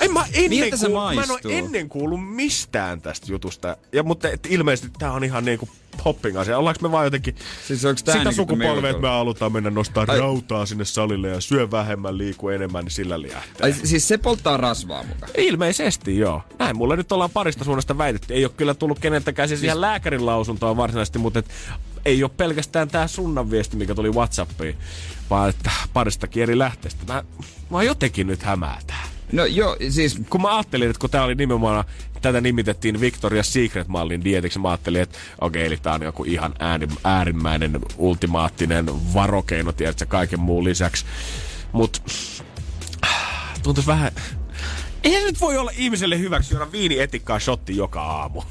en 0.00 0.12
mä 0.12 0.24
ennen, 0.32 0.50
Miltä 0.50 0.76
se 0.76 0.86
kuulu, 0.86 1.14
mä 1.14 1.22
en 1.22 1.30
ole 1.30 1.40
ennen 1.58 1.88
kuullut 1.88 2.34
mistään 2.34 3.00
tästä 3.00 3.26
jutusta. 3.32 3.76
Ja, 3.92 4.02
mutta 4.02 4.28
et, 4.28 4.46
ilmeisesti 4.50 4.90
tää 4.98 5.12
on 5.12 5.24
ihan 5.24 5.44
niinku 5.44 5.68
popping 6.04 6.38
asia. 6.38 6.58
Ollaanko 6.58 6.78
me 6.82 6.92
vaan 6.92 7.06
jotenkin 7.06 7.36
siis 7.66 7.82
sitä 7.96 8.14
niinku 8.14 8.32
sukupolvea, 8.32 8.90
että 8.90 9.02
me 9.02 9.08
halutaan 9.08 9.52
mennä 9.52 9.70
nostaa 9.70 10.04
Ai. 10.08 10.18
rautaa 10.18 10.66
sinne 10.66 10.84
salille 10.84 11.28
ja 11.28 11.40
syö 11.40 11.70
vähemmän, 11.70 12.18
liiku 12.18 12.48
enemmän, 12.48 12.84
niin 12.84 12.92
sillä 12.92 13.22
liähtää. 13.22 13.64
Ai, 13.64 13.72
siis 13.72 14.08
se 14.08 14.18
polttaa 14.18 14.56
rasvaa 14.56 15.02
mukaan? 15.02 15.32
Ilmeisesti 15.36 16.18
joo. 16.18 16.42
Näin 16.58 16.76
mulle 16.76 16.96
nyt 16.96 17.12
ollaan 17.12 17.30
parista 17.30 17.64
suunnasta 17.64 17.98
väitetty. 17.98 18.34
Ei 18.34 18.44
ole 18.44 18.52
kyllä 18.56 18.74
tullut 18.74 18.98
keneltäkään 18.98 19.48
siis, 19.48 19.60
siis... 19.60 19.66
ihan 19.68 19.80
lääkärin 19.80 20.26
lausuntoa 20.26 20.76
varsinaisesti, 20.76 21.18
mutta 21.18 21.38
et, 21.38 21.46
ei 22.04 22.22
ole 22.22 22.30
pelkästään 22.36 22.88
tämä 22.88 23.06
sunnan 23.06 23.50
viesti, 23.50 23.76
mikä 23.76 23.94
tuli 23.94 24.10
Whatsappiin, 24.10 24.76
vaan 25.30 25.50
että 25.50 25.70
paristakin 25.92 26.42
eri 26.42 26.58
lähteestä. 26.58 27.12
Mä, 27.12 27.24
mä 27.70 27.82
jotenkin 27.82 28.26
nyt 28.26 28.42
hämäätää. 28.42 29.15
No 29.32 29.44
joo, 29.44 29.76
siis... 29.88 30.20
Kun 30.30 30.42
mä 30.42 30.56
ajattelin, 30.56 30.90
että 30.90 31.00
kun 31.00 31.10
tää 31.10 31.24
oli 31.24 31.34
nimenomaan, 31.34 31.84
tätä 32.22 32.40
nimitettiin 32.40 32.96
Victoria's 32.96 33.44
Secret-mallin 33.44 34.24
dietiksi, 34.24 34.58
mä 34.58 34.68
ajattelin, 34.68 35.02
että 35.02 35.18
okei, 35.40 35.60
okay, 35.60 35.66
eli 35.66 35.76
tää 35.76 35.94
on 35.94 36.02
joku 36.02 36.24
ihan 36.24 36.54
äärimmäinen, 37.04 37.80
ultimaattinen 37.96 38.86
varokeino, 39.14 39.72
tiedätkö, 39.72 40.06
kaiken 40.06 40.40
muun 40.40 40.64
lisäksi. 40.64 41.04
Mut 41.72 42.02
tuntuisi 43.62 43.86
vähän... 43.86 44.12
Eihän 45.04 45.22
nyt 45.22 45.40
voi 45.40 45.56
olla 45.56 45.70
ihmiselle 45.76 46.18
hyväksi 46.18 46.54
juoda 46.54 46.72
viinietikkaa 46.72 47.38
shotti 47.38 47.76
joka 47.76 48.02
aamu. 48.02 48.42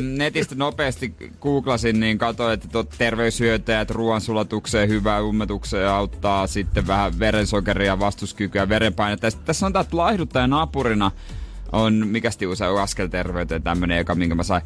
Netistä 0.00 0.54
nopeasti 0.54 1.14
googlasin, 1.40 2.00
niin 2.00 2.18
katsoin, 2.18 2.54
että 2.54 2.84
terveyshyötäjät 2.98 3.90
ruoansulatukseen, 3.90 4.88
hyvää 4.88 5.22
ummetukseen 5.22 5.88
auttaa 5.88 6.46
sitten 6.46 6.86
vähän 6.86 7.18
verensokeria, 7.18 7.98
vastuskykyä, 7.98 8.68
verenpainetta. 8.68 9.30
Sitten 9.30 9.46
tässä 9.46 9.66
on 9.66 9.72
tämä 9.72 9.84
laihduttaja 9.92 10.46
napurina 10.46 11.10
on 11.74 12.06
mikä 12.06 12.30
usein 12.48 12.78
askelterveyteen 12.78 13.62
tämmönen 13.62 13.98
eka, 13.98 14.14
minkä 14.14 14.34
mä 14.34 14.42
sain. 14.42 14.62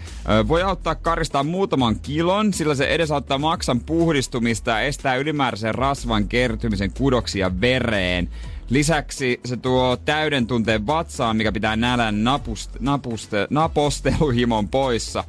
voi 0.48 0.62
auttaa 0.62 0.94
karistaa 0.94 1.42
muutaman 1.42 2.00
kilon, 2.00 2.54
sillä 2.54 2.74
se 2.74 2.86
edesauttaa 2.86 3.38
maksan 3.38 3.80
puhdistumista 3.80 4.70
ja 4.70 4.80
estää 4.80 5.16
ylimääräisen 5.16 5.74
rasvan 5.74 6.28
kertymisen 6.28 6.92
kudoksia 6.92 7.60
vereen. 7.60 8.28
Lisäksi 8.70 9.40
se 9.44 9.56
tuo 9.56 9.96
täyden 10.04 10.46
tunteen 10.46 10.86
vatsaan, 10.86 11.36
mikä 11.36 11.52
pitää 11.52 11.76
nälän 11.76 12.24
napust, 12.24 12.70
napuste, 12.80 13.46
naposteluhimon 13.50 14.68
poissa. 14.68 15.24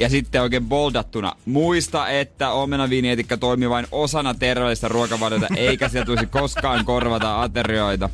Ja 0.00 0.08
sitten 0.08 0.42
oikein 0.42 0.68
boldattuna, 0.68 1.32
muista, 1.46 2.08
että 2.08 2.50
omenaviinietikka 2.50 3.36
toimii 3.36 3.70
vain 3.70 3.86
osana 3.92 4.34
terveellistä 4.34 4.88
ruokavaliota, 4.88 5.46
eikä 5.56 5.88
sieltä 5.88 6.06
tulisi 6.06 6.26
koskaan 6.26 6.84
korvata 6.84 7.42
aterioita. 7.42 8.10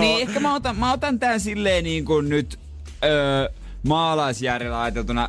niin 0.00 0.28
ehkä 0.28 0.40
mä 0.40 0.54
otan, 0.54 0.76
mä 0.76 0.92
otan 0.92 1.18
tän 1.18 1.40
silleen 1.40 1.84
niin 1.84 2.04
kuin 2.04 2.28
nyt 2.28 2.58
öö, 3.04 3.48
maalaisjärjellä 3.82 4.82
ajateltuna 4.82 5.28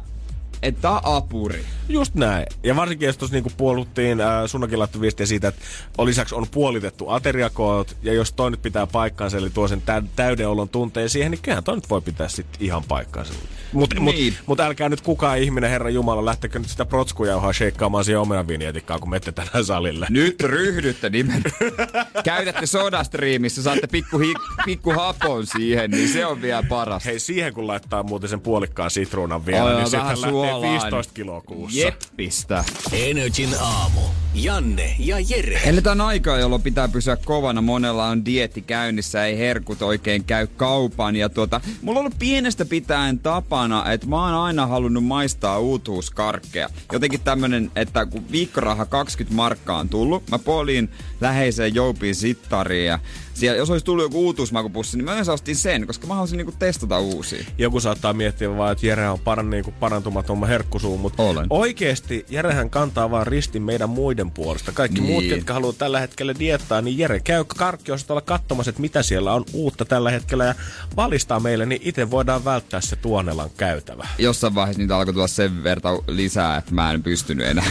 että 0.63 1.01
apuri. 1.03 1.65
Just 1.89 2.15
näin. 2.15 2.45
Ja 2.63 2.75
varsinkin 2.75 3.05
jos 3.05 3.17
tuossa 3.17 3.35
niinku 3.35 3.51
puoluttiin 3.57 4.21
äh, 4.21 4.27
sunnakin 4.45 4.79
laittoi 4.79 5.01
viestiä 5.01 5.25
siitä, 5.25 5.47
että 5.47 5.61
on 5.97 6.07
lisäksi 6.07 6.35
on 6.35 6.47
puolitettu 6.51 7.09
ateriakoot, 7.09 7.97
ja 8.03 8.13
jos 8.13 8.33
toi 8.33 8.51
nyt 8.51 8.61
pitää 8.61 8.87
paikkaansa, 8.87 9.37
eli 9.37 9.49
tuo 9.49 9.67
sen 9.67 9.81
tä- 9.81 10.03
täyden 10.15 10.49
olon 10.49 10.69
tunteen 10.69 11.09
siihen, 11.09 11.31
niin 11.31 11.41
kyllähän 11.41 11.63
toi 11.63 11.75
nyt 11.75 11.89
voi 11.89 12.01
pitää 12.01 12.27
sitten 12.27 12.61
ihan 12.61 12.83
paikkaansa. 12.87 13.33
Mutta 13.73 13.95
niin. 13.99 14.33
mut, 14.33 14.43
mut 14.45 14.59
älkää 14.59 14.89
nyt 14.89 15.01
kukaan 15.01 15.37
ihminen, 15.37 15.69
Herra 15.69 15.89
Jumala, 15.89 16.25
lähtekö 16.25 16.59
nyt 16.59 16.69
sitä 16.69 16.85
protskujauhaa 16.85 17.53
sheikkaamaan 17.53 18.05
siihen 18.05 18.19
omenaviinietikkaa, 18.21 18.99
kun 18.99 19.09
menette 19.09 19.31
tänään 19.31 19.65
salille. 19.65 20.07
Nyt 20.09 20.43
ryhdytte 20.43 21.09
nimen. 21.09 21.43
Käytätte 22.23 22.65
sodastriimissä, 22.65 23.63
saatte 23.63 23.87
pikku, 23.87 24.19
hi- 24.19 24.33
pikku 24.65 24.91
hapon 24.91 25.45
siihen, 25.45 25.91
niin 25.91 26.09
se 26.09 26.25
on 26.25 26.41
vielä 26.41 26.63
paras. 26.69 27.05
Hei, 27.05 27.19
siihen 27.19 27.53
kun 27.53 27.67
laittaa 27.67 28.03
muuten 28.03 28.29
sen 28.29 28.41
puolikkaan 28.41 28.91
sitruunan 28.91 29.45
vielä, 29.45 29.63
oh, 29.63 29.77
niin 29.77 29.89
sitten 29.89 30.07
lähtee 30.53 30.71
15 30.71 31.13
kiloa 31.13 31.41
kuussa. 31.41 31.79
Jeppistä. 31.79 32.63
Energin 32.91 33.49
aamu. 33.59 34.01
Janne 34.33 34.95
ja 34.99 35.17
Jere. 35.19 35.61
Eletään 35.65 36.01
aikaa, 36.01 36.37
jolloin 36.37 36.61
pitää 36.61 36.87
pysyä 36.87 37.15
kovana. 37.15 37.61
Monella 37.61 38.07
on 38.07 38.25
dietti 38.25 38.61
käynnissä, 38.61 39.25
ei 39.25 39.37
herkut 39.37 39.81
oikein 39.81 40.23
käy 40.23 40.47
kaupan. 40.47 41.15
Ja 41.15 41.29
tuota, 41.29 41.61
mulla 41.81 41.99
on 41.99 42.05
ollut 42.05 42.19
pienestä 42.19 42.65
pitäen 42.65 43.19
tapana, 43.19 43.91
että 43.91 44.07
mä 44.07 44.25
oon 44.25 44.33
aina 44.33 44.67
halunnut 44.67 45.03
maistaa 45.03 45.59
uutuuskarkkeja. 45.59 46.69
Jotenkin 46.91 47.21
tämmönen, 47.21 47.71
että 47.75 48.05
kun 48.05 48.31
viikkoraha 48.31 48.85
20 48.85 49.35
markkaa 49.35 49.79
on 49.79 49.89
tullut, 49.89 50.23
mä 50.31 50.39
poliin 50.39 50.89
läheiseen 51.21 51.75
Joupiin 51.75 52.15
sittariin 52.15 52.85
ja 52.85 52.99
siellä, 53.33 53.57
jos 53.57 53.69
olisi 53.69 53.85
tullut 53.85 54.03
joku 54.03 54.25
uutuusmakupussi, 54.25 54.97
niin 54.97 55.05
mä 55.05 55.11
yleensä 55.11 55.33
ostin 55.33 55.55
sen, 55.55 55.87
koska 55.87 56.07
mä 56.07 56.13
haluaisin 56.13 56.37
niinku 56.37 56.53
testata 56.59 56.99
uusia. 56.99 57.45
Joku 57.57 57.79
saattaa 57.79 58.13
miettiä 58.13 58.57
vaan, 58.57 58.71
että 58.71 58.87
Jere 58.87 59.09
on 59.09 59.19
paran, 59.19 59.49
niinku 59.49 59.73
parantumaton 59.79 60.34
herkkusuu, 60.43 60.97
mutta 60.97 61.23
Olen. 61.23 61.47
oikeesti 61.49 62.25
Jerehän 62.29 62.69
kantaa 62.69 63.11
vaan 63.11 63.27
ristin 63.27 63.61
meidän 63.61 63.89
muiden 63.89 64.31
puolesta. 64.31 64.71
Kaikki 64.71 65.01
niin. 65.01 65.11
muut, 65.11 65.23
jotka 65.23 65.53
haluaa 65.53 65.73
tällä 65.73 65.99
hetkellä 65.99 66.33
diettaa, 66.39 66.81
niin 66.81 66.97
Jere 66.97 67.19
käy 67.19 67.45
karkkiosatolla 67.47 68.21
katsomassa, 68.21 68.69
että 68.69 68.81
mitä 68.81 69.03
siellä 69.03 69.33
on 69.33 69.45
uutta 69.53 69.85
tällä 69.85 70.11
hetkellä 70.11 70.45
ja 70.45 70.55
valistaa 70.95 71.39
meille, 71.39 71.65
niin 71.65 71.81
itse 71.83 72.11
voidaan 72.11 72.45
välttää 72.45 72.81
se 72.81 72.95
Tuonelan 72.95 73.49
käytävä. 73.57 74.07
Jossain 74.17 74.55
vaiheessa 74.55 74.81
niitä 74.81 74.97
alkoi 74.97 75.13
tulla 75.13 75.27
sen 75.27 75.63
verran 75.63 75.99
lisää, 76.07 76.57
että 76.57 76.73
mä 76.73 76.91
en 76.91 77.03
pystynyt 77.03 77.47
enää. 77.47 77.65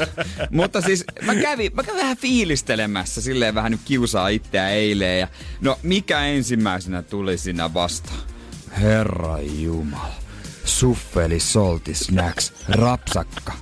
mutta 0.50 0.80
siis 0.80 1.04
mä 1.22 1.34
kävin, 1.34 1.72
mä 1.74 1.82
kävin 1.82 2.00
vähän 2.00 2.16
fiilistelemässä, 2.16 3.20
silleen 3.20 3.54
vähän 3.54 3.72
nyt 3.72 3.80
kiusaa 3.84 4.28
itseä 4.28 4.70
eilen. 4.70 5.20
Ja, 5.20 5.28
no 5.60 5.78
mikä 5.82 6.26
ensimmäisenä 6.26 7.02
tuli 7.02 7.38
sinä 7.38 7.74
vastaan? 7.74 8.20
Herra 8.80 9.38
Jumala. 9.40 10.21
Suffeli 10.64 11.40
Salty 11.40 11.94
Snacks. 11.94 12.52
Rapsakka. 12.68 13.52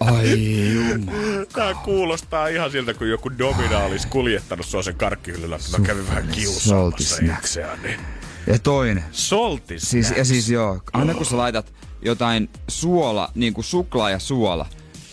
Ai 0.00 0.72
jumala. 0.74 1.46
Tää 1.52 1.74
kuulostaa 1.74 2.48
ihan 2.48 2.70
siltä, 2.70 2.94
kun 2.94 3.08
joku 3.08 3.38
domina 3.38 3.78
olisi 3.78 4.08
kuljettanut 4.08 4.66
sua 4.66 4.82
sen 4.82 4.96
karkkihyllyllä. 4.96 5.58
Mä 5.78 5.84
kävin 5.86 6.08
vähän 6.08 6.28
kiusaamassa 6.28 7.24
itseään. 7.38 7.82
Niin. 7.82 8.00
Ja 8.46 8.58
toinen. 8.58 9.04
Salty 9.12 9.78
siis, 9.78 10.14
Ja 10.16 10.24
siis 10.24 10.50
joo, 10.50 10.80
aina 10.92 11.14
kun 11.14 11.26
sä 11.26 11.36
laitat 11.36 11.72
jotain 12.02 12.50
suola, 12.68 13.30
niin 13.34 13.54
kuin 13.54 13.64
suklaa 13.64 14.10
ja 14.10 14.18
suola, 14.18 14.66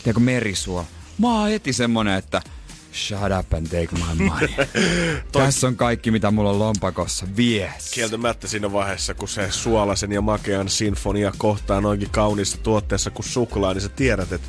tiedätkö 0.04 0.20
merisuola, 0.20 0.86
mä 1.18 1.40
oon 1.40 1.50
heti 1.50 1.74
semmonen, 1.74 2.18
että– 2.18 2.42
Shut 2.94 3.32
up 3.40 3.54
and 3.54 3.68
take 3.68 3.88
my 3.92 4.26
money. 4.26 4.48
Toi... 5.32 5.42
Tässä 5.46 5.68
on 5.68 5.76
kaikki, 5.76 6.12
mitä 6.12 6.32
mulla 6.32 6.50
on 6.50 6.60
lompakossa. 6.60 7.28
Vies. 7.38 7.92
Kieltämättä 7.92 8.48
siinä 8.48 8.72
vaiheessa, 8.72 9.14
kun 9.14 9.28
se 9.28 9.52
suolasen 9.52 10.12
ja 10.12 10.22
makean 10.22 10.70
sinfonia 10.70 11.32
kohtaa 11.38 11.82
noinkin 11.82 12.10
kauniissa 12.10 12.58
tuotteessa 12.58 13.10
kuin 13.10 13.26
suklaa, 13.26 13.74
niin 13.74 13.82
sä 13.82 13.90
tiedät, 13.90 14.32
että 14.32 14.48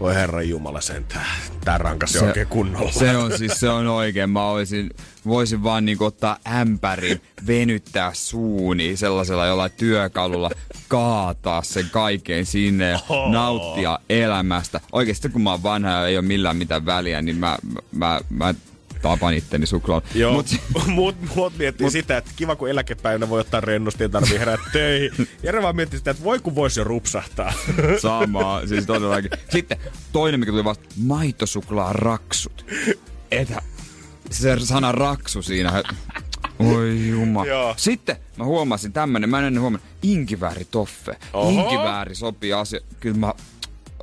voi 0.00 0.14
herran 0.14 0.48
jumala 0.48 0.80
sentään. 0.80 1.26
Tää 1.64 1.78
rankasi 1.78 2.18
se, 2.18 2.24
oikein 2.24 2.46
kunnolla. 2.46 2.92
Se 2.92 3.16
on 3.16 3.38
siis, 3.38 3.60
se 3.60 3.68
on 3.68 3.86
oikein. 3.86 4.30
Mä 4.30 4.48
olisin, 4.48 4.90
voisin 5.26 5.62
vaan 5.62 5.84
niinku 5.84 6.04
ottaa 6.04 6.36
ämpärin, 6.52 7.20
venyttää 7.46 8.10
suuni 8.14 8.96
sellaisella 8.96 9.46
jollain 9.46 9.72
työkalulla, 9.76 10.50
kaataa 10.88 11.62
sen 11.62 11.90
kaiken 11.90 12.46
sinne 12.46 12.88
ja 12.88 12.98
nauttia 13.30 13.98
elämästä. 14.08 14.80
Oikeasti 14.92 15.28
kun 15.28 15.42
mä 15.42 15.50
oon 15.50 15.62
vanha 15.62 15.90
ja 15.90 16.06
ei 16.06 16.16
ole 16.16 16.26
millään 16.26 16.56
mitään 16.56 16.86
väliä, 16.86 17.22
niin 17.22 17.36
mä, 17.36 17.58
mä, 17.92 18.20
mä 18.30 18.54
tapan 19.02 19.34
itteni 19.34 19.66
suklaalla. 19.66 20.06
Joo, 20.14 20.32
Mut, 20.32 20.46
mut, 20.86 21.16
mut, 21.34 21.58
miettii 21.58 21.84
mut, 21.84 21.92
sitä, 21.92 22.16
että 22.16 22.30
kiva 22.36 22.56
kun 22.56 22.68
eläkepäivänä 22.70 23.28
voi 23.28 23.40
ottaa 23.40 23.60
rennosti 23.60 24.02
ja 24.04 24.08
tarvii 24.08 24.38
herätä 24.38 24.62
töihin. 24.72 25.28
Jere 25.42 25.62
vaan 25.62 25.76
miettii 25.76 25.98
sitä, 25.98 26.10
että 26.10 26.24
voi 26.24 26.38
kun 26.38 26.54
voisi 26.54 26.80
jo 26.80 26.84
rupsahtaa. 26.84 27.52
Samaa, 28.02 28.66
siis 28.66 28.86
todellakin. 28.86 29.30
Sitten 29.48 29.78
toinen, 30.12 30.40
mikä 30.40 30.52
tuli 30.52 30.64
vasta, 30.64 30.84
maitosuklaa 31.02 31.92
raksut. 31.92 32.66
Etä, 33.30 33.62
se 34.30 34.56
sana 34.60 34.92
raksu 34.92 35.42
siinä. 35.42 35.82
Oi 36.58 37.08
juma. 37.08 37.46
Joo. 37.46 37.74
Sitten 37.76 38.16
mä 38.36 38.44
huomasin 38.44 38.92
tämmönen, 38.92 39.30
mä 39.30 39.38
en 39.38 39.44
ennen 39.44 39.60
huomannut, 39.60 39.90
inkivääri 40.02 40.64
toffe. 40.70 41.16
Oho. 41.32 41.50
Inkivääri 41.50 42.14
sopii 42.14 42.52
asia. 42.52 42.80
Kyllä 43.00 43.16
mä, 43.16 43.34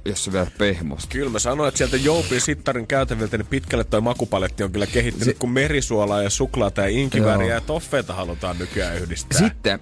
jos 0.07 0.25
se 0.25 0.31
vielä 0.33 0.47
pehmosta. 0.57 1.09
Kyllä 1.11 1.31
mä 1.31 1.39
sanoin, 1.39 1.67
että 1.67 1.77
sieltä 1.77 1.97
Joupin 1.97 2.41
sittarin 2.41 2.87
käytäviltä 2.87 3.37
niin 3.37 3.47
pitkälle 3.47 3.83
toi 3.83 4.01
makupaletti 4.01 4.63
on 4.63 4.71
kyllä 4.71 4.87
kehittynyt, 4.87 5.35
Si- 5.35 5.39
kun 5.39 5.51
merisuolaa 5.51 6.23
ja 6.23 6.29
suklaata 6.29 6.81
ja 6.81 6.87
inkivääriä 6.87 7.47
Joo. 7.47 7.55
ja 7.55 7.61
toffeita 7.61 8.13
halutaan 8.13 8.57
nykyään 8.57 8.97
yhdistää. 8.97 9.39
Sitten 9.39 9.79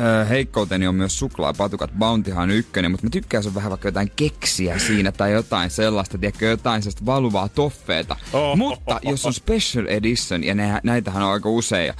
äh, 0.00 0.28
heikkouteni 0.28 0.86
on 0.86 0.94
myös 0.94 1.18
suklaapatukat. 1.18 1.90
Bountyhan 1.98 2.42
on 2.42 2.50
ykkönen, 2.50 2.90
mutta 2.90 3.06
mä 3.06 3.10
tykkään 3.10 3.44
se 3.44 3.54
vähän 3.54 3.70
vaikka 3.70 3.88
jotain 3.88 4.12
keksiä 4.16 4.78
siinä 4.78 5.12
tai 5.12 5.32
jotain 5.32 5.70
sellaista, 5.70 6.18
tiedätkö, 6.18 6.46
jotain 6.46 6.82
sellaista 6.82 7.06
valuvaa 7.06 7.48
toffeeta. 7.48 8.16
Oh. 8.32 8.56
Mutta 8.56 9.00
jos 9.02 9.26
on 9.26 9.34
special 9.34 9.86
edition, 9.86 10.44
ja 10.44 10.54
ne, 10.54 10.80
näitähän 10.82 11.22
on 11.22 11.32
aika 11.32 11.48
usein, 11.48 11.94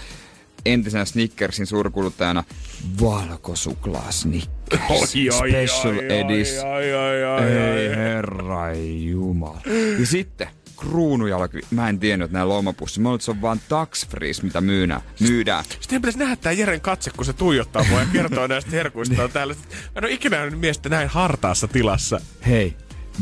entisenä 0.67 1.05
Snickersin 1.05 1.67
suurkuluttajana 1.67 2.45
valkosuklaa 3.01 4.11
Snickers. 4.11 4.58
Special 4.77 5.43
oi, 5.43 6.93
oi, 7.25 7.53
Ei 7.53 7.89
herra 7.97 8.75
jumala. 8.75 9.61
Ja 10.01 10.07
sitten 10.07 10.49
kruunujalki. 10.77 11.61
Mä 11.71 11.89
en 11.89 11.99
tiennyt, 11.99 12.25
että 12.27 12.39
nämä 12.39 12.49
lomapussi. 12.49 13.01
Mä 13.01 13.09
luulen, 13.09 13.17
että 13.17 13.25
se 13.25 13.31
on 13.31 13.43
vaan 13.43 13.61
tax 13.69 14.09
freeze, 14.09 14.43
mitä 14.43 14.61
myydään. 14.61 15.01
myydään. 15.21 15.65
Sitten 15.81 16.01
pitäisi 16.03 16.19
nähdä 16.19 16.37
tää 16.37 16.53
Jeren 16.53 16.81
katse, 16.81 17.11
kun 17.11 17.25
se 17.25 17.33
tuijottaa 17.33 17.85
mua 17.85 18.01
ja 18.01 18.07
kertoo 18.13 18.47
näistä 18.47 18.71
herkuista 18.71 19.29
täällä. 19.33 19.55
Mä 19.55 19.93
en 19.97 20.05
ole 20.05 20.13
ikinä 20.13 20.37
nähnyt 20.37 20.61
miestä 20.61 20.89
näin 20.89 21.09
hartaassa 21.09 21.69
tilassa. 21.69 22.21
Hei, 22.47 22.77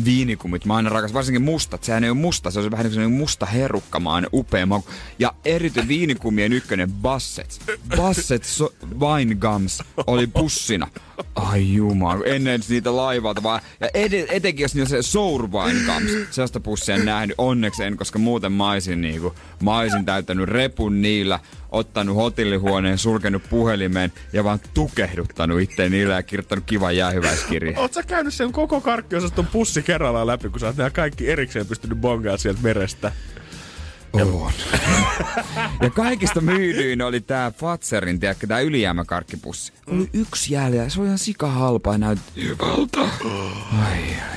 viinikumit. 0.05 0.65
Mä 0.65 0.77
aina 0.77 0.91
rakas, 0.91 1.15
varsinkin 1.15 1.43
mustat. 1.43 1.85
Sehän 1.85 2.05
ei 2.05 2.11
ole 2.11 2.19
musta, 2.19 2.51
se 2.51 2.61
on 2.61 2.71
vähän 2.71 2.87
niin 2.87 2.95
kuin 2.95 3.13
musta 3.13 3.47
herukkamaan 3.47 4.27
upea 4.33 4.67
maku. 4.67 4.89
Ja 5.19 5.35
erity 5.45 5.89
viinikumien 5.89 6.53
ykkönen 6.53 6.93
Basset. 6.93 7.61
Basset 7.97 8.45
so, 8.45 8.73
Wine 8.99 9.35
Gums 9.35 9.83
oli 10.07 10.27
pussina. 10.27 10.89
Ai 11.35 11.75
jumala, 11.75 12.25
ennen 12.25 12.61
niitä 12.69 12.97
laivalta 12.97 13.43
vaan. 13.43 13.61
Ja 13.81 13.89
ed- 13.95 14.27
etenkin 14.31 14.65
jos 14.65 14.75
niillä 14.75 14.89
se 14.89 15.03
Sour 15.03 15.51
Wine 15.51 15.81
Gums. 15.87 16.11
Sellaista 16.31 16.61
pussia 16.61 16.95
en 16.95 17.05
nähnyt. 17.05 17.35
Onneksi 17.39 17.85
en, 17.85 17.97
koska 17.97 18.19
muuten 18.19 18.53
mä 18.53 18.71
olisin, 18.71 19.01
niinku, 19.01 19.35
mä 19.63 19.79
olisin 19.79 20.05
täyttänyt 20.05 20.49
repun 20.49 21.03
niillä, 21.03 21.41
ottanut 21.71 22.17
hotellihuoneen, 22.17 22.99
sulkenut 22.99 23.43
puhelimeen 23.51 24.13
ja 24.33 24.45
vaan 24.45 24.61
tukehduttanut 24.75 25.61
itteen 25.61 25.93
niillä 25.93 26.15
ja 26.15 26.23
kirjoittanut 26.23 26.65
kivan 26.65 26.97
jäähyväiskirjan. 26.97 27.79
Oot 27.79 27.93
sä 27.93 28.03
käynyt 28.03 28.35
sen 28.35 28.53
koko 28.53 28.81
karkkiosaston 28.81 29.47
pussi 29.47 29.83
kerrallaan 29.83 30.27
läpi, 30.27 30.49
kun 30.49 30.61
sä 30.61 30.67
oot 30.67 30.93
kaikki 30.93 31.31
erikseen 31.31 31.67
pystynyt 31.67 31.99
bongaan 31.99 32.39
sieltä 32.39 32.61
merestä? 32.63 33.13
On. 34.23 34.53
ja 35.83 35.91
kaikista 35.91 36.41
myydyin 36.41 37.03
oli 37.03 37.21
tää 37.21 37.51
Fatserin, 37.51 38.21
tiedätkö, 38.21 38.47
tää 38.47 38.61
ylijäämäkarkkipussi. 38.61 39.73
Oli 39.87 40.11
yksi 40.13 40.55
jäljellä, 40.55 40.89
se 40.89 41.01
oli 41.01 41.07
ihan 41.07 41.19
sika 41.19 41.49
halpa 41.51 41.93
ja 41.93 41.99
näytti 41.99 42.45
hyvältä. 42.45 43.01
Ai, 43.01 44.03
ai. 44.03 44.37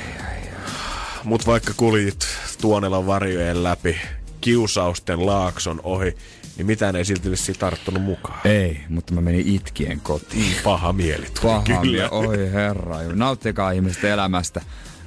Mut 1.23 1.47
vaikka 1.47 1.73
kuljit 1.77 2.27
Tuonelan 2.61 3.07
varjojen 3.07 3.63
läpi, 3.63 4.01
kiusausten 4.41 5.25
laakson 5.25 5.80
ohi, 5.84 6.17
niin 6.57 6.65
mitään 6.65 6.95
ei 6.95 7.05
silti 7.05 7.32
vissiin 7.32 7.57
tarttunut 7.59 8.03
mukaan. 8.03 8.39
Ei, 8.45 8.82
mutta 8.89 9.13
mä 9.13 9.21
menin 9.21 9.47
itkien 9.47 9.99
kotiin. 9.99 10.55
Paha 10.63 10.93
mieli 10.93 11.25
tuli 11.25 11.53
Paha, 11.53 11.61
kyllä. 11.63 11.82
mie- 11.82 12.09
oi 12.11 12.51
herra, 12.51 12.97
nauttikaa 13.13 13.71
ihmisten 13.71 14.11
elämästä. 14.11 14.61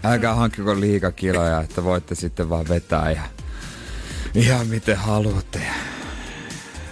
Älkää 0.04 0.34
hankkiko 0.34 0.80
liikakiloja, 0.80 1.60
että 1.60 1.84
voitte 1.84 2.14
sitten 2.14 2.48
vaan 2.50 2.68
vetää 2.68 3.10
ja 3.10 3.22
ihan 4.34 4.66
miten 4.66 4.96
haluatte. 4.96 5.60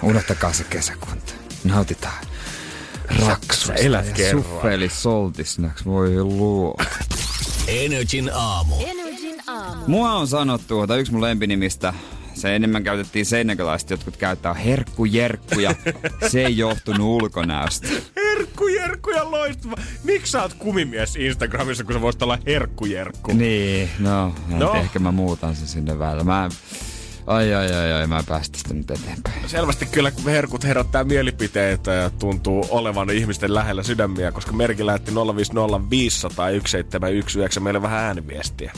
Unohtakaa 0.03 0.53
se 0.53 0.65
kesäkunta. 0.65 1.33
Nautitaan. 1.65 2.25
Raksusta 3.27 3.75
elät 3.75 4.07
ja 4.07 4.13
kerran. 4.13 4.45
suffeli 4.45 4.89
soltisnaks. 4.89 5.85
Voi 5.85 6.23
luo. 6.25 6.75
Energin 7.69 8.31
aamu. 8.35 8.75
Mua 9.87 10.13
on 10.13 10.29
sanottu, 10.29 10.83
että 10.83 10.97
yksi 10.97 11.13
mun 11.13 11.21
lempinimistä, 11.23 11.95
se 12.35 12.57
enemmän 12.57 12.85
käytettiin 12.85 13.27
seinäkäläistä, 13.27 13.93
jotkut 13.95 14.17
käyttää 14.17 14.55
herkkujerkkuja. 14.55 15.75
se 16.31 16.45
ei 16.45 16.57
johtunut 16.59 17.23
ulkonäöstä. 17.23 17.89
Herkku, 18.17 18.67
Jerkku 18.69 19.11
ja 19.11 19.31
loistava. 19.31 19.75
Miksi 20.05 20.33
sä 20.33 20.43
oot 20.43 20.55
kumimies 20.55 21.17
Instagramissa, 21.17 21.85
kun 21.85 21.93
sä 21.95 22.01
voisit 22.01 22.23
olla 22.23 22.39
Herkku 22.47 22.85
Jerkku? 22.87 23.33
Niin, 23.33 23.91
no, 23.99 24.35
No. 24.49 24.59
no. 24.59 24.75
ehkä 24.75 24.99
mä 24.99 25.13
muutan 25.13 25.57
sen 25.57 25.69
sinne 25.69 25.99
välillä. 25.99 26.25
Mä, 26.25 26.49
ai 27.31 27.55
ai 27.55 27.73
ai 27.73 27.93
ai, 27.93 28.07
mä 28.07 28.19
en 28.19 28.25
päästä 28.27 28.59
sitä 28.59 28.75
nyt 28.75 28.91
eteenpäin. 28.91 29.49
Selvästi 29.49 29.87
kyllä, 29.87 30.11
kun 30.11 30.25
herkut 30.25 30.65
herättää 30.65 31.05
mielipiteitä 31.05 31.93
ja 31.93 32.11
tuntuu 32.11 32.67
olevan 32.71 33.11
ihmisten 33.11 33.55
lähellä 33.55 33.83
sydämiä, 33.83 34.33
koska 34.33 34.53
Merki 34.53 34.87
lähetti 34.87 35.13
050 35.15 35.91
500 35.91 36.47
1719 36.47 37.61
meille 37.61 37.83
vähän 37.83 37.99
ääniviestiä. 37.99 38.73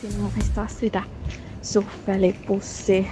Sinä 0.00 0.14
maistaa 0.36 0.68
sitä 0.68 1.02
suffelipussi, 1.62 3.06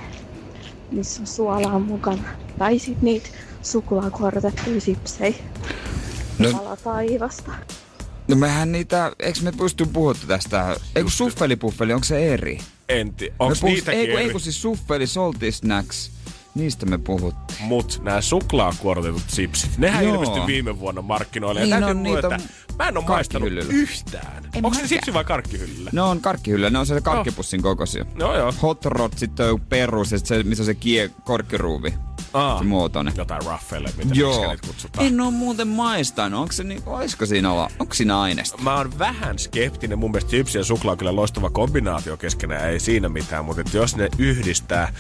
missä 0.91 1.21
on 1.21 1.27
suolaa 1.27 1.79
mukana. 1.79 2.23
Tai 2.59 2.79
sit 2.79 3.03
niitä 3.03 3.29
suklaakuorotettuja 3.63 4.81
sipsejä. 4.81 5.35
No, 6.39 6.53
Pala 6.53 6.77
taivasta. 6.77 7.53
no 8.29 8.37
mehän 8.37 8.73
niitä, 8.73 9.13
eikö 9.19 9.41
me 9.43 9.53
pysty 9.53 9.87
puhuttu 9.87 10.27
tästä? 10.27 10.77
Ei 10.97 11.03
kun 11.03 11.13
suffelipuffeli, 11.13 11.93
onko 11.93 12.05
se 12.05 12.33
eri? 12.33 12.59
Enti, 12.91 13.25
Me 13.31 13.35
onks 13.39 13.61
puhut- 13.61 13.71
niitäkin 13.75 14.01
ei, 14.01 14.07
kun, 14.09 14.21
ei 14.21 14.31
kun 14.31 14.41
siis 14.41 14.63
suffeli, 14.63 15.07
salty 15.07 15.53
snacks, 15.53 16.11
niistä 16.55 16.87
me 16.87 16.99
puhuttiin. 16.99 17.63
Mut 17.63 18.01
nämä 18.03 18.21
suklaakuorotetut 18.21 19.23
sipsit, 19.29 19.79
nehän 19.79 20.05
Joo. 20.05 20.15
ilmestyi 20.15 20.47
viime 20.47 20.79
vuonna 20.81 21.03
markkinoille. 21.03 21.61
Niin 21.61 21.71
ja 21.71 21.77
täytyy 21.81 21.97
on, 21.97 22.03
niitä 22.03 22.29
myöntää, 22.29 22.49
mä 22.79 22.89
en 22.89 22.97
oo 22.97 23.03
maistanut 23.09 23.49
karkkihyllyllä. 23.49 23.83
yhtään. 23.83 24.45
En 24.55 24.65
Onko 24.67 24.79
se 24.79 24.87
sipsi 24.87 25.15
vai 25.15 25.25
karkkihyllyllä? 25.25 25.91
Ne 25.93 26.03
on 26.03 26.21
karkkihyllyä, 26.21 26.71
ne 26.71 26.79
on 26.79 26.87
se 26.87 27.01
karkkipussin 27.01 27.63
kokoisia. 27.63 28.05
No 28.15 28.37
joo. 28.37 28.55
Hot 28.63 28.85
rod, 28.85 29.13
sitten 29.17 29.53
on 29.53 29.61
perus 29.61 30.13
ja 30.13 30.19
sit 30.19 30.27
se, 30.27 30.43
missä 30.43 30.63
on 30.63 30.67
se 30.67 30.75
kie, 30.75 31.11
korkkiruuvi. 31.25 31.95
Aa. 32.35 32.59
Se 32.59 32.65
muotoinen. 32.65 33.13
Jotain 33.17 33.43
raffelle, 33.47 33.89
mitä 33.97 34.11
Joo. 34.15 34.57
kutsutaan. 34.67 35.07
En 35.07 35.21
oo 35.21 35.31
muuten 35.31 35.69
maistanut. 35.69 36.41
Onko 36.41 36.53
se 36.53 36.65
niinku, 36.65 36.91
olisiko 36.91 37.27
siinä 37.27 37.53
olla, 37.53 37.71
onko 37.79 37.95
siinä 37.95 38.21
aineesta? 38.21 38.59
Mä 38.59 38.77
oon 38.77 38.99
vähän 38.99 39.39
skeptinen. 39.39 39.99
Mun 39.99 40.11
mielestä 40.11 40.31
chipsi 40.31 40.59
ja 40.59 40.65
suklaa 40.65 40.93
on 40.93 40.99
kyllä 40.99 41.17
loistava 41.17 41.51
kombinaatio 41.51 42.17
keskenään. 42.17 42.71
Ei 42.71 42.81
siinä 42.81 43.09
mitään, 43.09 43.45
mutta 43.45 43.63
jos 43.73 43.97
ne 43.97 44.09
yhdistää, 44.19 44.93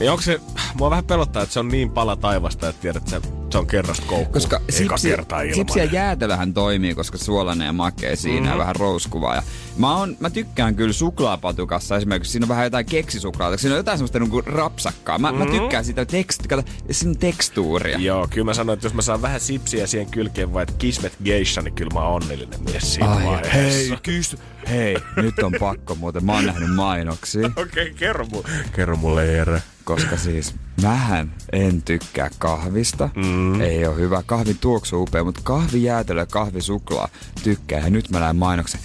niin 0.00 0.10
onko 0.10 0.22
se... 0.22 0.40
Mua 0.74 0.90
vähän 0.92 1.04
pelottaa, 1.04 1.42
että 1.42 1.52
se 1.52 1.60
on 1.60 1.68
niin 1.68 1.90
pala 1.90 2.16
taivasta, 2.16 2.68
että 2.68 2.82
tiedät, 2.82 3.02
että 3.14 3.28
se, 3.50 3.58
on 3.58 3.66
kerrasta 3.66 4.06
koukkuun. 4.06 4.32
Koska 4.32 4.60
sipsi, 4.70 5.16
sipsi 5.54 5.78
ja 5.78 5.84
jäätelöhän 5.84 6.54
toimii, 6.54 6.94
koska 6.94 7.18
suolainen 7.18 7.66
ja 7.66 7.72
makea 7.72 8.16
siinä 8.16 8.40
mm-hmm. 8.40 8.52
ja 8.52 8.58
vähän 8.58 8.76
rouskuvaa. 8.76 9.34
Ja 9.34 9.42
mä, 9.78 9.96
on, 9.96 10.16
mä 10.20 10.30
tykkään 10.30 10.74
kyllä 10.74 10.92
suklaapatukassa 10.92 11.96
esimerkiksi, 11.96 12.32
siinä 12.32 12.44
on 12.44 12.48
vähän 12.48 12.64
jotain 12.64 12.86
keksisuklaata, 12.86 13.56
siinä 13.56 13.74
on 13.74 13.78
jotain 13.78 13.98
semmoista 13.98 14.18
niinku 14.18 14.40
rapsakkaa. 14.40 15.18
Mä, 15.18 15.32
mm-hmm. 15.32 15.52
mä 15.52 15.58
tykkään 15.58 15.84
sitä 15.84 16.04
tekst, 16.04 16.46
kato, 16.46 16.62
siinä 16.90 17.14
tekstuuria. 17.14 17.98
Joo, 17.98 18.28
kyllä 18.30 18.44
mä 18.44 18.54
sanoin, 18.54 18.76
että 18.76 18.86
jos 18.86 18.94
mä 18.94 19.02
saan 19.02 19.22
vähän 19.22 19.40
sipsiä 19.40 19.86
siihen 19.86 20.10
kylkeen 20.10 20.54
vai 20.54 20.66
Kismet 20.78 21.16
Geisha, 21.24 21.62
niin 21.62 21.74
kyllä 21.74 21.94
mä 21.94 22.00
oon 22.00 22.22
onnellinen 22.22 22.62
mies 22.62 22.94
siinä 22.94 23.12
Ai, 23.12 23.26
vaiheessa. 23.26 23.52
hei, 23.58 23.98
kys, 24.02 24.36
hei, 24.68 24.96
nyt 25.16 25.38
on 25.38 25.52
pakko 25.60 25.94
muuten. 25.94 26.24
Mä 26.24 26.32
oon 26.32 26.46
nähnyt 26.46 26.74
mainoksia, 26.74 27.46
Okei, 27.56 27.62
okay, 27.62 27.94
kerro, 27.94 28.24
mu- 28.24 28.48
kerro 28.72 28.96
mulle 28.96 29.26
Jere. 29.26 29.62
koska 29.84 30.16
siis 30.16 30.54
mähän 30.82 31.34
en 31.52 31.82
tykkää 31.82 32.30
kahvista. 32.38 33.08
Mm. 33.16 33.60
Ei 33.60 33.86
ole 33.86 33.96
hyvä. 33.96 34.22
Kahvin 34.26 34.58
tuoksu 34.58 34.96
on 34.96 35.02
upea, 35.02 35.24
mutta 35.24 35.40
kahvijäätelö 35.44 36.20
ja 36.20 36.26
kahvisuklaa 36.26 37.08
tykkää. 37.42 37.80
Ja 37.80 37.90
nyt 37.90 38.10
mä 38.10 38.20
näen 38.20 38.36
mainoksen. 38.36 38.80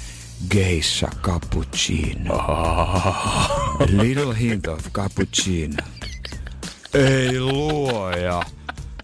Geisha 0.51 1.07
cappuccino. 1.21 2.35
A 2.35 3.47
little 3.89 4.39
hint 4.39 4.67
of 4.67 4.79
cappuccino. 4.93 5.83
Ei 6.93 7.39
luoja. 7.39 8.41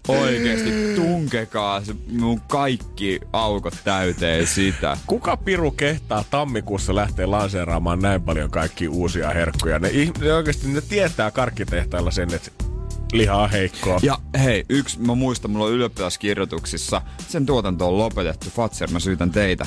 Oikeesti 0.08 0.70
tunkekaa 0.96 1.84
se 1.84 1.94
mun 2.12 2.40
kaikki 2.40 3.20
aukot 3.32 3.74
täyteen 3.84 4.46
sitä. 4.46 4.96
Kuka 5.06 5.36
piru 5.36 5.70
kehtaa 5.70 6.24
tammikuussa 6.30 6.94
lähtee 6.94 7.26
lanseeraamaan 7.26 7.98
näin 7.98 8.22
paljon 8.22 8.50
kaikkia 8.50 8.90
uusia 8.90 9.30
herkkuja? 9.30 9.78
Ne, 9.78 9.90
ne 10.20 10.32
oikeasti 10.32 10.68
ne 10.68 10.80
tietää 10.80 11.30
karkkitehtailla 11.30 12.10
sen, 12.10 12.34
että 12.34 12.50
liha 13.14 13.36
on 13.36 13.50
heikkoa. 13.50 13.98
Ja 14.02 14.18
hei, 14.44 14.64
yksi, 14.68 15.00
mä 15.00 15.14
muistan, 15.14 15.50
mulla 15.50 15.64
on 15.64 15.72
ylioppilaskirjoituksissa, 15.72 17.02
sen 17.28 17.46
tuotanto 17.46 17.88
on 17.88 17.98
lopetettu, 17.98 18.50
Fatser, 18.50 18.90
mä 18.90 19.00
syytän 19.00 19.30
teitä. 19.30 19.66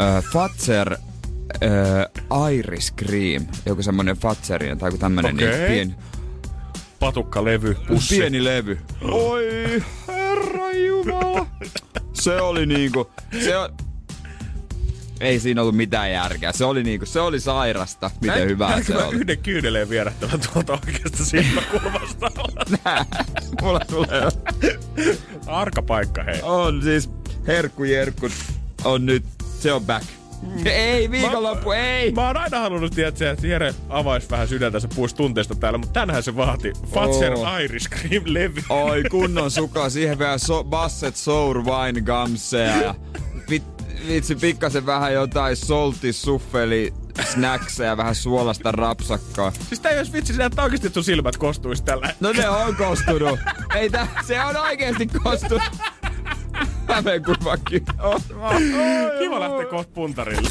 Ö, 0.00 0.22
Fatser 0.32 0.96
ö, 1.62 2.48
Iris 2.52 2.92
Cream, 2.98 3.46
joku 3.66 3.82
semmonen 3.82 4.16
Fatserien 4.16 4.78
tai 4.78 4.88
joku 4.88 4.98
tämmönen 4.98 5.34
Okei. 5.34 5.48
niin 5.48 5.66
pieni. 5.66 5.94
patukkalevy, 7.00 7.76
pussi. 7.88 8.16
Pieni 8.18 8.44
levy. 8.44 8.78
Oi, 9.12 9.82
herra 10.08 10.72
jumala. 10.72 11.46
Se 12.12 12.40
oli 12.40 12.66
niinku, 12.66 13.10
se 13.44 13.56
on, 13.56 13.70
ei 15.20 15.40
siinä 15.40 15.60
ollut 15.62 15.76
mitään 15.76 16.12
järkeä. 16.12 16.52
Se 16.52 16.64
oli 16.64 16.82
niinku, 16.82 17.06
se 17.06 17.20
oli 17.20 17.40
sairasta, 17.40 18.10
miten 18.20 18.36
Näin- 18.36 18.48
hyvää 18.48 18.70
näinkö 18.70 18.92
se 18.92 18.98
mä 18.98 19.04
oli. 19.06 19.16
yhden 19.16 19.38
kyyneleen 19.38 19.88
vierähtävän 19.88 20.40
tuolta 20.52 20.72
oikeasta 20.72 21.24
silmäkulmasta. 21.24 22.30
Nää, 22.84 23.04
mulla 23.62 23.80
tulee 23.80 24.28
Arka 25.46 25.82
paikka, 25.82 26.22
hei. 26.22 26.40
On 26.42 26.82
siis 26.82 27.10
Herkku 27.46 27.84
Jerkku 27.84 28.28
on 28.84 29.06
nyt, 29.06 29.24
se 29.60 29.72
on 29.72 29.84
back. 29.86 30.06
Ei, 30.64 31.10
viikonloppu, 31.10 31.72
ei! 31.72 32.12
Mä 32.12 32.26
oon 32.26 32.36
aina 32.36 32.58
halunnut 32.60 32.92
tietää, 32.94 33.30
että 33.30 33.46
Jere 33.46 33.74
avaisi 33.88 34.30
vähän 34.30 34.48
sydäntänsä 34.48 34.88
puhuisi 34.88 35.14
tunteista 35.14 35.54
täällä, 35.54 35.78
mutta 35.78 36.00
tänään 36.00 36.22
se 36.22 36.36
vaati 36.36 36.72
Fatser 36.94 37.32
Oo. 37.32 37.58
Irish 37.58 37.90
Cream-levy. 37.90 38.62
Oi 38.68 39.02
kunnon 39.10 39.50
suka, 39.50 39.90
siihen 39.90 40.18
vielä 40.18 40.38
so, 40.38 40.64
Basset 40.64 41.16
Sour 41.16 41.64
Wine 41.64 42.02
vit, 43.50 43.62
vitsi 44.08 44.34
pikkasen 44.34 44.86
vähän 44.86 45.12
jotain 45.12 45.56
salty 45.56 46.12
suffeli 46.12 46.94
snackseja, 47.32 47.96
vähän 47.96 48.14
suolasta 48.14 48.72
rapsakkaa. 48.72 49.52
Siis 49.68 49.80
tää 49.80 49.92
ei 49.92 49.98
olisi 49.98 50.12
vitsi, 50.12 50.42
että 50.42 50.62
oikeesti 50.62 50.90
sun 50.90 51.04
silmät 51.04 51.36
kostuisi 51.36 51.84
tällä. 51.84 52.14
No 52.20 52.32
ne 52.32 52.48
on 52.48 52.76
kostunut. 52.76 53.38
Ei 53.74 53.90
tää, 53.90 54.08
se 54.26 54.44
on 54.44 54.56
oikeesti 54.56 55.06
kostunut. 55.06 55.62
Hämeenkurvakin. 56.88 57.84
Oh, 58.02 58.14
oh, 58.14 58.52
Kiva 59.18 59.40
lähteä 59.40 59.66
kohta 59.66 59.92
puntarille. 59.94 60.50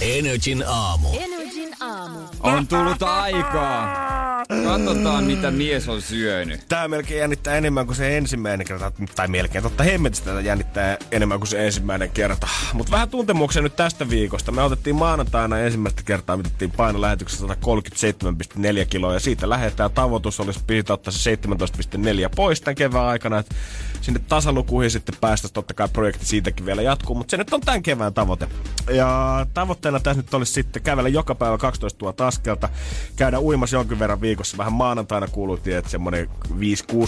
Energin 0.00 0.64
aamu. 0.66 1.08
Energin 1.12 1.74
aamu. 1.80 2.18
On 2.40 2.66
tullut 2.66 3.02
aikaa. 3.02 4.19
Katsotaan 4.64 5.24
mitä 5.24 5.50
mies 5.50 5.88
on 5.88 6.02
syönyt. 6.02 6.60
Tää 6.68 6.88
melkein 6.88 7.20
jännittää 7.20 7.56
enemmän 7.56 7.86
kuin 7.86 7.96
se 7.96 8.16
ensimmäinen 8.16 8.66
kerta. 8.66 8.92
Tai 9.16 9.28
melkein, 9.28 9.62
totta 9.62 9.84
hemmetistä 9.84 10.30
tätä 10.30 10.40
jännittää 10.40 10.96
enemmän 11.12 11.38
kuin 11.38 11.48
se 11.48 11.66
ensimmäinen 11.66 12.10
kerta. 12.10 12.48
Mutta 12.72 12.92
vähän 12.92 13.08
tuntemuksia 13.08 13.62
nyt 13.62 13.76
tästä 13.76 14.08
viikosta. 14.08 14.52
Me 14.52 14.62
otettiin 14.62 14.96
maanantaina 14.96 15.58
ensimmäistä 15.58 16.02
kertaa, 16.04 16.36
mitattiin 16.36 16.70
painolähetyksessä 16.70 17.46
137,4 17.46 18.86
kiloa. 18.90 19.14
Ja 19.14 19.20
siitä 19.20 19.48
lähdetään. 19.48 19.90
Tavoitus 19.90 20.40
olisi 20.40 20.60
piti 20.66 20.92
ottaa 20.92 21.12
se 21.12 21.34
17,4 21.34 22.30
pois 22.36 22.60
tämän 22.60 22.74
kevään 22.74 23.06
aikana. 23.06 23.38
Et 23.38 23.54
sinne 24.00 24.20
tasalukuihin 24.28 24.90
sitten 24.90 25.14
päästäisiin. 25.20 25.54
Totta 25.54 25.74
kai 25.74 25.88
projekti 25.92 26.26
siitäkin 26.26 26.66
vielä 26.66 26.82
jatkuu, 26.82 27.16
mutta 27.16 27.30
se 27.30 27.36
nyt 27.36 27.52
on 27.52 27.60
tämän 27.60 27.82
kevään 27.82 28.14
tavoite. 28.14 28.48
Ja 28.90 29.46
tavoitteena 29.54 30.00
tässä 30.00 30.22
nyt 30.22 30.34
olisi 30.34 30.52
sitten 30.52 30.82
kävellä 30.82 31.08
joka 31.08 31.34
päivä 31.34 31.58
12 31.58 32.04
000 32.04 32.26
askelta, 32.26 32.68
käydä 33.16 33.40
uimassa 33.40 33.76
jonkin 33.76 33.98
verran 33.98 34.20
viikossa. 34.20 34.39
Vähän 34.58 34.72
maanantaina 34.72 35.28
kuuluttiin, 35.28 35.76
että 35.76 35.90
semmoinen 35.90 36.28
5-6 36.48 36.52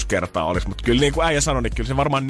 kertaa 0.09 0.45
olisi, 0.45 0.69
mutta 0.69 0.85
kyllä 0.85 1.01
niin 1.01 1.13
kuin 1.13 1.27
äijä 1.27 1.41
sanoi, 1.41 1.63
niin 1.63 1.75
kyllä 1.75 1.89
se 1.89 1.97
varmaan 1.97 2.25
4-5 2.25 2.27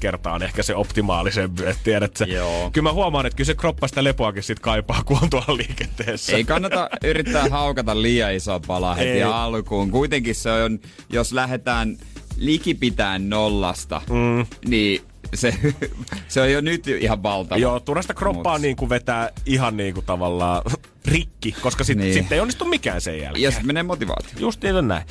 kertaa 0.00 0.34
on 0.34 0.42
ehkä 0.42 0.62
se 0.62 0.74
optimaalisempi, 0.74 1.66
että 1.66 1.84
tiedät 1.84 2.16
sä. 2.16 2.24
Joo. 2.24 2.70
Kyllä 2.70 2.88
mä 2.88 2.92
huomaan, 2.92 3.26
että 3.26 3.36
kyllä 3.36 3.46
se 3.46 3.54
kroppa 3.54 3.88
sitä 3.88 4.04
lepoakin 4.04 4.42
sit 4.42 4.60
kaipaa, 4.60 5.02
kun 5.06 5.18
on 5.22 5.30
tuolla 5.30 5.56
liikenteessä. 5.56 6.36
Ei 6.36 6.44
kannata 6.44 6.88
yrittää 7.04 7.48
haukata 7.50 8.02
liian 8.02 8.34
iso 8.34 8.60
pala 8.60 8.94
heti 8.94 9.10
Ei. 9.10 9.22
alkuun. 9.22 9.90
Kuitenkin 9.90 10.34
se 10.34 10.50
on, 10.50 10.78
jos 11.10 11.32
lähdetään 11.32 11.96
likipitään 12.36 13.28
nollasta, 13.28 14.02
mm. 14.10 14.46
niin 14.68 15.02
se, 15.34 15.54
se 16.28 16.40
on 16.40 16.52
jo 16.52 16.60
nyt 16.60 16.86
ihan 16.86 17.22
valtava. 17.22 17.58
Joo, 17.58 17.80
turhasta 17.80 18.14
kroppaa 18.14 18.56
Mut- 18.58 18.62
niin 18.62 18.76
kuin 18.76 18.88
vetää 18.88 19.30
ihan 19.46 19.76
niin 19.76 19.94
kuin 19.94 20.06
tavallaan 20.06 20.62
rikki, 21.04 21.52
koska 21.52 21.84
sitten 21.84 22.06
Niin. 22.06 22.14
sit 22.22 22.32
ei 22.32 22.40
onnistu 22.40 22.64
mikään 22.64 23.00
sen 23.00 23.18
jälkeen. 23.20 23.42
Ja 23.42 23.50
sitten 23.50 23.66
menee 23.66 23.82
motivaatio. 23.82 24.30
Just 24.38 24.62
niin 24.62 24.88
näin. 24.88 25.02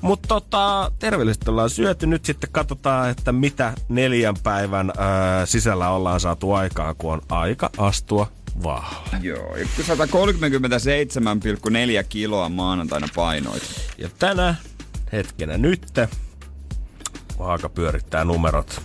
Mutta 0.00 0.28
tota, 0.28 0.92
terveellisesti 0.98 1.50
ollaan 1.50 1.70
syöty. 1.70 2.06
Nyt 2.06 2.24
sitten 2.24 2.50
katsotaan, 2.52 3.10
että 3.10 3.32
mitä 3.32 3.72
neljän 3.88 4.36
päivän 4.42 4.92
ää, 4.98 5.46
sisällä 5.46 5.90
ollaan 5.90 6.20
saatu 6.20 6.52
aikaa, 6.52 6.94
kun 6.94 7.12
on 7.12 7.22
aika 7.28 7.70
astua 7.78 8.32
vaalle. 8.62 9.18
Joo, 9.22 9.56
ja 9.56 9.64
137,4 9.64 9.68
kiloa 12.08 12.48
maanantaina 12.48 13.08
painoit. 13.14 13.62
Ja 13.98 14.08
tänä 14.18 14.54
hetkenä 15.12 15.58
nytte, 15.58 16.08
kun 17.36 17.46
aika 17.50 17.68
pyörittää 17.68 18.24
numerot. 18.24 18.82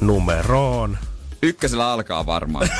Numeroon. 0.00 0.98
Ykkösellä 1.42 1.92
alkaa 1.92 2.26
varmaan. 2.26 2.68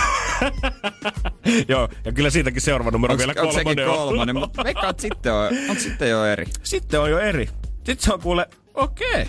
Joo, 1.68 1.88
ja 2.04 2.12
kyllä 2.12 2.30
siitäkin 2.30 2.60
seuraava 2.60 2.90
numero 2.90 3.12
Onks, 3.12 3.26
vielä 3.26 3.42
onks 3.42 3.54
sekin 3.54 3.76
kolmonen 3.76 3.88
on. 3.88 3.96
kolmonen? 4.08 4.36
Mutta 4.36 4.64
veikkaan, 4.64 4.90
että 4.90 5.02
sitten 5.02 5.32
on, 5.32 5.48
on 5.70 5.76
sitten 5.76 6.10
jo 6.10 6.24
eri. 6.24 6.46
Sitten 6.62 7.00
on 7.00 7.10
jo 7.10 7.18
eri. 7.18 7.48
Sitten 7.74 7.96
se 7.98 8.12
on 8.14 8.20
kuule, 8.20 8.48
okei, 8.74 9.26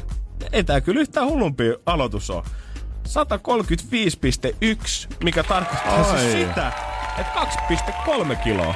ei 0.52 0.64
tää 0.64 0.82
kyllä 0.82 1.02
yhtään 1.02 1.28
hullumpi 1.28 1.64
aloitus 1.86 2.30
on. 2.30 2.44
135,1, 3.08 5.16
mikä 5.24 5.44
tarkoittaa 5.44 5.96
Ai. 6.12 6.20
siis 6.20 6.32
sitä, 6.48 6.72
että 7.18 7.34
2,3 8.30 8.36
kiloa 8.44 8.76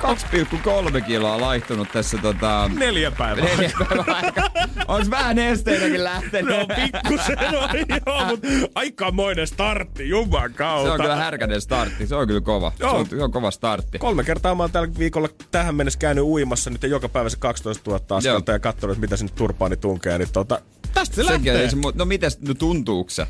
2,3 0.00 1.02
kiloa 1.06 1.40
laihtunut 1.40 1.88
tässä 1.92 2.18
tota... 2.18 2.70
neljä 2.78 3.10
päivää. 3.10 3.44
Neljä 3.44 3.70
päivän 3.78 4.16
aika. 4.16 4.50
Onks 4.88 5.10
vähän 5.10 5.36
nesteitäkin 5.36 6.04
lähtenyt? 6.04 6.56
No 6.58 6.66
pikkusen 6.76 7.38
on, 7.38 7.70
joo, 8.06 8.24
mutta 8.26 8.48
aikamoinen 8.74 9.46
startti, 9.46 10.08
juman 10.08 10.54
kautta. 10.54 10.88
Se 10.88 10.92
on 10.92 11.00
kyllä 11.00 11.16
härkänen 11.16 11.60
startti. 11.60 12.06
Se 12.06 12.14
on 12.14 12.26
kyllä 12.26 12.40
kova. 12.40 12.72
Se 12.78 12.84
Joo. 12.84 12.96
on, 12.96 13.06
se 13.06 13.22
on 13.22 13.32
kova 13.32 13.50
startti. 13.50 13.98
Kolme 13.98 14.24
kertaa 14.24 14.54
mä 14.54 14.62
oon 14.62 14.72
tällä 14.72 14.88
viikolla 14.98 15.28
tähän 15.50 15.74
mennessä 15.74 15.98
käynyt 15.98 16.24
uimassa 16.24 16.70
nyt 16.70 16.82
joka 16.82 17.08
päivä 17.08 17.28
se 17.28 17.36
12 17.38 17.90
000 17.90 18.16
askelta 18.16 18.50
Joo. 18.50 18.54
ja 18.54 18.60
katsonut, 18.60 18.98
mitä 18.98 19.16
sinne 19.16 19.32
turpaani 19.36 19.76
tunkee. 19.76 20.18
Niin 20.18 20.28
tota, 20.32 20.60
tästä 20.94 21.14
se 21.16 21.24
Sekin, 21.24 21.52
lähtee. 21.52 21.70
se, 21.70 21.76
no 21.94 22.04
mites, 22.04 22.40
no 22.40 22.54
tuntuuko 22.54 23.10
se? 23.10 23.26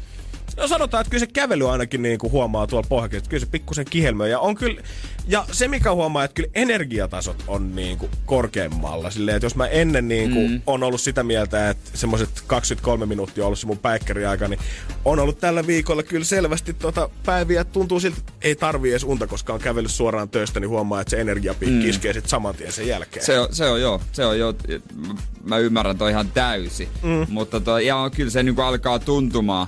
No 0.57 0.69
sanotaan, 0.69 1.01
että 1.01 1.11
kyllä 1.11 1.21
se 1.21 1.33
kävely 1.33 1.71
ainakin 1.71 2.03
niin 2.03 2.19
kuin 2.19 2.33
huomaa 2.33 2.67
tuolla 2.67 2.87
pohjakin, 2.89 3.19
että 3.19 3.31
kyllä 3.31 3.41
se 3.41 3.51
pikkusen 3.51 3.85
kihelmöi. 3.91 4.31
Ja, 4.31 4.39
on 4.39 4.55
kyllä, 4.55 4.83
ja 5.29 5.45
se 5.53 5.69
mikä 5.69 5.95
huomaa, 5.95 6.25
että 6.25 6.35
kyllä 6.35 6.49
energiatasot 6.55 7.45
on 7.49 7.77
niin 7.77 7.99
kuin 7.99 8.11
korkeammalla. 8.27 9.11
Silleen, 9.11 9.37
että 9.37 9.47
jos 9.47 9.57
mä 9.57 9.67
ennen 9.67 10.09
niin 10.09 10.33
kuin 10.33 10.51
mm. 10.51 10.63
on 10.67 10.83
ollut 10.83 11.01
sitä 11.01 11.23
mieltä, 11.23 11.71
että 11.71 11.91
semmoiset 11.95 12.43
23 12.47 13.07
minuuttia 13.07 13.45
on 13.45 13.47
ollut 13.47 13.59
se 13.59 13.67
mun 13.67 13.79
päikkäriaika, 13.79 14.49
niin 14.49 14.61
on 15.05 15.19
ollut 15.19 15.41
tällä 15.41 15.67
viikolla 15.67 16.03
kyllä 16.03 16.25
selvästi 16.25 16.75
tota 16.75 17.11
päiviä. 17.27 17.65
Tuntuu 17.65 18.01
siltä, 18.01 18.19
että 18.19 18.33
ei 18.43 18.55
tarvii 18.55 18.91
edes 18.91 19.05
unta, 19.05 19.27
koska 19.27 19.53
on 19.53 19.61
kävellyt 19.61 19.91
suoraan 19.91 20.29
töistä, 20.29 20.61
niin 20.61 20.69
huomaa, 20.69 21.01
että 21.01 21.11
se 21.11 21.21
energiapiikki 21.21 21.85
mm. 21.85 21.91
iskee 21.91 22.13
sitten 22.13 22.31
saman 22.31 22.55
tien 22.55 22.73
sen 22.73 22.89
jälkeen. 22.89 23.27
Se 23.27 23.39
on, 23.39 23.49
se 23.51 23.69
on 23.69 23.81
joo, 23.81 24.01
se 24.13 24.27
on 24.27 24.39
joo, 24.39 24.55
mä 25.45 25.59
ymmärrän 25.59 25.99
toi 25.99 26.11
ihan 26.11 26.31
täysi. 26.35 26.89
Mm. 27.03 27.27
Mutta 27.29 27.61
toi, 27.61 27.87
ja 27.87 28.11
kyllä 28.17 28.31
se 28.31 28.43
niinku 28.43 28.63
alkaa 28.63 28.99
tuntumaan 28.99 29.67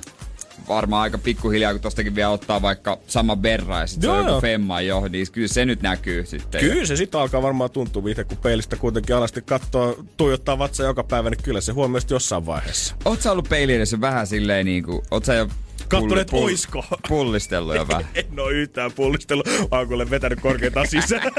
varmaan 0.68 1.02
aika 1.02 1.18
pikkuhiljaa, 1.18 1.72
kun 1.72 1.80
tostakin 1.80 2.14
vielä 2.14 2.30
ottaa 2.30 2.62
vaikka 2.62 2.98
sama 3.06 3.42
verran 3.42 3.80
ja 3.80 3.86
sit 3.86 4.02
se 4.02 4.08
on 4.08 4.26
joku 4.26 4.40
femma 4.40 4.80
jo, 4.80 5.08
niin 5.08 5.26
kyllä 5.32 5.48
se 5.48 5.64
nyt 5.64 5.82
näkyy 5.82 6.26
sitten. 6.26 6.60
Kyllä 6.60 6.86
se 6.86 6.96
sitten 6.96 7.20
alkaa 7.20 7.42
varmaan 7.42 7.70
tuntua 7.70 8.02
itse, 8.08 8.24
kun 8.24 8.36
peilistä 8.36 8.76
kuitenkin 8.76 9.16
alasti 9.16 9.42
katsoo, 9.42 10.04
tuijottaa 10.16 10.58
vatsa 10.58 10.82
joka 10.82 11.04
päivä, 11.04 11.30
niin 11.30 11.42
kyllä 11.42 11.60
se 11.60 11.72
huomaa 11.72 12.00
sitten 12.00 12.14
jossain 12.14 12.46
vaiheessa. 12.46 12.94
Oot 13.04 13.20
sä 13.22 13.32
ollut 13.32 13.48
peili 13.48 13.74
edessä 13.74 14.00
vähän 14.00 14.26
silleen 14.26 14.66
niinku, 14.66 15.02
oot 15.10 15.24
sä 15.24 15.34
jo 15.34 15.48
Kattonut, 15.88 16.18
että 16.18 16.36
oisko. 16.36 16.84
pullistellut 17.08 17.76
jo 17.76 17.88
vähän? 17.88 18.06
En 18.14 18.40
oo 18.40 18.48
yhtään 18.48 18.92
pullistellut, 18.92 19.48
vaan 19.70 19.88
kuule 19.88 20.10
vetänyt 20.10 20.40
korkeintaan 20.40 20.88
sisään. 20.88 21.22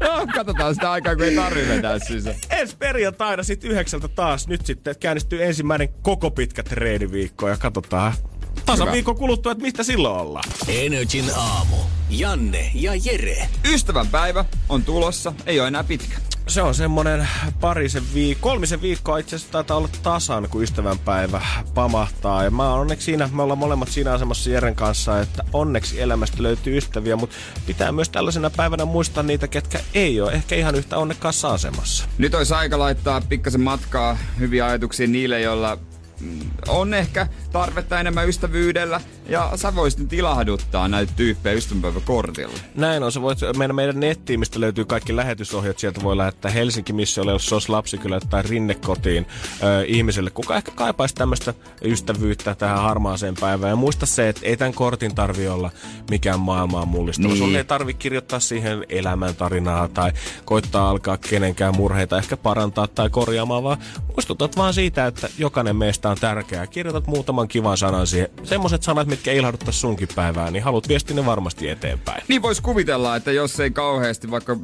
no, 0.00 0.26
katsotaan 0.34 0.74
sitä 0.74 0.90
aikaa, 0.90 1.16
kun 1.16 1.24
ei 1.24 1.36
tarvi 1.36 1.68
vetää 1.68 1.98
sisään. 1.98 2.36
Ensi 2.50 2.76
perjantaina 2.76 3.42
sitten 3.42 3.70
yhdeksältä 3.70 4.08
taas. 4.08 4.48
Nyt 4.48 4.66
sitten 4.66 4.94
käynnistyy 5.00 5.44
ensimmäinen 5.44 5.88
koko 6.02 6.30
pitkä 6.30 6.62
treeniviikko 6.62 7.48
ja 7.48 7.56
katsotaan 7.56 8.12
tasan 8.66 8.92
viikon 8.92 9.16
kuluttua, 9.16 9.52
että 9.52 9.62
mistä 9.62 9.82
silloin 9.82 10.20
ollaan. 10.20 10.44
Energin 10.68 11.30
aamu. 11.36 11.76
Janne 12.10 12.70
ja 12.74 12.92
Jere. 13.04 13.48
Ystävän 13.64 14.06
päivä 14.06 14.44
on 14.68 14.82
tulossa, 14.82 15.32
ei 15.46 15.60
ole 15.60 15.68
enää 15.68 15.84
pitkä. 15.84 16.16
Se 16.48 16.62
on 16.62 16.74
semmonen 16.74 17.28
parisen 17.60 18.02
viikko, 18.14 18.48
kolmisen 18.48 18.82
viikkoa 18.82 19.18
itse 19.18 19.36
asiassa 19.36 19.52
taitaa 19.52 19.76
olla 19.76 19.88
tasan, 20.02 20.48
kun 20.50 20.62
ystävänpäivä 20.62 21.42
pamahtaa. 21.74 22.44
Ja 22.44 22.50
mä 22.50 22.70
oon 22.70 22.80
onneksi 22.80 23.04
siinä, 23.04 23.28
me 23.32 23.42
ollaan 23.42 23.58
molemmat 23.58 23.88
siinä 23.88 24.12
asemassa 24.12 24.50
Jeren 24.50 24.74
kanssa, 24.74 25.20
että 25.20 25.44
onneksi 25.52 26.00
elämästä 26.00 26.42
löytyy 26.42 26.76
ystäviä, 26.76 27.16
mutta 27.16 27.36
pitää 27.66 27.92
myös 27.92 28.08
tällaisena 28.08 28.50
päivänä 28.50 28.84
muistaa 28.84 29.22
niitä, 29.22 29.48
ketkä 29.48 29.80
ei 29.94 30.20
ole 30.20 30.32
ehkä 30.32 30.54
ihan 30.54 30.74
yhtä 30.74 30.98
onnekkaassa 30.98 31.48
asemassa. 31.48 32.04
Nyt 32.18 32.34
olisi 32.34 32.54
aika 32.54 32.78
laittaa 32.78 33.20
pikkasen 33.20 33.60
matkaa 33.60 34.18
hyviä 34.38 34.66
ajatuksia 34.66 35.06
niille, 35.06 35.40
joilla 35.40 35.78
on 36.68 36.94
ehkä 36.94 37.26
tarvetta 37.52 38.00
enemmän 38.00 38.28
ystävyydellä 38.28 39.00
ja 39.28 39.52
sä 39.54 39.74
voisit 39.74 40.00
nyt 40.00 40.12
ilahduttaa 40.12 40.88
näitä 40.88 41.12
tyyppejä 41.16 41.56
ystävänpäiväkortilla. 41.56 42.54
Näin 42.74 43.02
on. 43.02 43.12
Se 43.12 43.22
voit 43.22 43.38
mennä 43.56 43.72
meidän 43.72 44.00
nettiin, 44.00 44.40
mistä 44.40 44.60
löytyy 44.60 44.84
kaikki 44.84 45.16
lähetysohjat. 45.16 45.78
Sieltä 45.78 46.02
voi 46.02 46.16
lähettää 46.16 46.50
Helsinki 46.50 46.92
Missiolle, 46.92 47.32
jos 47.32 47.46
SOS 47.46 47.68
Lapsikylä 47.68 48.20
tai 48.30 48.42
Rinnekotiin 48.42 49.26
ö, 49.62 49.84
ihmiselle, 49.86 50.30
kuka 50.30 50.56
ehkä 50.56 50.70
kaipaisi 50.70 51.14
tämmöistä 51.14 51.54
ystävyyttä 51.84 52.54
tähän 52.54 52.82
harmaaseen 52.82 53.34
päivään. 53.40 53.70
Ja 53.70 53.76
muista 53.76 54.06
se, 54.06 54.28
että 54.28 54.40
ei 54.44 54.56
tämän 54.56 54.74
kortin 54.74 55.14
tarvi 55.14 55.48
olla 55.48 55.70
mikään 56.10 56.40
maailmaa 56.40 56.84
mullistava. 56.84 57.28
Niin. 57.28 57.38
Sun 57.38 57.56
ei 57.56 57.64
tarvi 57.64 57.94
kirjoittaa 57.94 58.40
siihen 58.40 58.84
elämäntarinaa 58.88 59.88
tai 59.88 60.12
koittaa 60.44 60.90
alkaa 60.90 61.16
kenenkään 61.16 61.76
murheita 61.76 62.18
ehkä 62.18 62.36
parantaa 62.36 62.86
tai 62.86 63.10
korjaamaan, 63.10 63.62
vaan 63.62 63.78
muistutat 64.14 64.56
vaan 64.56 64.74
siitä, 64.74 65.06
että 65.06 65.28
jokainen 65.38 65.76
meistä 65.76 66.05
on 66.10 66.16
tärkeää. 66.20 66.66
Kirjoitat 66.66 67.06
muutaman 67.06 67.48
kivan 67.48 67.76
sanan 67.76 68.06
siihen. 68.06 68.28
Semmoiset 68.44 68.82
sanat, 68.82 69.08
mitkä 69.08 69.32
ilahduttaa 69.32 69.72
sunkin 69.72 70.08
päivää, 70.14 70.50
niin 70.50 70.62
haluat 70.62 70.88
viestiä 70.88 71.16
ne 71.16 71.26
varmasti 71.26 71.68
eteenpäin. 71.68 72.22
Niin 72.28 72.42
vois 72.42 72.60
kuvitella, 72.60 73.16
että 73.16 73.32
jos 73.32 73.60
ei 73.60 73.70
kauheasti 73.70 74.30
vaikka 74.30 74.56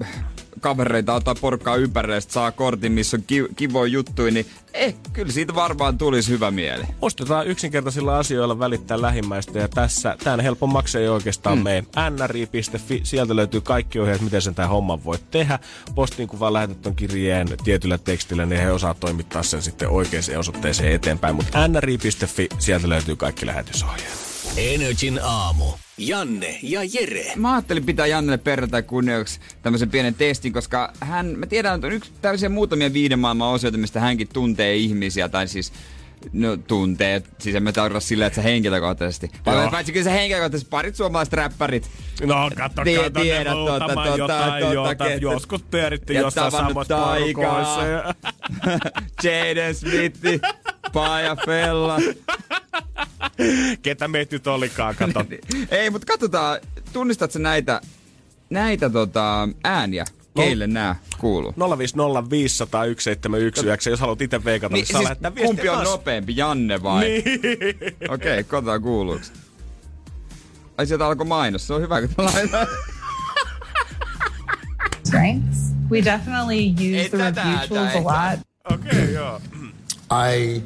kavereita 0.61 1.20
tai 1.20 1.34
porukkaa 1.40 1.76
ympäreistä 1.76 2.32
saa 2.32 2.53
kortin, 2.53 2.92
missä 2.92 3.16
on 3.16 3.22
ki- 3.26 3.48
kivoja 3.57 3.92
juttuja, 3.92 4.32
niin 4.32 4.46
eh, 4.74 4.94
kyllä 5.12 5.32
siitä 5.32 5.55
varmaan 5.55 5.98
tulisi 5.98 6.30
hyvä 6.30 6.50
mieli. 6.50 6.84
Muistetaan 7.00 7.46
yksinkertaisilla 7.46 8.18
asioilla 8.18 8.59
välittää 8.59 9.03
lähimmäistä 9.03 9.59
ja 9.59 9.68
tässä 9.68 10.16
tämän 10.24 10.40
helpon 10.40 10.72
maksa 10.72 10.98
ei 10.98 11.09
oikeastaan 11.09 11.59
mm. 11.59 11.64
mene. 11.64 11.86
nri.fi, 12.11 13.00
sieltä 13.03 13.36
löytyy 13.36 13.61
kaikki 13.61 13.98
ohjeet, 13.98 14.20
miten 14.20 14.42
sen 14.42 14.55
tämän 14.55 14.70
homman 14.70 15.05
voit 15.05 15.30
tehdä. 15.30 15.59
Postiin 15.94 16.28
kun 16.28 16.40
vaan 16.40 16.53
lähetät 16.53 16.82
ton 16.82 16.96
kirjeen 16.96 17.48
tietyllä 17.64 17.98
tekstillä, 17.98 18.46
niin 18.46 18.61
he 18.61 18.72
osaa 18.72 18.94
toimittaa 18.94 19.42
sen 19.42 19.62
sitten 19.62 19.88
oikeaan 19.88 20.22
osoitteeseen 20.38 20.92
eteenpäin. 20.92 21.34
Mutta 21.34 21.68
nri.fi, 21.68 22.48
sieltä 22.59 22.88
löytyy 22.88 23.16
kaikki 23.16 23.46
lähetysohjeet. 23.46 24.32
Energin 24.57 25.20
aamu. 25.22 25.64
Janne 25.98 26.59
ja 26.62 26.80
Jere. 26.84 27.32
Mä 27.36 27.55
ajattelin 27.55 27.86
pitää 27.86 28.07
Jannelle 28.07 28.38
perjantai 28.38 28.82
kunniaksi 28.82 29.40
tämmöisen 29.62 29.90
pienen 29.90 30.14
testin, 30.14 30.53
koska 30.53 30.92
hän, 31.00 31.26
mä 31.26 31.46
tiedän, 31.46 31.74
että 31.74 31.86
on 31.86 31.92
yksi 31.92 32.12
tämmöisiä 32.22 32.48
muutamia 32.48 32.92
viiden 32.92 33.18
maailman 33.18 33.48
osioita, 33.48 33.78
mistä 33.78 34.00
hänkin 34.00 34.28
tuntee 34.32 34.74
ihmisiä, 34.76 35.28
tai 35.28 35.48
siis 35.48 35.72
No 36.32 36.56
tuntee, 36.56 37.22
siis 37.38 37.56
en 37.56 37.62
mä 37.62 37.72
tarkoita 37.72 38.06
sillä, 38.06 38.26
että 38.26 38.36
sä 38.36 38.42
henkilökohtaisesti. 38.42 39.30
Vaan 39.46 39.70
paitsi 39.70 39.92
kyllä 39.92 40.04
sä 40.04 40.10
henkilökohtaisesti 40.10 40.70
parit 40.70 40.96
suomalaiset 40.96 41.34
räppärit. 41.34 41.90
No 42.26 42.50
katso, 42.56 42.82
Tie- 42.84 42.96
katso, 42.96 43.20
tiedät, 43.20 43.44
ne 43.44 43.50
tota, 43.52 43.78
muutaman 43.78 44.06
tota, 44.06 44.18
jotain, 44.18 44.62
tota, 44.62 44.74
jota, 44.74 45.04
ket- 45.04 45.20
joskus 45.22 45.62
pyöritti 45.62 46.14
ja 46.14 46.20
jossain 46.20 46.50
samassa 46.50 46.96
porukoissa. 47.18 47.86
ja- 47.86 48.14
Jaden 49.24 49.74
Smith, 49.74 50.20
Paja 50.92 51.36
Fella. 51.46 51.98
Ketä 53.82 54.08
meitä 54.08 54.34
nyt 54.36 54.46
olikaan, 54.46 54.94
kato. 54.96 55.24
Ei, 55.70 55.90
mutta 55.90 56.06
katsotaan, 56.06 56.58
tunnistatko 56.92 57.38
näitä, 57.38 57.80
näitä 58.50 58.90
tota, 58.90 59.48
ääniä? 59.64 60.04
Keille 60.37 60.66
nämä 60.66 60.97
kuuluu? 61.18 61.51
050501719, 61.51 61.55
jos 63.91 64.01
haluat 64.01 64.20
itse 64.20 64.45
veikata, 64.45 64.74
niin, 64.74 64.80
Niin, 64.80 64.87
saa 64.87 64.99
siis 64.99 65.05
lähettää 65.05 65.35
viestiä 65.35 65.47
kumpi 65.47 65.68
on 65.68 65.74
taas. 65.74 65.89
nopeampi, 65.89 66.37
Janne 66.37 66.83
vai? 66.83 67.01
Niin. 67.05 67.22
Okei, 68.09 68.33
okay, 68.33 68.45
katsotaan 68.45 68.83
kuuluuks. 68.83 69.33
Ai 70.78 70.87
sieltä 70.87 71.07
alkoi 71.07 71.26
mainos, 71.26 71.66
se 71.66 71.74
on 71.74 71.83
hyvä 71.83 72.01
kun 72.01 72.11
strengths. 75.05 75.72
We 75.91 76.01
definitely 76.01 76.70
use 76.70 77.11
the 77.11 77.18
It's 77.18 77.37
review 77.37 77.68
tools 77.68 77.95
a 77.95 78.01
lot. 78.01 78.39
Okei, 78.70 78.89
okay, 78.91 79.12
joo. 79.12 79.41
I 80.11 80.62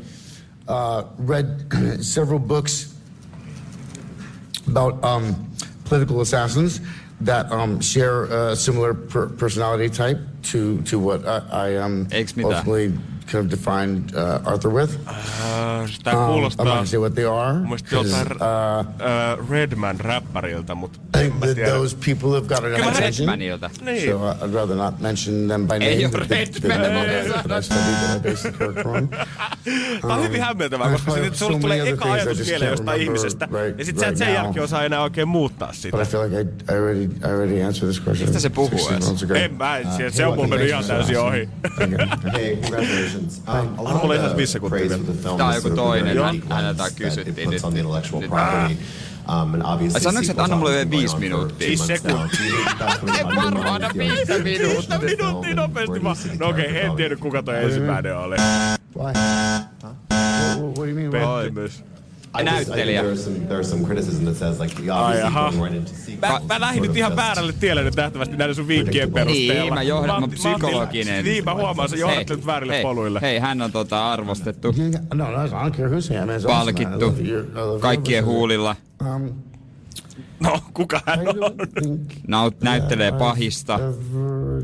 uh, 0.68 1.02
read 1.18 1.46
several 2.00 2.38
books 2.38 2.94
about 4.68 5.04
um, 5.04 5.34
political 5.88 6.20
assassins 6.20 6.80
that 7.24 7.50
um, 7.50 7.80
share 7.80 8.24
a 8.24 8.56
similar 8.56 8.94
per- 8.94 9.28
personality 9.28 9.88
type 9.88 10.18
to, 10.52 10.82
to 10.82 10.98
what 10.98 11.26
I, 11.26 11.40
I 11.50 11.76
um, 11.76 12.06
Eiks 12.10 12.34
mitään. 12.36 12.52
ultimately 12.56 12.92
kind 13.32 13.44
of 13.44 13.50
defined 13.50 14.02
uh, 14.14 14.52
Arthur 14.52 14.72
with. 14.72 14.92
Äh, 15.08 15.14
Tää 16.04 16.14
Um, 16.14 16.18
I'm 16.18 16.20
not 16.20 16.32
kuulostaa 16.32 16.66
gonna 16.66 16.84
say 16.86 17.00
what 17.00 17.14
they 17.14 17.24
are. 17.24 17.52
mun 17.52 17.62
mielestä 17.62 17.88
'cause, 17.90 18.08
joltain 18.08 18.32
uh, 18.32 18.38
uh, 19.42 19.50
Redman-räppäriltä, 19.50 20.74
mutta 20.74 20.98
I 20.98 21.02
en 21.04 21.10
think 21.20 21.34
mä 21.40 21.46
that 21.46 21.54
tiedä. 21.54 21.70
those 21.70 21.96
people 22.06 22.28
have 22.30 22.40
got 22.48 22.58
an 22.58 22.64
Kyllä 22.64 22.76
attention. 22.76 23.28
Redmanilta. 23.28 23.70
Niin. 23.80 24.10
So 24.10 24.16
uh, 24.16 24.22
I'd 24.42 24.54
rather 24.54 24.76
not 24.76 25.00
mention 25.00 25.48
them 25.48 25.66
by 25.66 25.72
name. 25.74 25.86
Ei 25.86 26.06
they- 26.06 26.18
Redman. 26.18 26.28
character 26.28 26.60
on. 30.02 30.22
Hyvin 30.24 30.40
hämmentävää, 30.42 30.90
koska 30.90 31.10
I 31.10 31.14
sitten 31.14 31.30
have 31.30 31.36
sulle 31.36 31.52
so 31.52 31.58
tulee 31.60 31.88
eka 31.88 32.12
ajatus 32.12 32.46
mieleen 32.46 32.70
jostain 32.70 33.00
ihmisestä, 33.02 33.46
right- 33.46 33.78
ja 33.78 33.84
sit 33.84 33.98
sä 33.98 34.06
et 34.06 34.16
sen 34.16 34.26
now. 34.26 34.36
jälkeen 34.36 34.64
osaa 34.64 34.84
enää 34.84 35.02
oikein 35.02 35.28
muuttaa 35.28 35.72
sitä. 35.72 35.96
But 35.96 36.06
I 36.06 36.10
feel 36.10 36.24
like 36.30 36.40
I, 36.40 36.44
I 36.44 36.76
already 36.78 37.02
I 37.04 37.24
already 37.24 37.62
answered 37.62 37.92
this 37.92 38.06
question. 38.06 38.28
Mistä 38.28 38.40
se 38.40 38.50
puhuu 38.50 38.68
16 38.70 39.26
edes? 39.34 39.42
En 39.42 39.54
mä, 39.54 39.80
se, 39.96 40.10
se 40.10 40.26
on 40.26 40.34
mulla 40.34 40.48
mennyt 40.48 40.68
ihan 40.68 40.84
täysin 40.84 41.18
ohi. 41.18 41.48
Hey, 42.32 42.56
congratulations. 42.56 43.15
Um, 43.16 43.54
a 43.78 43.82
lot 43.82 43.90
Anna 43.90 44.00
mulle 44.02 44.14
of 44.14 44.18
ihan 44.20 44.28
the 44.30 44.36
viisi 44.36 44.52
sekuntia 44.52 44.78
praise 44.78 44.94
vielä. 44.94 45.04
for 45.04 45.14
the 45.14 45.22
film 45.22 45.36
Tää 45.36 45.46
on 45.46 45.52
is 45.52 45.56
joku 45.64 45.76
sort 45.76 45.78
of 45.78 45.94
the 45.94 46.14
toinen. 46.20 46.42
häneltä 46.50 46.84
kysyttiin 46.96 47.34
that 47.34 47.38
it 47.38 47.44
puts 47.44 47.50
nyt. 47.54 47.64
on 47.64 47.72
the 47.72 47.80
intellectual 47.80 48.22
Nyt- 48.22 48.28
property. 48.30 48.76
Um, 49.28 49.54
and 49.54 49.62
obviously 49.64 49.96
Ai 49.96 50.00
sanoiko, 50.00 50.30
että 50.30 50.44
anna 50.44 50.56
mulle 50.56 50.70
have 50.70 50.78
vielä 50.78 50.90
viisi 50.90 51.16
minuuttia? 51.16 51.66
Siis 51.68 51.80
months 51.80 52.02
sekuntia. 52.02 52.86
En 52.86 53.14
it 53.20 53.36
varmaan 53.36 53.66
anna 53.66 53.88
the 53.88 53.98
viisi 53.98 54.32
minuuttia. 54.42 54.44
vision 54.44 54.92
of 54.92 55.00
the 55.00 55.06
film 55.08 55.18
Minuutti 55.18 55.50
and 55.50 55.56
nopeasti 55.56 56.04
vaan. 56.04 56.16
No 56.38 56.48
okei, 56.48 56.80
en 56.80 56.92
tiedä 56.96 57.16
kuka 57.16 57.42
toi 57.42 57.64
ensimmäinen 57.64 58.16
oli. 58.18 58.36
Why? 58.98 59.12
What, 59.82 60.60
what 60.60 60.76
do 60.76 60.84
you 60.84 60.94
mean? 60.94 61.10
Why? 61.12 61.42
Pettymys. 61.44 61.82
Näyttelijä. 62.44 63.02
there's 63.02 63.24
some 63.24 63.36
there's 63.38 63.70
some 63.70 63.84
criticism 63.86 64.24
that 64.24 64.36
says 64.36 64.60
like 64.60 64.74
you're 64.82 64.92
Ai, 64.92 65.02
obviously 65.04 65.26
aha. 65.26 65.50
going 65.50 65.62
right 65.64 65.76
into 65.76 65.92
sequels. 65.92 66.42
Mä, 66.42 66.54
mä 66.54 66.60
lähdin 66.60 66.82
nyt 66.82 66.96
ihan 66.96 67.16
väärälle 67.16 67.52
tielle 67.52 67.82
nyt 67.84 67.96
nähtävästi 67.96 68.36
näiden 68.36 68.54
sun 68.54 68.68
vinkkien 68.68 69.12
perusteella. 69.12 69.54
Niin, 69.62 69.74
mä 69.74 69.82
johdan, 69.82 70.20
mä 70.20 70.28
psykologinen. 70.28 71.24
Niin, 71.24 71.44
mä 71.44 71.54
huomaan, 71.54 71.88
sä 71.88 71.96
johdat 71.96 72.30
nyt 72.30 72.46
väärille 72.46 72.72
hei, 72.72 72.82
poluille. 72.82 73.20
Hei, 73.22 73.38
hän 73.38 73.62
on 73.62 73.72
tota 73.72 74.12
arvostettu, 74.12 74.74
No, 75.14 75.24
no, 75.30 75.38
palkittu, 76.46 77.14
kaikkien 77.80 78.24
huulilla. 78.24 78.76
Um, 79.14 79.32
No, 80.40 80.60
kuka 80.74 81.00
hän 81.06 81.18
on? 81.28 81.34
Naut, 82.28 82.60
näyttelee 82.60 83.12
pahista, 83.12 83.74
ever 83.74 84.62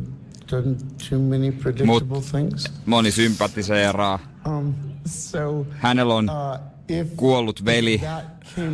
done 0.51 0.77
too 1.11 1.19
many 1.19 1.53
predictable 1.53 2.21
things. 2.31 2.73
moni 2.87 3.11
sympatiseeraa. 3.11 4.19
Um, 4.47 4.75
so, 5.07 5.67
Hänellä 5.71 6.15
on 6.15 6.31
uh, 6.31 6.59
kuollut 7.17 7.65
veli, 7.65 8.01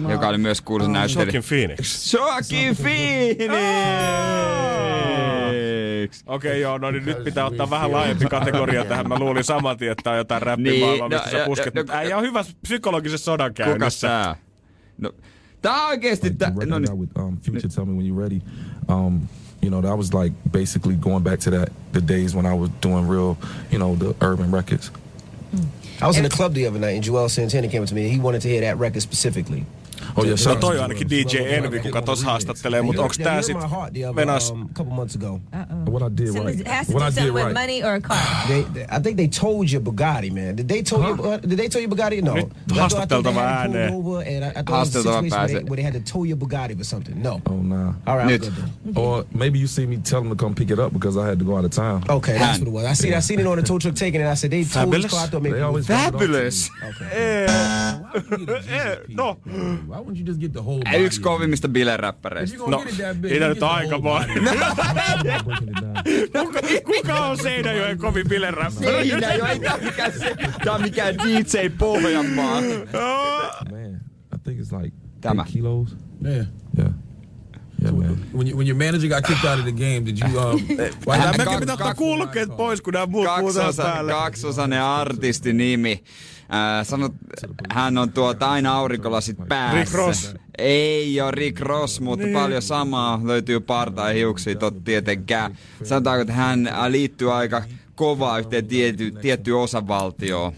joka 0.09 0.29
oli 0.29 0.39
myös 0.39 0.61
kuuluisa 0.61 0.93
näyttelijä. 0.93 1.25
Joaquin 1.25 1.45
Phoenix. 1.49 2.13
Joaquin 2.15 2.77
Phoenix! 2.77 3.51
Okei, 6.27 6.51
okay, 6.51 6.61
joo, 6.61 6.79
no 6.79 6.91
niin 6.91 7.05
nyt 7.05 7.25
pitää 7.25 7.47
ottaa 7.47 7.71
vähän 7.71 7.93
laajempi 7.93 8.27
kategoria 8.27 8.85
tähän. 8.85 9.09
Mä 9.09 9.19
luulin 9.19 9.45
saman 9.45 9.77
tien, 9.77 9.93
että 9.93 10.03
tää 10.03 10.13
on 10.13 10.19
jotain 10.19 10.43
räppimaailmaa, 10.43 11.09
Niin, 11.09 11.19
mistä 11.21 11.27
no, 11.27 11.31
sä 11.33 11.39
ja- 11.39 11.47
pusket. 11.47 11.75
Mutta 11.75 11.93
äijä 11.93 12.17
on 12.17 12.23
hyvä 12.23 12.45
psykologisessa 12.63 13.25
sodankäynnissä. 13.25 14.09
Kuka 14.09 14.23
tää? 14.25 14.37
No, 14.99 15.13
tää 15.63 15.83
on 15.83 15.89
oikeesti 15.89 16.31
tää, 16.31 16.53
no 16.67 16.79
niin. 16.79 16.99
with 16.99 17.19
um, 17.19 17.39
Future 17.41 17.69
Tell 17.75 17.87
Me 17.87 17.93
When 17.93 18.07
You're 18.07 18.19
Ready. 18.21 18.41
Um, 18.89 19.21
you 19.63 19.69
know, 19.71 19.83
that 19.83 19.97
was 19.99 20.15
like 20.15 20.37
basically 20.53 20.97
going 20.97 21.25
back 21.25 21.41
to 21.41 21.51
that 21.51 21.69
the 21.93 22.01
days 22.09 22.35
when 22.37 22.47
I 22.47 22.55
was 22.59 22.71
doing 22.83 23.11
real, 23.11 23.37
you 23.73 23.79
know, 23.79 23.97
the 23.97 24.27
urban 24.27 24.53
records. 24.53 24.93
I 26.01 26.07
was 26.07 26.17
in 26.17 26.23
the 26.23 26.31
club 26.31 26.55
the 26.55 26.67
other 26.67 26.79
night, 26.79 26.91
and 26.91 27.03
Joel 27.03 27.29
Santana 27.29 27.69
came 27.69 27.83
up 27.83 27.89
to 27.89 27.95
me. 27.95 28.05
And 28.05 28.13
he 28.13 28.21
wanted 28.21 28.43
to 28.43 28.49
hear 28.49 28.61
that 28.61 28.79
record 28.79 29.03
specifically. 29.03 29.67
Oh 30.17 30.23
yeah, 30.25 30.31
No 30.31 30.37
shout 30.37 30.61
toi 30.61 30.69
out 30.71 30.79
on 30.79 30.83
ainakin 30.91 31.09
DJ 31.11 31.35
Envy, 31.55 31.81
kuka 31.81 32.03
tossa 32.03 32.27
haastattelee, 32.27 32.83
mutta 32.83 33.03
onks 33.03 33.19
tää 33.19 33.43
sit 33.43 33.57
menas... 34.15 34.51
a 34.51 34.55
couple 34.75 34.95
months 34.95 35.17
ago? 35.17 35.41
what 35.91 36.03
I 36.03 36.17
did 36.17 36.35
right. 36.35 36.61
it 36.61 36.69
has 36.69 36.87
to 36.87 36.93
What 36.93 37.01
do 37.03 37.07
I 37.07 37.11
something 37.11 37.25
did 37.25 37.35
with 37.35 37.45
right. 37.45 37.55
money 37.55 37.83
or 37.85 37.95
a 37.95 38.01
car. 38.01 38.19
They, 38.49 38.63
they- 38.75 38.87
I 38.97 39.01
think 39.03 39.17
they 39.17 39.29
told 39.29 39.71
you 39.73 39.81
Bugatti, 39.81 40.31
man. 40.33 40.57
Did 40.57 40.69
they 40.69 40.83
tell 40.83 41.01
you? 41.03 41.23
Uh, 41.25 41.37
did 41.37 41.57
they 41.59 41.69
tell 41.69 41.83
you 41.83 41.89
Bugatti? 41.89 42.23
No. 42.23 42.35
Nyt 42.35 42.45
I 42.45 42.49
thought- 42.49 42.55
I 42.69 43.07
thought 43.07 43.25
haastateltava 43.25 43.35
they 43.35 43.41
had 43.41 43.71
ääneen. 43.71 43.89
pulled 43.93 44.07
over, 44.07 44.23
and 44.29 44.45
I, 44.45 44.49
I 44.49 44.63
thought 44.63 44.87
it 44.89 44.95
was 44.95 45.07
a 45.07 45.09
Haastateltava 45.09 45.23
situation 45.23 45.39
where 45.39 45.47
they, 45.49 45.55
pääsee. 45.55 45.69
where 45.71 45.77
they 45.77 45.85
had 45.85 45.95
to 46.05 46.13
tow 46.13 46.25
you 46.27 46.37
Bugatti 46.37 46.81
or 46.81 46.85
something. 46.85 47.23
No. 47.23 47.41
Oh 47.51 47.55
nah. 47.63 47.93
All 48.07 48.17
right, 48.19 48.27
Nyt. 48.27 48.45
I'm 48.45 48.51
good 48.51 48.55
then. 48.95 49.05
Or 49.05 49.25
maybe 49.35 49.59
you 49.59 49.67
see 49.67 49.87
me 49.87 49.97
tell 49.97 50.21
them 50.23 50.31
to 50.31 50.37
come 50.45 50.55
pick 50.55 50.71
it 50.71 50.79
up 50.79 50.93
because 50.93 51.17
I 51.17 51.27
had 51.29 51.39
to 51.39 51.45
go 51.45 51.57
out 51.59 51.65
of 51.65 51.71
town. 51.71 52.03
Okay, 52.09 52.39
that's 52.39 52.59
what 52.59 52.69
it 52.69 52.73
was. 52.75 52.85
I 52.85 52.95
seen 52.95 53.15
I 53.15 53.21
seen 53.21 53.41
it 53.41 53.47
on 53.47 53.57
the 53.57 53.63
tow 53.63 53.79
truck 53.79 53.95
taking 53.95 54.21
it. 54.21 54.27
I 54.27 54.35
said 54.37 54.51
they 54.51 54.63
towed 54.65 54.73
Fabulous. 54.73 55.03
his 55.05 55.13
car. 55.13 55.25
I 55.25 55.29
thought 55.31 55.43
maybe 55.43 55.59
They 55.59 55.65
it 55.67 55.73
was 55.73 55.91
always 55.91 56.11
drop 56.11 56.15
it 56.15 56.19
Fabulous! 56.19 56.71
No, 59.09 59.37
Why 59.89 59.97
wouldn't 59.97 60.19
you 60.19 60.27
just 60.27 60.41
get 60.41 60.53
the 60.53 60.61
whole 60.63 60.83
Ja 60.93 60.99
Yksi 60.99 61.21
kovimmista 61.21 61.69
bileräppäreistä. 61.69 62.57
no, 62.67 62.85
ei 63.29 63.39
tää 63.41 63.49
nyt 63.49 63.63
aikamoinen. 63.63 64.39
Kuka, 66.45 66.61
kuka 66.85 67.27
on 67.27 67.39
Seinäjoen 67.39 67.99
kovin 67.99 68.29
bileräppä? 68.29 68.81
Seinä 68.81 69.35
jo, 69.35 69.47
ei 69.47 69.59
tää 69.61 69.75
on 69.75 69.85
mikään 69.85 70.13
se. 70.13 70.37
Tää 70.65 70.75
on 70.75 70.83
mikään 70.83 71.15
DJ 71.19 71.69
Pohjanmaa. 71.79 72.61
Man, 72.61 74.01
I 74.35 74.39
think 74.45 74.61
it's 74.61 74.83
like 74.83 74.97
Tämä. 75.21 75.45
kilos. 75.53 75.97
Yeah. 76.25 76.47
Yeah. 76.79 76.91
Yeah, 77.85 77.95
man. 77.95 78.17
When, 78.35 78.49
you, 78.49 78.57
when 78.57 78.67
your 78.69 78.77
manager 78.79 79.09
got 79.09 79.25
kicked 79.27 79.45
out 79.51 79.59
of 79.59 79.65
the 79.65 79.73
game, 79.73 80.05
did 80.07 80.19
you? 80.19 80.39
Um, 80.39 80.61
why 81.07 81.19
not? 81.19 81.37
mekin 81.39 81.61
pitää 81.61 81.73
ottaa 81.75 81.95
kuulokkeet 81.95 82.57
pois, 82.57 82.81
kun 82.83 82.93
nämä 82.93 83.07
muut 83.07 83.25
puhutaan 83.25 83.45
Kaksosa, 83.45 83.83
päälle. 83.83 84.13
kaksosainen 84.13 84.83
artistinimi. 84.83 86.03
Äh, 86.55 86.87
sanot, 86.87 87.13
hän 87.71 87.99
on 87.99 88.13
tuota 88.13 88.51
aina 88.51 88.73
aurinkolasit 88.73 89.37
päässä. 89.49 89.79
Rick 89.81 89.95
Ross. 89.95 90.35
Ei 90.59 91.21
ole 91.21 91.31
Rick 91.31 91.61
Ross, 91.61 92.01
mutta 92.01 92.25
niin. 92.25 92.39
paljon 92.39 92.63
samaa 92.63 93.21
löytyy 93.25 93.61
parta 93.61 94.09
ja 94.09 94.15
hiuksia 94.15 94.55
tot 94.55 94.85
tietenkään. 94.85 95.59
Sanotaanko, 95.85 96.21
että 96.21 96.33
hän 96.33 96.71
liittyy 96.89 97.35
aika 97.35 97.63
kovaa 97.95 98.39
yhteen 98.39 98.67
tiety, 98.67 99.11
tiettyyn 99.11 99.57
osavaltioon. 99.57 100.53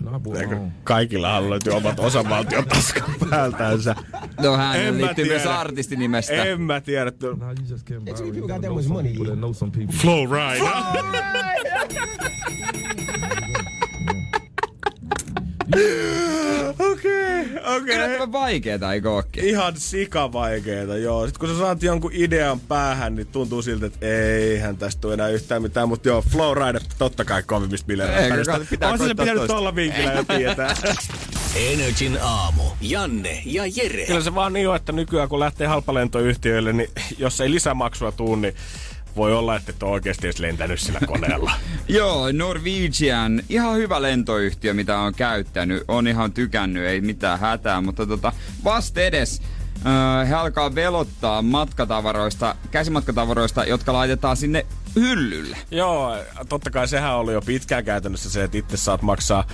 No, 0.00 0.20
own. 0.26 0.72
Kaikilla 0.84 1.50
löytyy 1.50 1.72
omat 1.72 2.00
osavaltion 2.00 2.64
taskan 2.64 3.14
päältänsä. 3.30 3.94
No 4.42 4.56
hän 4.56 4.80
En 4.80 4.98
liittyy 4.98 5.24
myös 5.24 5.42
tiedä. 5.42 5.58
artistinimestä. 5.58 6.44
En 6.44 6.60
mä 6.60 6.80
tiedä. 6.80 7.12
people. 9.70 9.96
Flow 9.96 10.28
Ride. 10.30 10.70
Okei, 16.78 17.44
okei. 17.76 17.96
Yllättävän 17.96 18.32
vaikeeta, 18.32 18.92
eikö 18.92 19.10
ookin? 19.10 19.44
Ihan 19.44 19.72
sikavaikeeta, 19.76 20.96
joo. 20.96 21.26
Sitten 21.26 21.40
kun 21.40 21.48
sä 21.48 21.58
saat 21.58 21.82
jonkun 21.82 22.10
idean 22.14 22.60
päähän, 22.60 23.14
niin 23.14 23.26
tuntuu 23.26 23.62
siltä, 23.62 23.86
että 23.86 24.06
eihän 24.06 24.76
tästä 24.76 25.00
tule 25.00 25.14
enää 25.14 25.28
yhtään 25.28 25.62
mitään. 25.62 25.88
Mutta 25.88 26.08
joo, 26.08 26.22
Flow 26.22 26.56
Ride 26.56 26.80
totta 26.98 27.24
kai 27.24 27.42
kovimmista 27.42 27.86
bileistä. 27.86 28.54
On 28.88 28.98
se 28.98 29.08
pitänyt 29.08 29.36
toista. 29.36 29.56
olla 29.56 29.74
vinkillä 29.74 30.12
ja 30.12 30.24
tietää. 30.24 30.74
Energin 31.72 32.18
aamu. 32.22 32.62
Janne 32.80 33.42
ja 33.44 33.62
Jere. 33.66 34.06
Kyllä 34.06 34.20
se 34.20 34.34
vaan 34.34 34.52
niin 34.52 34.68
on, 34.68 34.76
että 34.76 34.92
nykyään 34.92 35.28
kun 35.28 35.40
lähtee 35.40 35.66
halpalentoyhtiöille, 35.66 36.72
niin 36.72 36.90
jos 37.18 37.40
ei 37.40 37.50
lisämaksua 37.50 38.12
tuu, 38.12 38.36
niin 38.36 38.54
voi 39.16 39.34
olla, 39.34 39.56
että 39.56 39.70
et 39.70 39.82
ole 39.82 39.90
oikeasti 39.92 40.26
edes 40.26 40.38
lentänyt 40.38 40.80
sillä 40.80 41.00
koneella. 41.06 41.52
Joo, 41.88 42.32
Norwegian, 42.32 43.42
ihan 43.48 43.76
hyvä 43.76 44.02
lentoyhtiö, 44.02 44.74
mitä 44.74 44.98
on 44.98 45.14
käyttänyt. 45.14 45.84
On 45.88 46.08
ihan 46.08 46.32
tykännyt, 46.32 46.84
ei 46.84 47.00
mitään 47.00 47.38
hätää, 47.38 47.80
mutta 47.80 48.06
tota, 48.06 48.32
vasta 48.64 49.00
edes 49.00 49.42
he 50.28 50.34
alkaa 50.34 50.74
velottaa 50.74 51.42
matkatavaroista, 51.42 52.54
käsimatkatavaroista, 52.70 53.64
jotka 53.64 53.92
laitetaan 53.92 54.36
sinne 54.36 54.66
hyllylle. 54.96 55.56
Joo, 55.70 56.16
totta 56.48 56.70
kai 56.70 56.88
sehän 56.88 57.16
oli 57.16 57.32
jo 57.32 57.42
pitkään 57.42 57.84
käytännössä 57.84 58.30
se, 58.30 58.44
että 58.44 58.58
itse 58.58 58.76
saat 58.76 59.02
maksaa 59.02 59.44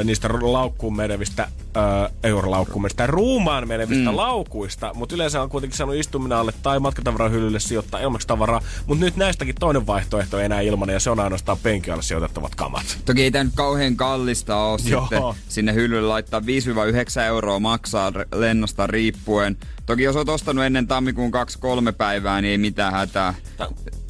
ö, 0.00 0.04
niistä 0.04 0.28
laukkuun 0.28 0.96
menevistä, 0.96 1.48
ö, 1.76 2.10
eurolaukkuun 2.22 2.82
menevistä, 2.82 3.06
ruumaan 3.06 3.68
menevistä 3.68 4.10
mm. 4.10 4.16
laukuista, 4.16 4.94
mutta 4.94 5.14
yleensä 5.14 5.42
on 5.42 5.48
kuitenkin 5.48 5.76
saanut 5.76 5.96
istuminen 5.96 6.38
alle 6.38 6.52
tai 6.62 6.80
matkatavarahyllylle 6.80 7.60
sijoittaa 7.60 8.00
ilmaksi 8.00 8.26
tavaraa, 8.26 8.60
mutta 8.86 9.04
nyt 9.04 9.16
näistäkin 9.16 9.54
toinen 9.60 9.86
vaihtoehto 9.86 10.38
ei 10.38 10.44
enää 10.44 10.60
ilmanen, 10.60 10.94
ja 10.94 11.00
se 11.00 11.10
on 11.10 11.20
ainoastaan 11.20 11.58
penkin 11.62 11.92
alle 11.92 12.02
sijoitettavat 12.02 12.54
kamat. 12.54 12.98
Toki 13.04 13.22
ei 13.22 13.30
tämä 13.30 13.44
nyt 13.44 13.54
kauhean 13.54 13.96
kallista 13.96 14.56
ole 14.56 14.78
Joo. 14.84 15.00
sitten 15.00 15.22
sinne 15.48 15.74
hyllylle 15.74 16.08
laittaa 16.08 16.40
5-9 16.40 17.20
euroa 17.20 17.60
maksaa 17.60 18.12
lennosta 18.34 18.86
riippuen. 18.86 19.56
Toki 19.86 20.02
jos 20.02 20.16
oot 20.16 20.28
ostanut 20.28 20.64
ennen 20.64 20.86
tammikuun 20.86 21.32
2-3 21.90 21.92
päivää, 21.96 22.40
niin 22.40 22.50
ei 22.50 22.58
mitään 22.58 22.92
hätää. 22.92 23.34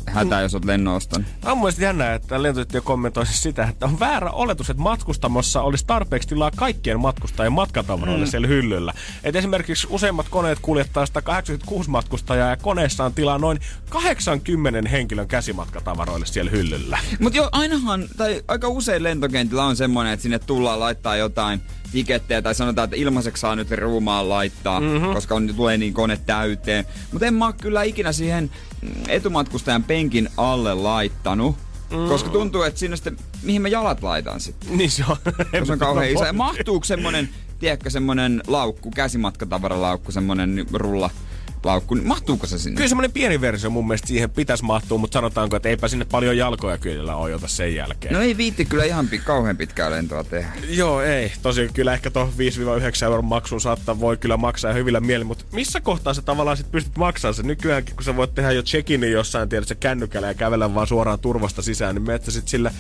Hätää, 0.07 0.43
jos 0.43 0.55
oot 0.55 0.65
lennon 0.65 0.95
ostanut. 0.95 1.29
Tämä 1.41 1.53
on 1.53 1.59
mun 1.59 1.65
mielestä 1.65 1.83
jännää, 1.83 2.15
että 2.15 2.43
lentoyhtiö 2.43 2.81
kommentoi 2.81 3.27
siis 3.27 3.43
sitä, 3.43 3.65
että 3.69 3.87
on 3.87 4.01
väärä 4.01 4.31
oletus, 4.31 4.71
että 4.71 4.83
matkustamossa 4.83 5.63
olisi 5.63 5.87
tarpeeksi 5.87 6.29
tilaa 6.29 6.51
kaikkien 6.57 7.01
matkustajien 7.01 7.53
matkatavaroille 7.53 8.25
mm. 8.25 8.31
siellä 8.31 8.49
hyllyllä. 8.49 8.93
Et 9.25 9.37
esimerkiksi 9.37 9.87
useimmat 9.91 10.27
koneet 10.29 10.59
kuljettaa 10.63 11.07
186 11.07 11.91
matkustajaa 11.91 12.51
ja 12.51 12.57
koneessa 12.57 13.05
on 13.05 13.15
tilaa 13.15 13.39
noin 13.39 13.61
80 13.89 14.89
henkilön 14.89 15.29
käsimatkatavaroille 15.29 16.27
siellä 16.27 16.51
hyllyllä. 16.51 16.99
Mutta 17.21 17.37
jo 17.37 17.49
ainahan, 17.53 18.09
tai 18.17 18.43
aika 18.49 18.69
usein 18.69 19.03
lentokentillä 19.03 19.65
on 19.65 19.77
semmoinen, 19.77 20.13
että 20.13 20.23
sinne 20.23 20.39
tullaan 20.39 20.81
laittaa 20.81 21.17
jotain 21.17 21.63
tikettejä 21.95 22.43
tai 22.43 22.55
sanotaan, 22.55 22.85
että 22.85 22.97
ilmaiseksi 22.97 23.41
saa 23.41 23.57
nyt 23.57 23.71
ruumaan 23.71 24.29
laittaa, 24.29 24.81
mm-hmm. 24.81 25.13
koska 25.15 25.35
on, 25.35 25.55
tulee 25.57 25.79
niin 25.79 25.95
kone 25.95 26.17
täyteen. 26.27 26.87
Mutta 27.13 27.27
en 27.27 27.35
mä 27.35 27.47
oo 27.47 27.53
kyllä 27.53 27.83
ikinä 27.83 28.13
siihen 28.13 28.51
etumatkustajan 29.09 29.83
penkin 29.83 30.29
alle 30.37 30.75
laittanut. 30.75 31.57
Mm. 31.91 32.09
Koska 32.09 32.31
tuntuu, 32.31 32.63
että 32.63 32.81
siinä 32.81 32.97
sitten, 32.97 33.17
mihin 33.43 33.63
mä 33.63 33.69
jalat 33.69 34.03
laitan 34.03 34.41
sitten. 34.41 34.79
Niin 34.79 34.91
se 34.91 35.05
on. 35.09 35.17
Jos 35.53 35.71
on 35.71 35.79
kauhean 35.79 36.11
iso. 36.11 36.25
Ja 36.25 36.33
mahtuuko 36.47 36.85
semmonen, 36.85 37.29
tiedätkö, 37.59 37.91
semmonen 37.91 38.43
laukku, 38.47 38.91
käsimatkatavaralaukku, 38.91 40.13
semmonen 40.13 40.67
rulla 40.73 41.11
laukku, 41.65 41.95
niin 41.95 42.09
mahtuuko 42.09 42.47
se 42.47 42.59
sinne? 42.59 42.77
Kyllä 42.77 42.89
semmoinen 42.89 43.13
pieni 43.13 43.41
versio 43.41 43.71
mun 43.71 43.87
mielestä 43.87 44.09
siihen 44.09 44.31
pitäisi 44.31 44.65
mahtua, 44.65 44.99
mutta 44.99 45.17
sanotaanko, 45.17 45.57
että 45.57 45.69
eipä 45.69 45.89
sinne 45.89 46.05
paljon 46.05 46.37
jalkoja 46.37 46.79
kyllä 46.79 47.17
ojota 47.17 47.49
sen 47.49 47.75
jälkeen. 47.75 48.15
No 48.15 48.21
ei 48.21 48.37
viitti 48.37 48.65
kyllä 48.65 48.85
ihan 48.85 49.09
pi- 49.09 49.19
kauhean 49.19 49.57
pitkää 49.57 49.91
lentoa 49.91 50.25
tehdä. 50.25 50.53
Joo, 50.69 51.03
ei. 51.03 51.33
Tosi 51.43 51.71
kyllä 51.75 51.93
ehkä 51.93 52.11
tuohon 52.11 52.33
5-9 53.03 53.05
euron 53.05 53.25
maksun 53.25 53.61
saattaa 53.61 54.01
voi 54.01 54.17
kyllä 54.17 54.37
maksaa 54.37 54.71
ja 54.71 54.75
hyvillä 54.75 55.01
mielin, 55.01 55.27
mutta 55.27 55.45
missä 55.53 55.81
kohtaa 55.81 56.15
sä 56.15 56.23
tavallaan 56.23 56.57
sit 56.57 56.71
pystyt 56.73 56.97
maksamaan 56.97 57.35
sen? 57.35 57.47
Nykyäänkin, 57.47 57.97
kun 57.97 58.05
sä 58.05 58.17
voit 58.17 58.35
tehdä 58.35 58.53
jo 58.53 58.63
check-inin 58.63 59.13
jossain, 59.13 59.49
tiedät 59.49 59.69
sä 59.69 59.75
kännykällä 59.75 60.29
ja 60.29 60.35
kävellä 60.35 60.75
vaan 60.75 60.87
suoraan 60.87 61.19
turvasta 61.19 61.63
sisään, 61.63 61.95
niin 61.95 62.03
menet 62.03 62.25
sit 62.25 62.49
sillä 62.49 62.71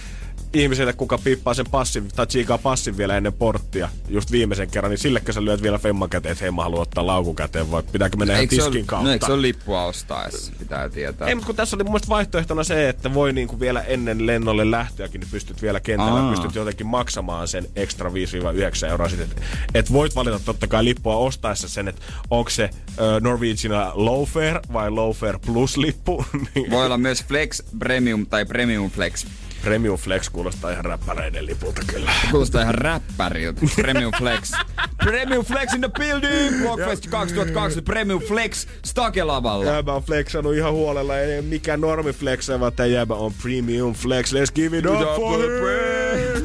ihmiselle, 0.54 0.92
kuka 0.92 1.18
piippaa 1.18 1.54
sen 1.54 1.66
passin 1.70 2.08
tai 2.16 2.26
chiikaa 2.26 2.58
passin 2.58 2.96
vielä 2.96 3.16
ennen 3.16 3.32
porttia, 3.32 3.88
just 4.08 4.30
viimeisen 4.32 4.70
kerran, 4.70 4.90
niin 4.90 4.98
sillekö 4.98 5.32
sä 5.32 5.44
lyöt 5.44 5.62
vielä 5.62 5.78
femman 5.78 6.10
käteen, 6.10 6.32
että 6.32 6.44
hei 6.44 6.50
mä 6.50 6.62
haluan 6.62 6.82
ottaa 6.82 7.06
laukun 7.06 7.36
käteen, 7.36 7.70
vai 7.70 7.82
pitääkö 7.92 8.16
mennä 8.16 8.32
ihan 8.34 8.40
Eikö 8.40 8.54
se 8.56 8.60
tiskin 8.62 8.80
ole- 8.80 8.86
kautta? 8.86 9.06
No 9.08 9.12
eikö 9.12 9.26
se 9.26 9.32
ole 9.32 9.42
lippua 9.42 9.84
ostaessa, 9.84 10.52
pitää 10.58 10.88
tietää. 10.88 11.28
Ei, 11.28 11.34
mutta 11.34 11.46
kun 11.46 11.56
tässä 11.56 11.76
oli 11.76 11.84
mun 11.84 11.92
mielestä 11.92 12.08
vaihtoehtona 12.08 12.64
se, 12.64 12.88
että 12.88 13.14
voi 13.14 13.32
niinku 13.32 13.60
vielä 13.60 13.82
ennen 13.82 14.26
lennolle 14.26 14.70
lähtöäkin, 14.70 15.20
niin 15.20 15.30
pystyt 15.30 15.62
vielä 15.62 15.80
kentällä, 15.80 16.20
Aa. 16.20 16.30
pystyt 16.30 16.54
jotenkin 16.54 16.86
maksamaan 16.86 17.48
sen 17.48 17.66
ekstra 17.76 18.10
5-9 18.10 18.86
euroa 18.90 19.08
sitten. 19.08 19.28
Et, 19.30 19.42
et 19.74 19.92
voit 19.92 20.14
valita 20.16 20.40
totta 20.44 20.66
kai 20.66 20.84
lippua 20.84 21.16
ostaessa 21.16 21.68
sen, 21.68 21.88
että 21.88 22.02
onko 22.30 22.50
se 22.50 22.70
ö, 23.00 23.20
Norwegian 23.20 23.90
low 23.94 24.24
fare 24.24 24.60
vai 24.72 24.90
low 24.90 25.10
fare 25.12 25.38
plus 25.46 25.76
lippu. 25.76 26.24
Niin 26.54 26.70
Voi 26.70 26.86
olla 26.86 26.98
myös 26.98 27.24
Flex 27.24 27.62
Premium 27.78 28.26
tai 28.26 28.44
Premium 28.44 28.90
Flex. 28.90 29.26
Premium 29.64 29.98
Flex 29.98 30.30
kuulostaa 30.30 30.70
ihan 30.70 30.84
räppäreiden 30.84 31.46
lipulta 31.46 31.82
kyllä. 31.86 32.10
Kuulostaa 32.30 32.62
ihan 32.62 32.74
räppäriltä. 32.74 33.60
Premium 33.76 34.12
Flex. 34.18 34.52
Premium 35.04 35.44
Flex 35.44 35.74
in 35.74 35.80
the 35.80 35.90
building! 35.98 36.64
Walkfest 36.64 37.06
2020 37.06 37.92
Premium 37.92 38.22
Flex 38.22 38.66
Stake-lavalla. 38.84 39.64
Jäbä 39.64 39.92
on 39.94 40.02
flexannut 40.02 40.54
ihan 40.54 40.72
huolella, 40.72 41.18
ei 41.18 41.42
mikään 41.42 41.80
normi 41.80 42.12
flexaa, 42.12 42.60
vaan 42.60 42.72
tää 42.72 42.86
jäbä 42.86 43.14
on 43.14 43.32
premium 43.42 43.94
flex. 43.94 44.32
Let's 44.32 44.52
give 44.54 44.78
it 44.78 44.86
up 44.86 45.16
for 45.16 45.38
him! 45.38 46.42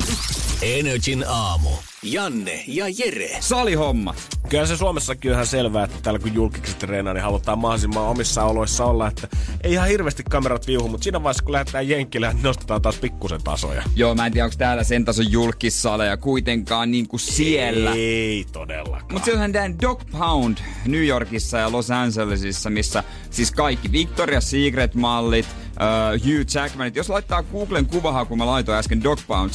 Energin 0.62 1.26
aamu. 1.28 1.70
Janne 2.04 2.64
ja 2.68 2.86
Jere. 2.98 3.38
Salihommat. 3.40 4.16
Kyllä 4.50 4.66
se 4.66 4.78
Suomessakin 4.78 5.32
on 5.32 5.34
ihan 5.34 5.48
selvää, 5.48 5.84
että 5.84 5.98
täällä 6.04 6.20
kun 6.20 6.34
julkikset 6.34 6.80
treenaa, 6.80 7.14
niin 7.14 7.24
halutaan 7.24 7.60
mahdollisimman 7.60 8.04
omissa 8.04 8.44
oloissa 8.44 8.86
olla, 8.86 9.08
että 9.08 9.28
ei 9.64 9.74
ihan 9.74 9.88
hirveästi 9.88 10.24
kamerat 10.30 10.68
viuhu, 10.68 10.88
mutta 10.88 11.04
siinä 11.04 11.24
vaiheessa 11.24 11.44
kun 11.44 11.52
lähdetään 11.52 11.90
Jenkkille, 11.90 12.34
niin 12.34 12.44
nostetaan 12.44 12.82
taas 12.82 12.98
pikkusen 12.98 13.44
tasoja. 13.44 13.84
Joo, 13.96 14.16
mä 14.16 14.26
en 14.26 14.32
tiedä, 14.32 14.46
onko 14.46 14.56
täällä 14.58 14.84
sen 14.84 15.06
tason 15.06 15.32
julkissaleja 15.32 16.18
kuitenkaan 16.18 16.92
niinku 16.92 17.18
siellä. 17.18 17.94
Ei 17.96 18.46
todellakaan. 18.52 19.14
Mutta 19.14 19.26
siellä 19.26 19.44
on 19.44 19.52
tää 19.52 19.72
Dog 19.82 20.02
Pound 20.12 20.58
New 20.86 21.06
Yorkissa 21.06 21.58
ja 21.58 21.72
Los 21.72 21.92
Angelesissa, 21.92 22.70
missä 22.70 23.04
siis 23.30 23.52
kaikki 23.52 23.88
Victoria's 23.88 24.42
Secret-mallit, 24.42 25.48
uh, 25.80 26.26
Hugh 26.26 26.56
Jackmanit. 26.56 26.96
Jos 26.96 27.10
laittaa 27.10 27.44
Googlen 27.44 27.86
kuvahan, 27.86 28.28
kun 28.28 28.38
mä 28.38 28.46
laitoin 28.46 28.78
äsken 28.78 29.04
Dog 29.04 29.20
Pound 29.28 29.52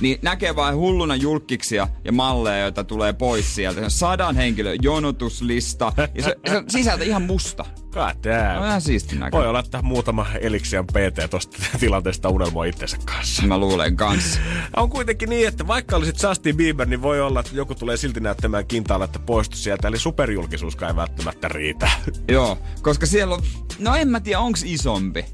niin 0.00 0.18
näkee 0.22 0.56
vain 0.56 0.76
hulluna 0.76 1.16
julkkiksia 1.16 1.88
ja 2.04 2.12
malleja, 2.12 2.62
joita 2.62 2.84
tulee 2.84 3.12
pois 3.12 3.54
sieltä. 3.54 3.80
Se 3.80 3.84
on 3.84 3.90
sadan 3.90 4.36
henkilön 4.36 4.78
jonotuslista 4.82 5.92
ja 6.14 6.22
se, 6.22 6.36
se 6.46 6.56
on 6.56 6.64
sisältä 6.70 7.04
ihan 7.04 7.22
musta. 7.22 7.64
God 7.92 8.24
damn. 8.24 8.60
On 8.60 8.66
ihan 8.66 8.80
siisti 8.80 9.14
näköinen. 9.14 9.32
Voi 9.32 9.46
olla, 9.46 9.58
että 9.58 9.82
muutama 9.82 10.26
Elixian 10.40 10.86
PT 10.86 11.30
tosta 11.30 11.58
tilanteesta 11.80 12.28
unelmoi 12.28 12.68
itsensä 12.68 12.96
kanssa. 13.04 13.42
Mä 13.42 13.58
luulen 13.58 13.96
kanssa. 13.96 14.40
On 14.76 14.90
kuitenkin 14.90 15.30
niin, 15.30 15.48
että 15.48 15.66
vaikka 15.66 15.96
olisit 15.96 16.22
Justin 16.22 16.56
Bieber, 16.56 16.88
niin 16.88 17.02
voi 17.02 17.20
olla, 17.20 17.40
että 17.40 17.52
joku 17.54 17.74
tulee 17.74 17.96
silti 17.96 18.20
näyttämään 18.20 18.66
kintaalla, 18.66 19.04
että 19.04 19.18
poistu 19.18 19.56
sieltä. 19.56 19.88
Eli 19.88 19.98
superjulkisuus 19.98 20.76
ei 20.88 20.96
välttämättä 20.96 21.48
riitä. 21.48 21.90
Joo, 22.28 22.58
koska 22.82 23.06
siellä 23.06 23.34
on, 23.34 23.42
no 23.78 23.94
en 23.94 24.08
mä 24.08 24.20
tiedä, 24.20 24.40
onks 24.40 24.62
isompi. 24.66 25.24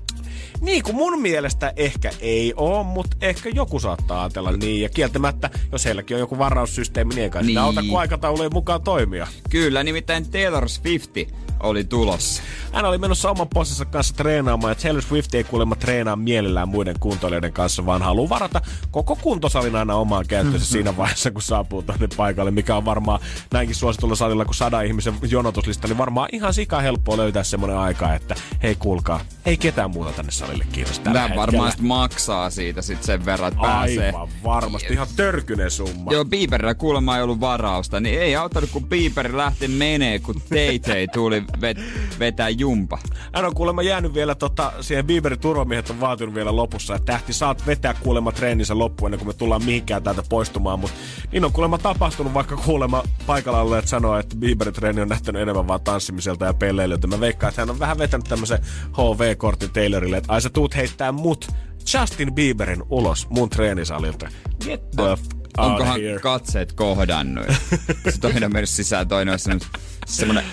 Niin 0.61 0.83
kuin 0.83 0.97
mun 0.97 1.23
mielestä 1.23 1.73
ehkä 1.77 2.11
ei 2.21 2.55
oo, 2.57 2.85
mutta 2.85 3.17
ehkä 3.21 3.49
joku 3.49 3.81
saattaa 3.81 4.23
ajatella 4.23 4.53
niin. 4.53 4.83
Ja 4.83 4.89
kieltämättä, 4.89 5.51
jos 5.73 5.85
heilläkin 5.85 6.15
on 6.15 6.21
joku 6.21 6.39
varaussysteemi, 6.39 7.15
niin 7.15 7.23
ei 7.23 7.31
kai 7.31 7.43
niin. 7.43 7.47
Niin. 7.47 7.55
sitä 7.55 7.65
auta, 7.65 7.83
kun 7.83 8.01
aikataulujen 8.01 8.55
mukaan 8.55 8.83
toimia. 8.83 9.27
Kyllä, 9.51 9.83
nimittäin 9.83 10.31
Taylor 10.31 10.69
Swift 10.69 11.17
oli 11.61 11.85
tulossa. 11.85 12.43
Hän 12.73 12.85
oli 12.85 12.99
menossa 12.99 13.31
oman 13.31 13.49
possinsa 13.55 13.85
kanssa 13.85 14.15
treenaamaan, 14.15 14.71
ja 14.71 14.75
Taylor 14.75 15.03
Swift 15.03 15.35
ei 15.35 15.45
kuulemma 15.45 15.77
treenaa 15.77 16.17
mielellään 16.17 16.69
muiden 16.69 16.97
kuntoilijoiden 17.01 17.53
kanssa, 17.53 17.87
vaan 17.87 18.03
haluaa 18.03 18.29
varata 18.29 18.61
koko 18.91 19.17
kuntosalin 19.17 19.77
aina 19.77 19.95
omaan 19.95 20.27
käyttöönsä 20.29 20.65
Mhm. 20.67 20.73
siinä 20.73 20.97
vaiheessa, 20.97 21.31
kun 21.31 21.43
saapuu 21.43 21.83
tuonne 21.83 22.09
paikalle, 22.17 22.51
mikä 22.51 22.77
on 22.77 22.85
varmaan 22.85 23.21
näinkin 23.53 23.77
suositulla 23.77 24.15
salilla 24.15 24.45
kuin 24.45 24.55
sadan 24.55 24.87
ihmisen 24.87 25.15
jonotuslista, 25.31 25.89
niin 25.89 25.99
varmaan 25.99 26.29
ihan 26.33 26.55
sika 26.55 26.81
helppoa 26.81 27.17
löytää 27.17 27.43
semmoinen 27.43 27.79
aika, 27.79 28.15
että 28.15 28.35
hei 28.63 28.75
kuulkaa, 28.75 29.21
ei 29.47 29.57
ketään 29.57 29.91
muuta 29.91 30.13
tänne 30.13 30.33
salille 30.33 30.67
kiitos 30.73 30.99
tällä 30.99 31.21
Tämä 31.21 31.37
varmaan 31.37 31.73
sit 31.73 31.81
maksaa 31.81 32.51
siitä 32.51 32.83
sit 32.83 33.03
sen 33.03 33.25
verran, 33.25 33.49
että 33.49 33.61
pääsee. 33.63 34.07
Aivan 34.07 34.29
varmasti, 34.45 34.93
ihan 34.93 35.07
törkynen 35.17 35.71
summa. 35.71 36.13
Joo, 36.13 36.25
Bieberillä 36.25 36.75
kuulemma 36.75 37.17
ei 37.17 37.23
ollut 37.23 37.41
varausta, 37.41 38.01
niin 38.01 38.21
ei 38.21 38.37
auttanut 38.37 38.71
kun 38.71 38.89
Bieber 38.89 39.37
lähti 39.37 39.69
menee, 39.69 40.19
kun 40.19 40.43
Teitei 40.49 41.09
tuli 41.09 41.43
vet- 41.61 42.19
vetää 42.19 42.49
jumpa. 42.49 42.99
Hän 43.35 43.45
on 43.45 43.55
kuulemma 43.55 43.83
jäänyt 43.83 44.15
vielä 44.15 44.35
tota, 44.35 44.73
siihen 44.81 45.07
Bieberin 45.07 45.41
turvamiehet 45.41 45.91
on 45.91 46.01
vaatinut 46.01 46.35
vielä 46.35 46.57
lopussa, 46.57 46.95
että 46.95 47.13
tähti 47.13 47.33
saat 47.33 47.67
vetää 47.67 47.95
kuulemma 47.95 48.33
treeninsä 48.33 48.79
loppuun 48.79 49.09
ennen 49.09 49.19
kuin 49.19 49.29
me 49.29 49.39
tullaan 49.39 49.65
mihinkään 49.65 50.03
täältä 50.03 50.23
poistumaan, 50.29 50.81
mutta 50.81 50.97
niin 51.33 51.45
on 51.45 51.53
kuulemma 51.53 51.79
tapahtunut, 51.79 52.35
vaikka 52.35 52.57
kuulemma 52.57 53.03
paikalla 53.27 53.61
olleet 53.61 53.89
sanoo, 53.89 54.19
että 54.19 54.37
Bieberin 54.37 54.75
treeni 54.75 55.01
on 55.01 55.09
nähtänyt 55.09 55.43
enemmän 55.43 55.69
vaan 55.69 55.81
tanssimiselta 55.81 56.45
ja 56.45 56.55
pelleilyltä. 56.55 57.07
Mä 57.07 57.21
veikkaan, 57.21 57.49
että 57.49 57.63
hän 57.63 57.71
on 57.71 57.79
vähän 57.79 57.99
vetänyt 57.99 58.27
tämmöisen 58.29 58.59
HV-kortin 58.93 59.71
Taylorille, 59.71 60.17
että 60.17 60.33
ai 60.33 60.41
sä 60.41 60.51
tuut 60.51 60.77
heittää 60.77 61.13
mut 61.13 61.49
Justin 61.95 62.35
Bieberin 62.35 62.83
ulos 62.91 63.27
mun 63.31 63.51
treenisalilta. 63.51 64.29
Get 64.65 64.91
the 64.91 65.03
f- 65.03 65.39
Onkohan 65.59 66.01
here. 66.01 66.19
katseet 66.19 66.73
kohdannut? 66.73 67.47
Se 68.09 68.21
toinen 68.21 68.45
on 68.45 68.53
mennyt 68.53 68.69
sisään, 68.71 69.09
toinen 69.09 69.35
on 69.35 69.61
semmonen 70.07 70.45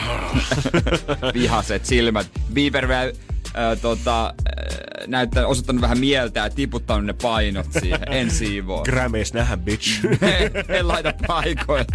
vihaset 1.34 1.86
silmät. 1.86 2.26
Bieber 2.52 2.88
vielä 2.88 3.02
äh, 3.02 3.78
tota, 3.82 4.26
äh, 4.26 5.06
näyttää, 5.06 5.46
osoittanut 5.46 5.82
vähän 5.82 5.98
mieltä 5.98 6.40
ja 6.40 6.50
tiputtanut 6.50 7.04
ne 7.04 7.12
painot 7.12 7.66
siihen. 7.80 8.00
En 8.06 8.30
siivoo. 8.30 8.82
Grammys 8.82 9.32
nähdä, 9.32 9.56
bitch. 9.56 10.04
en, 10.04 10.52
en 10.68 10.88
laita 10.88 11.14
paikoille. 11.26 11.86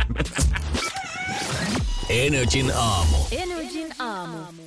Energin 2.10 2.72
aamu. 2.76 3.18
Energin 3.32 3.88
aamu. 4.00 4.67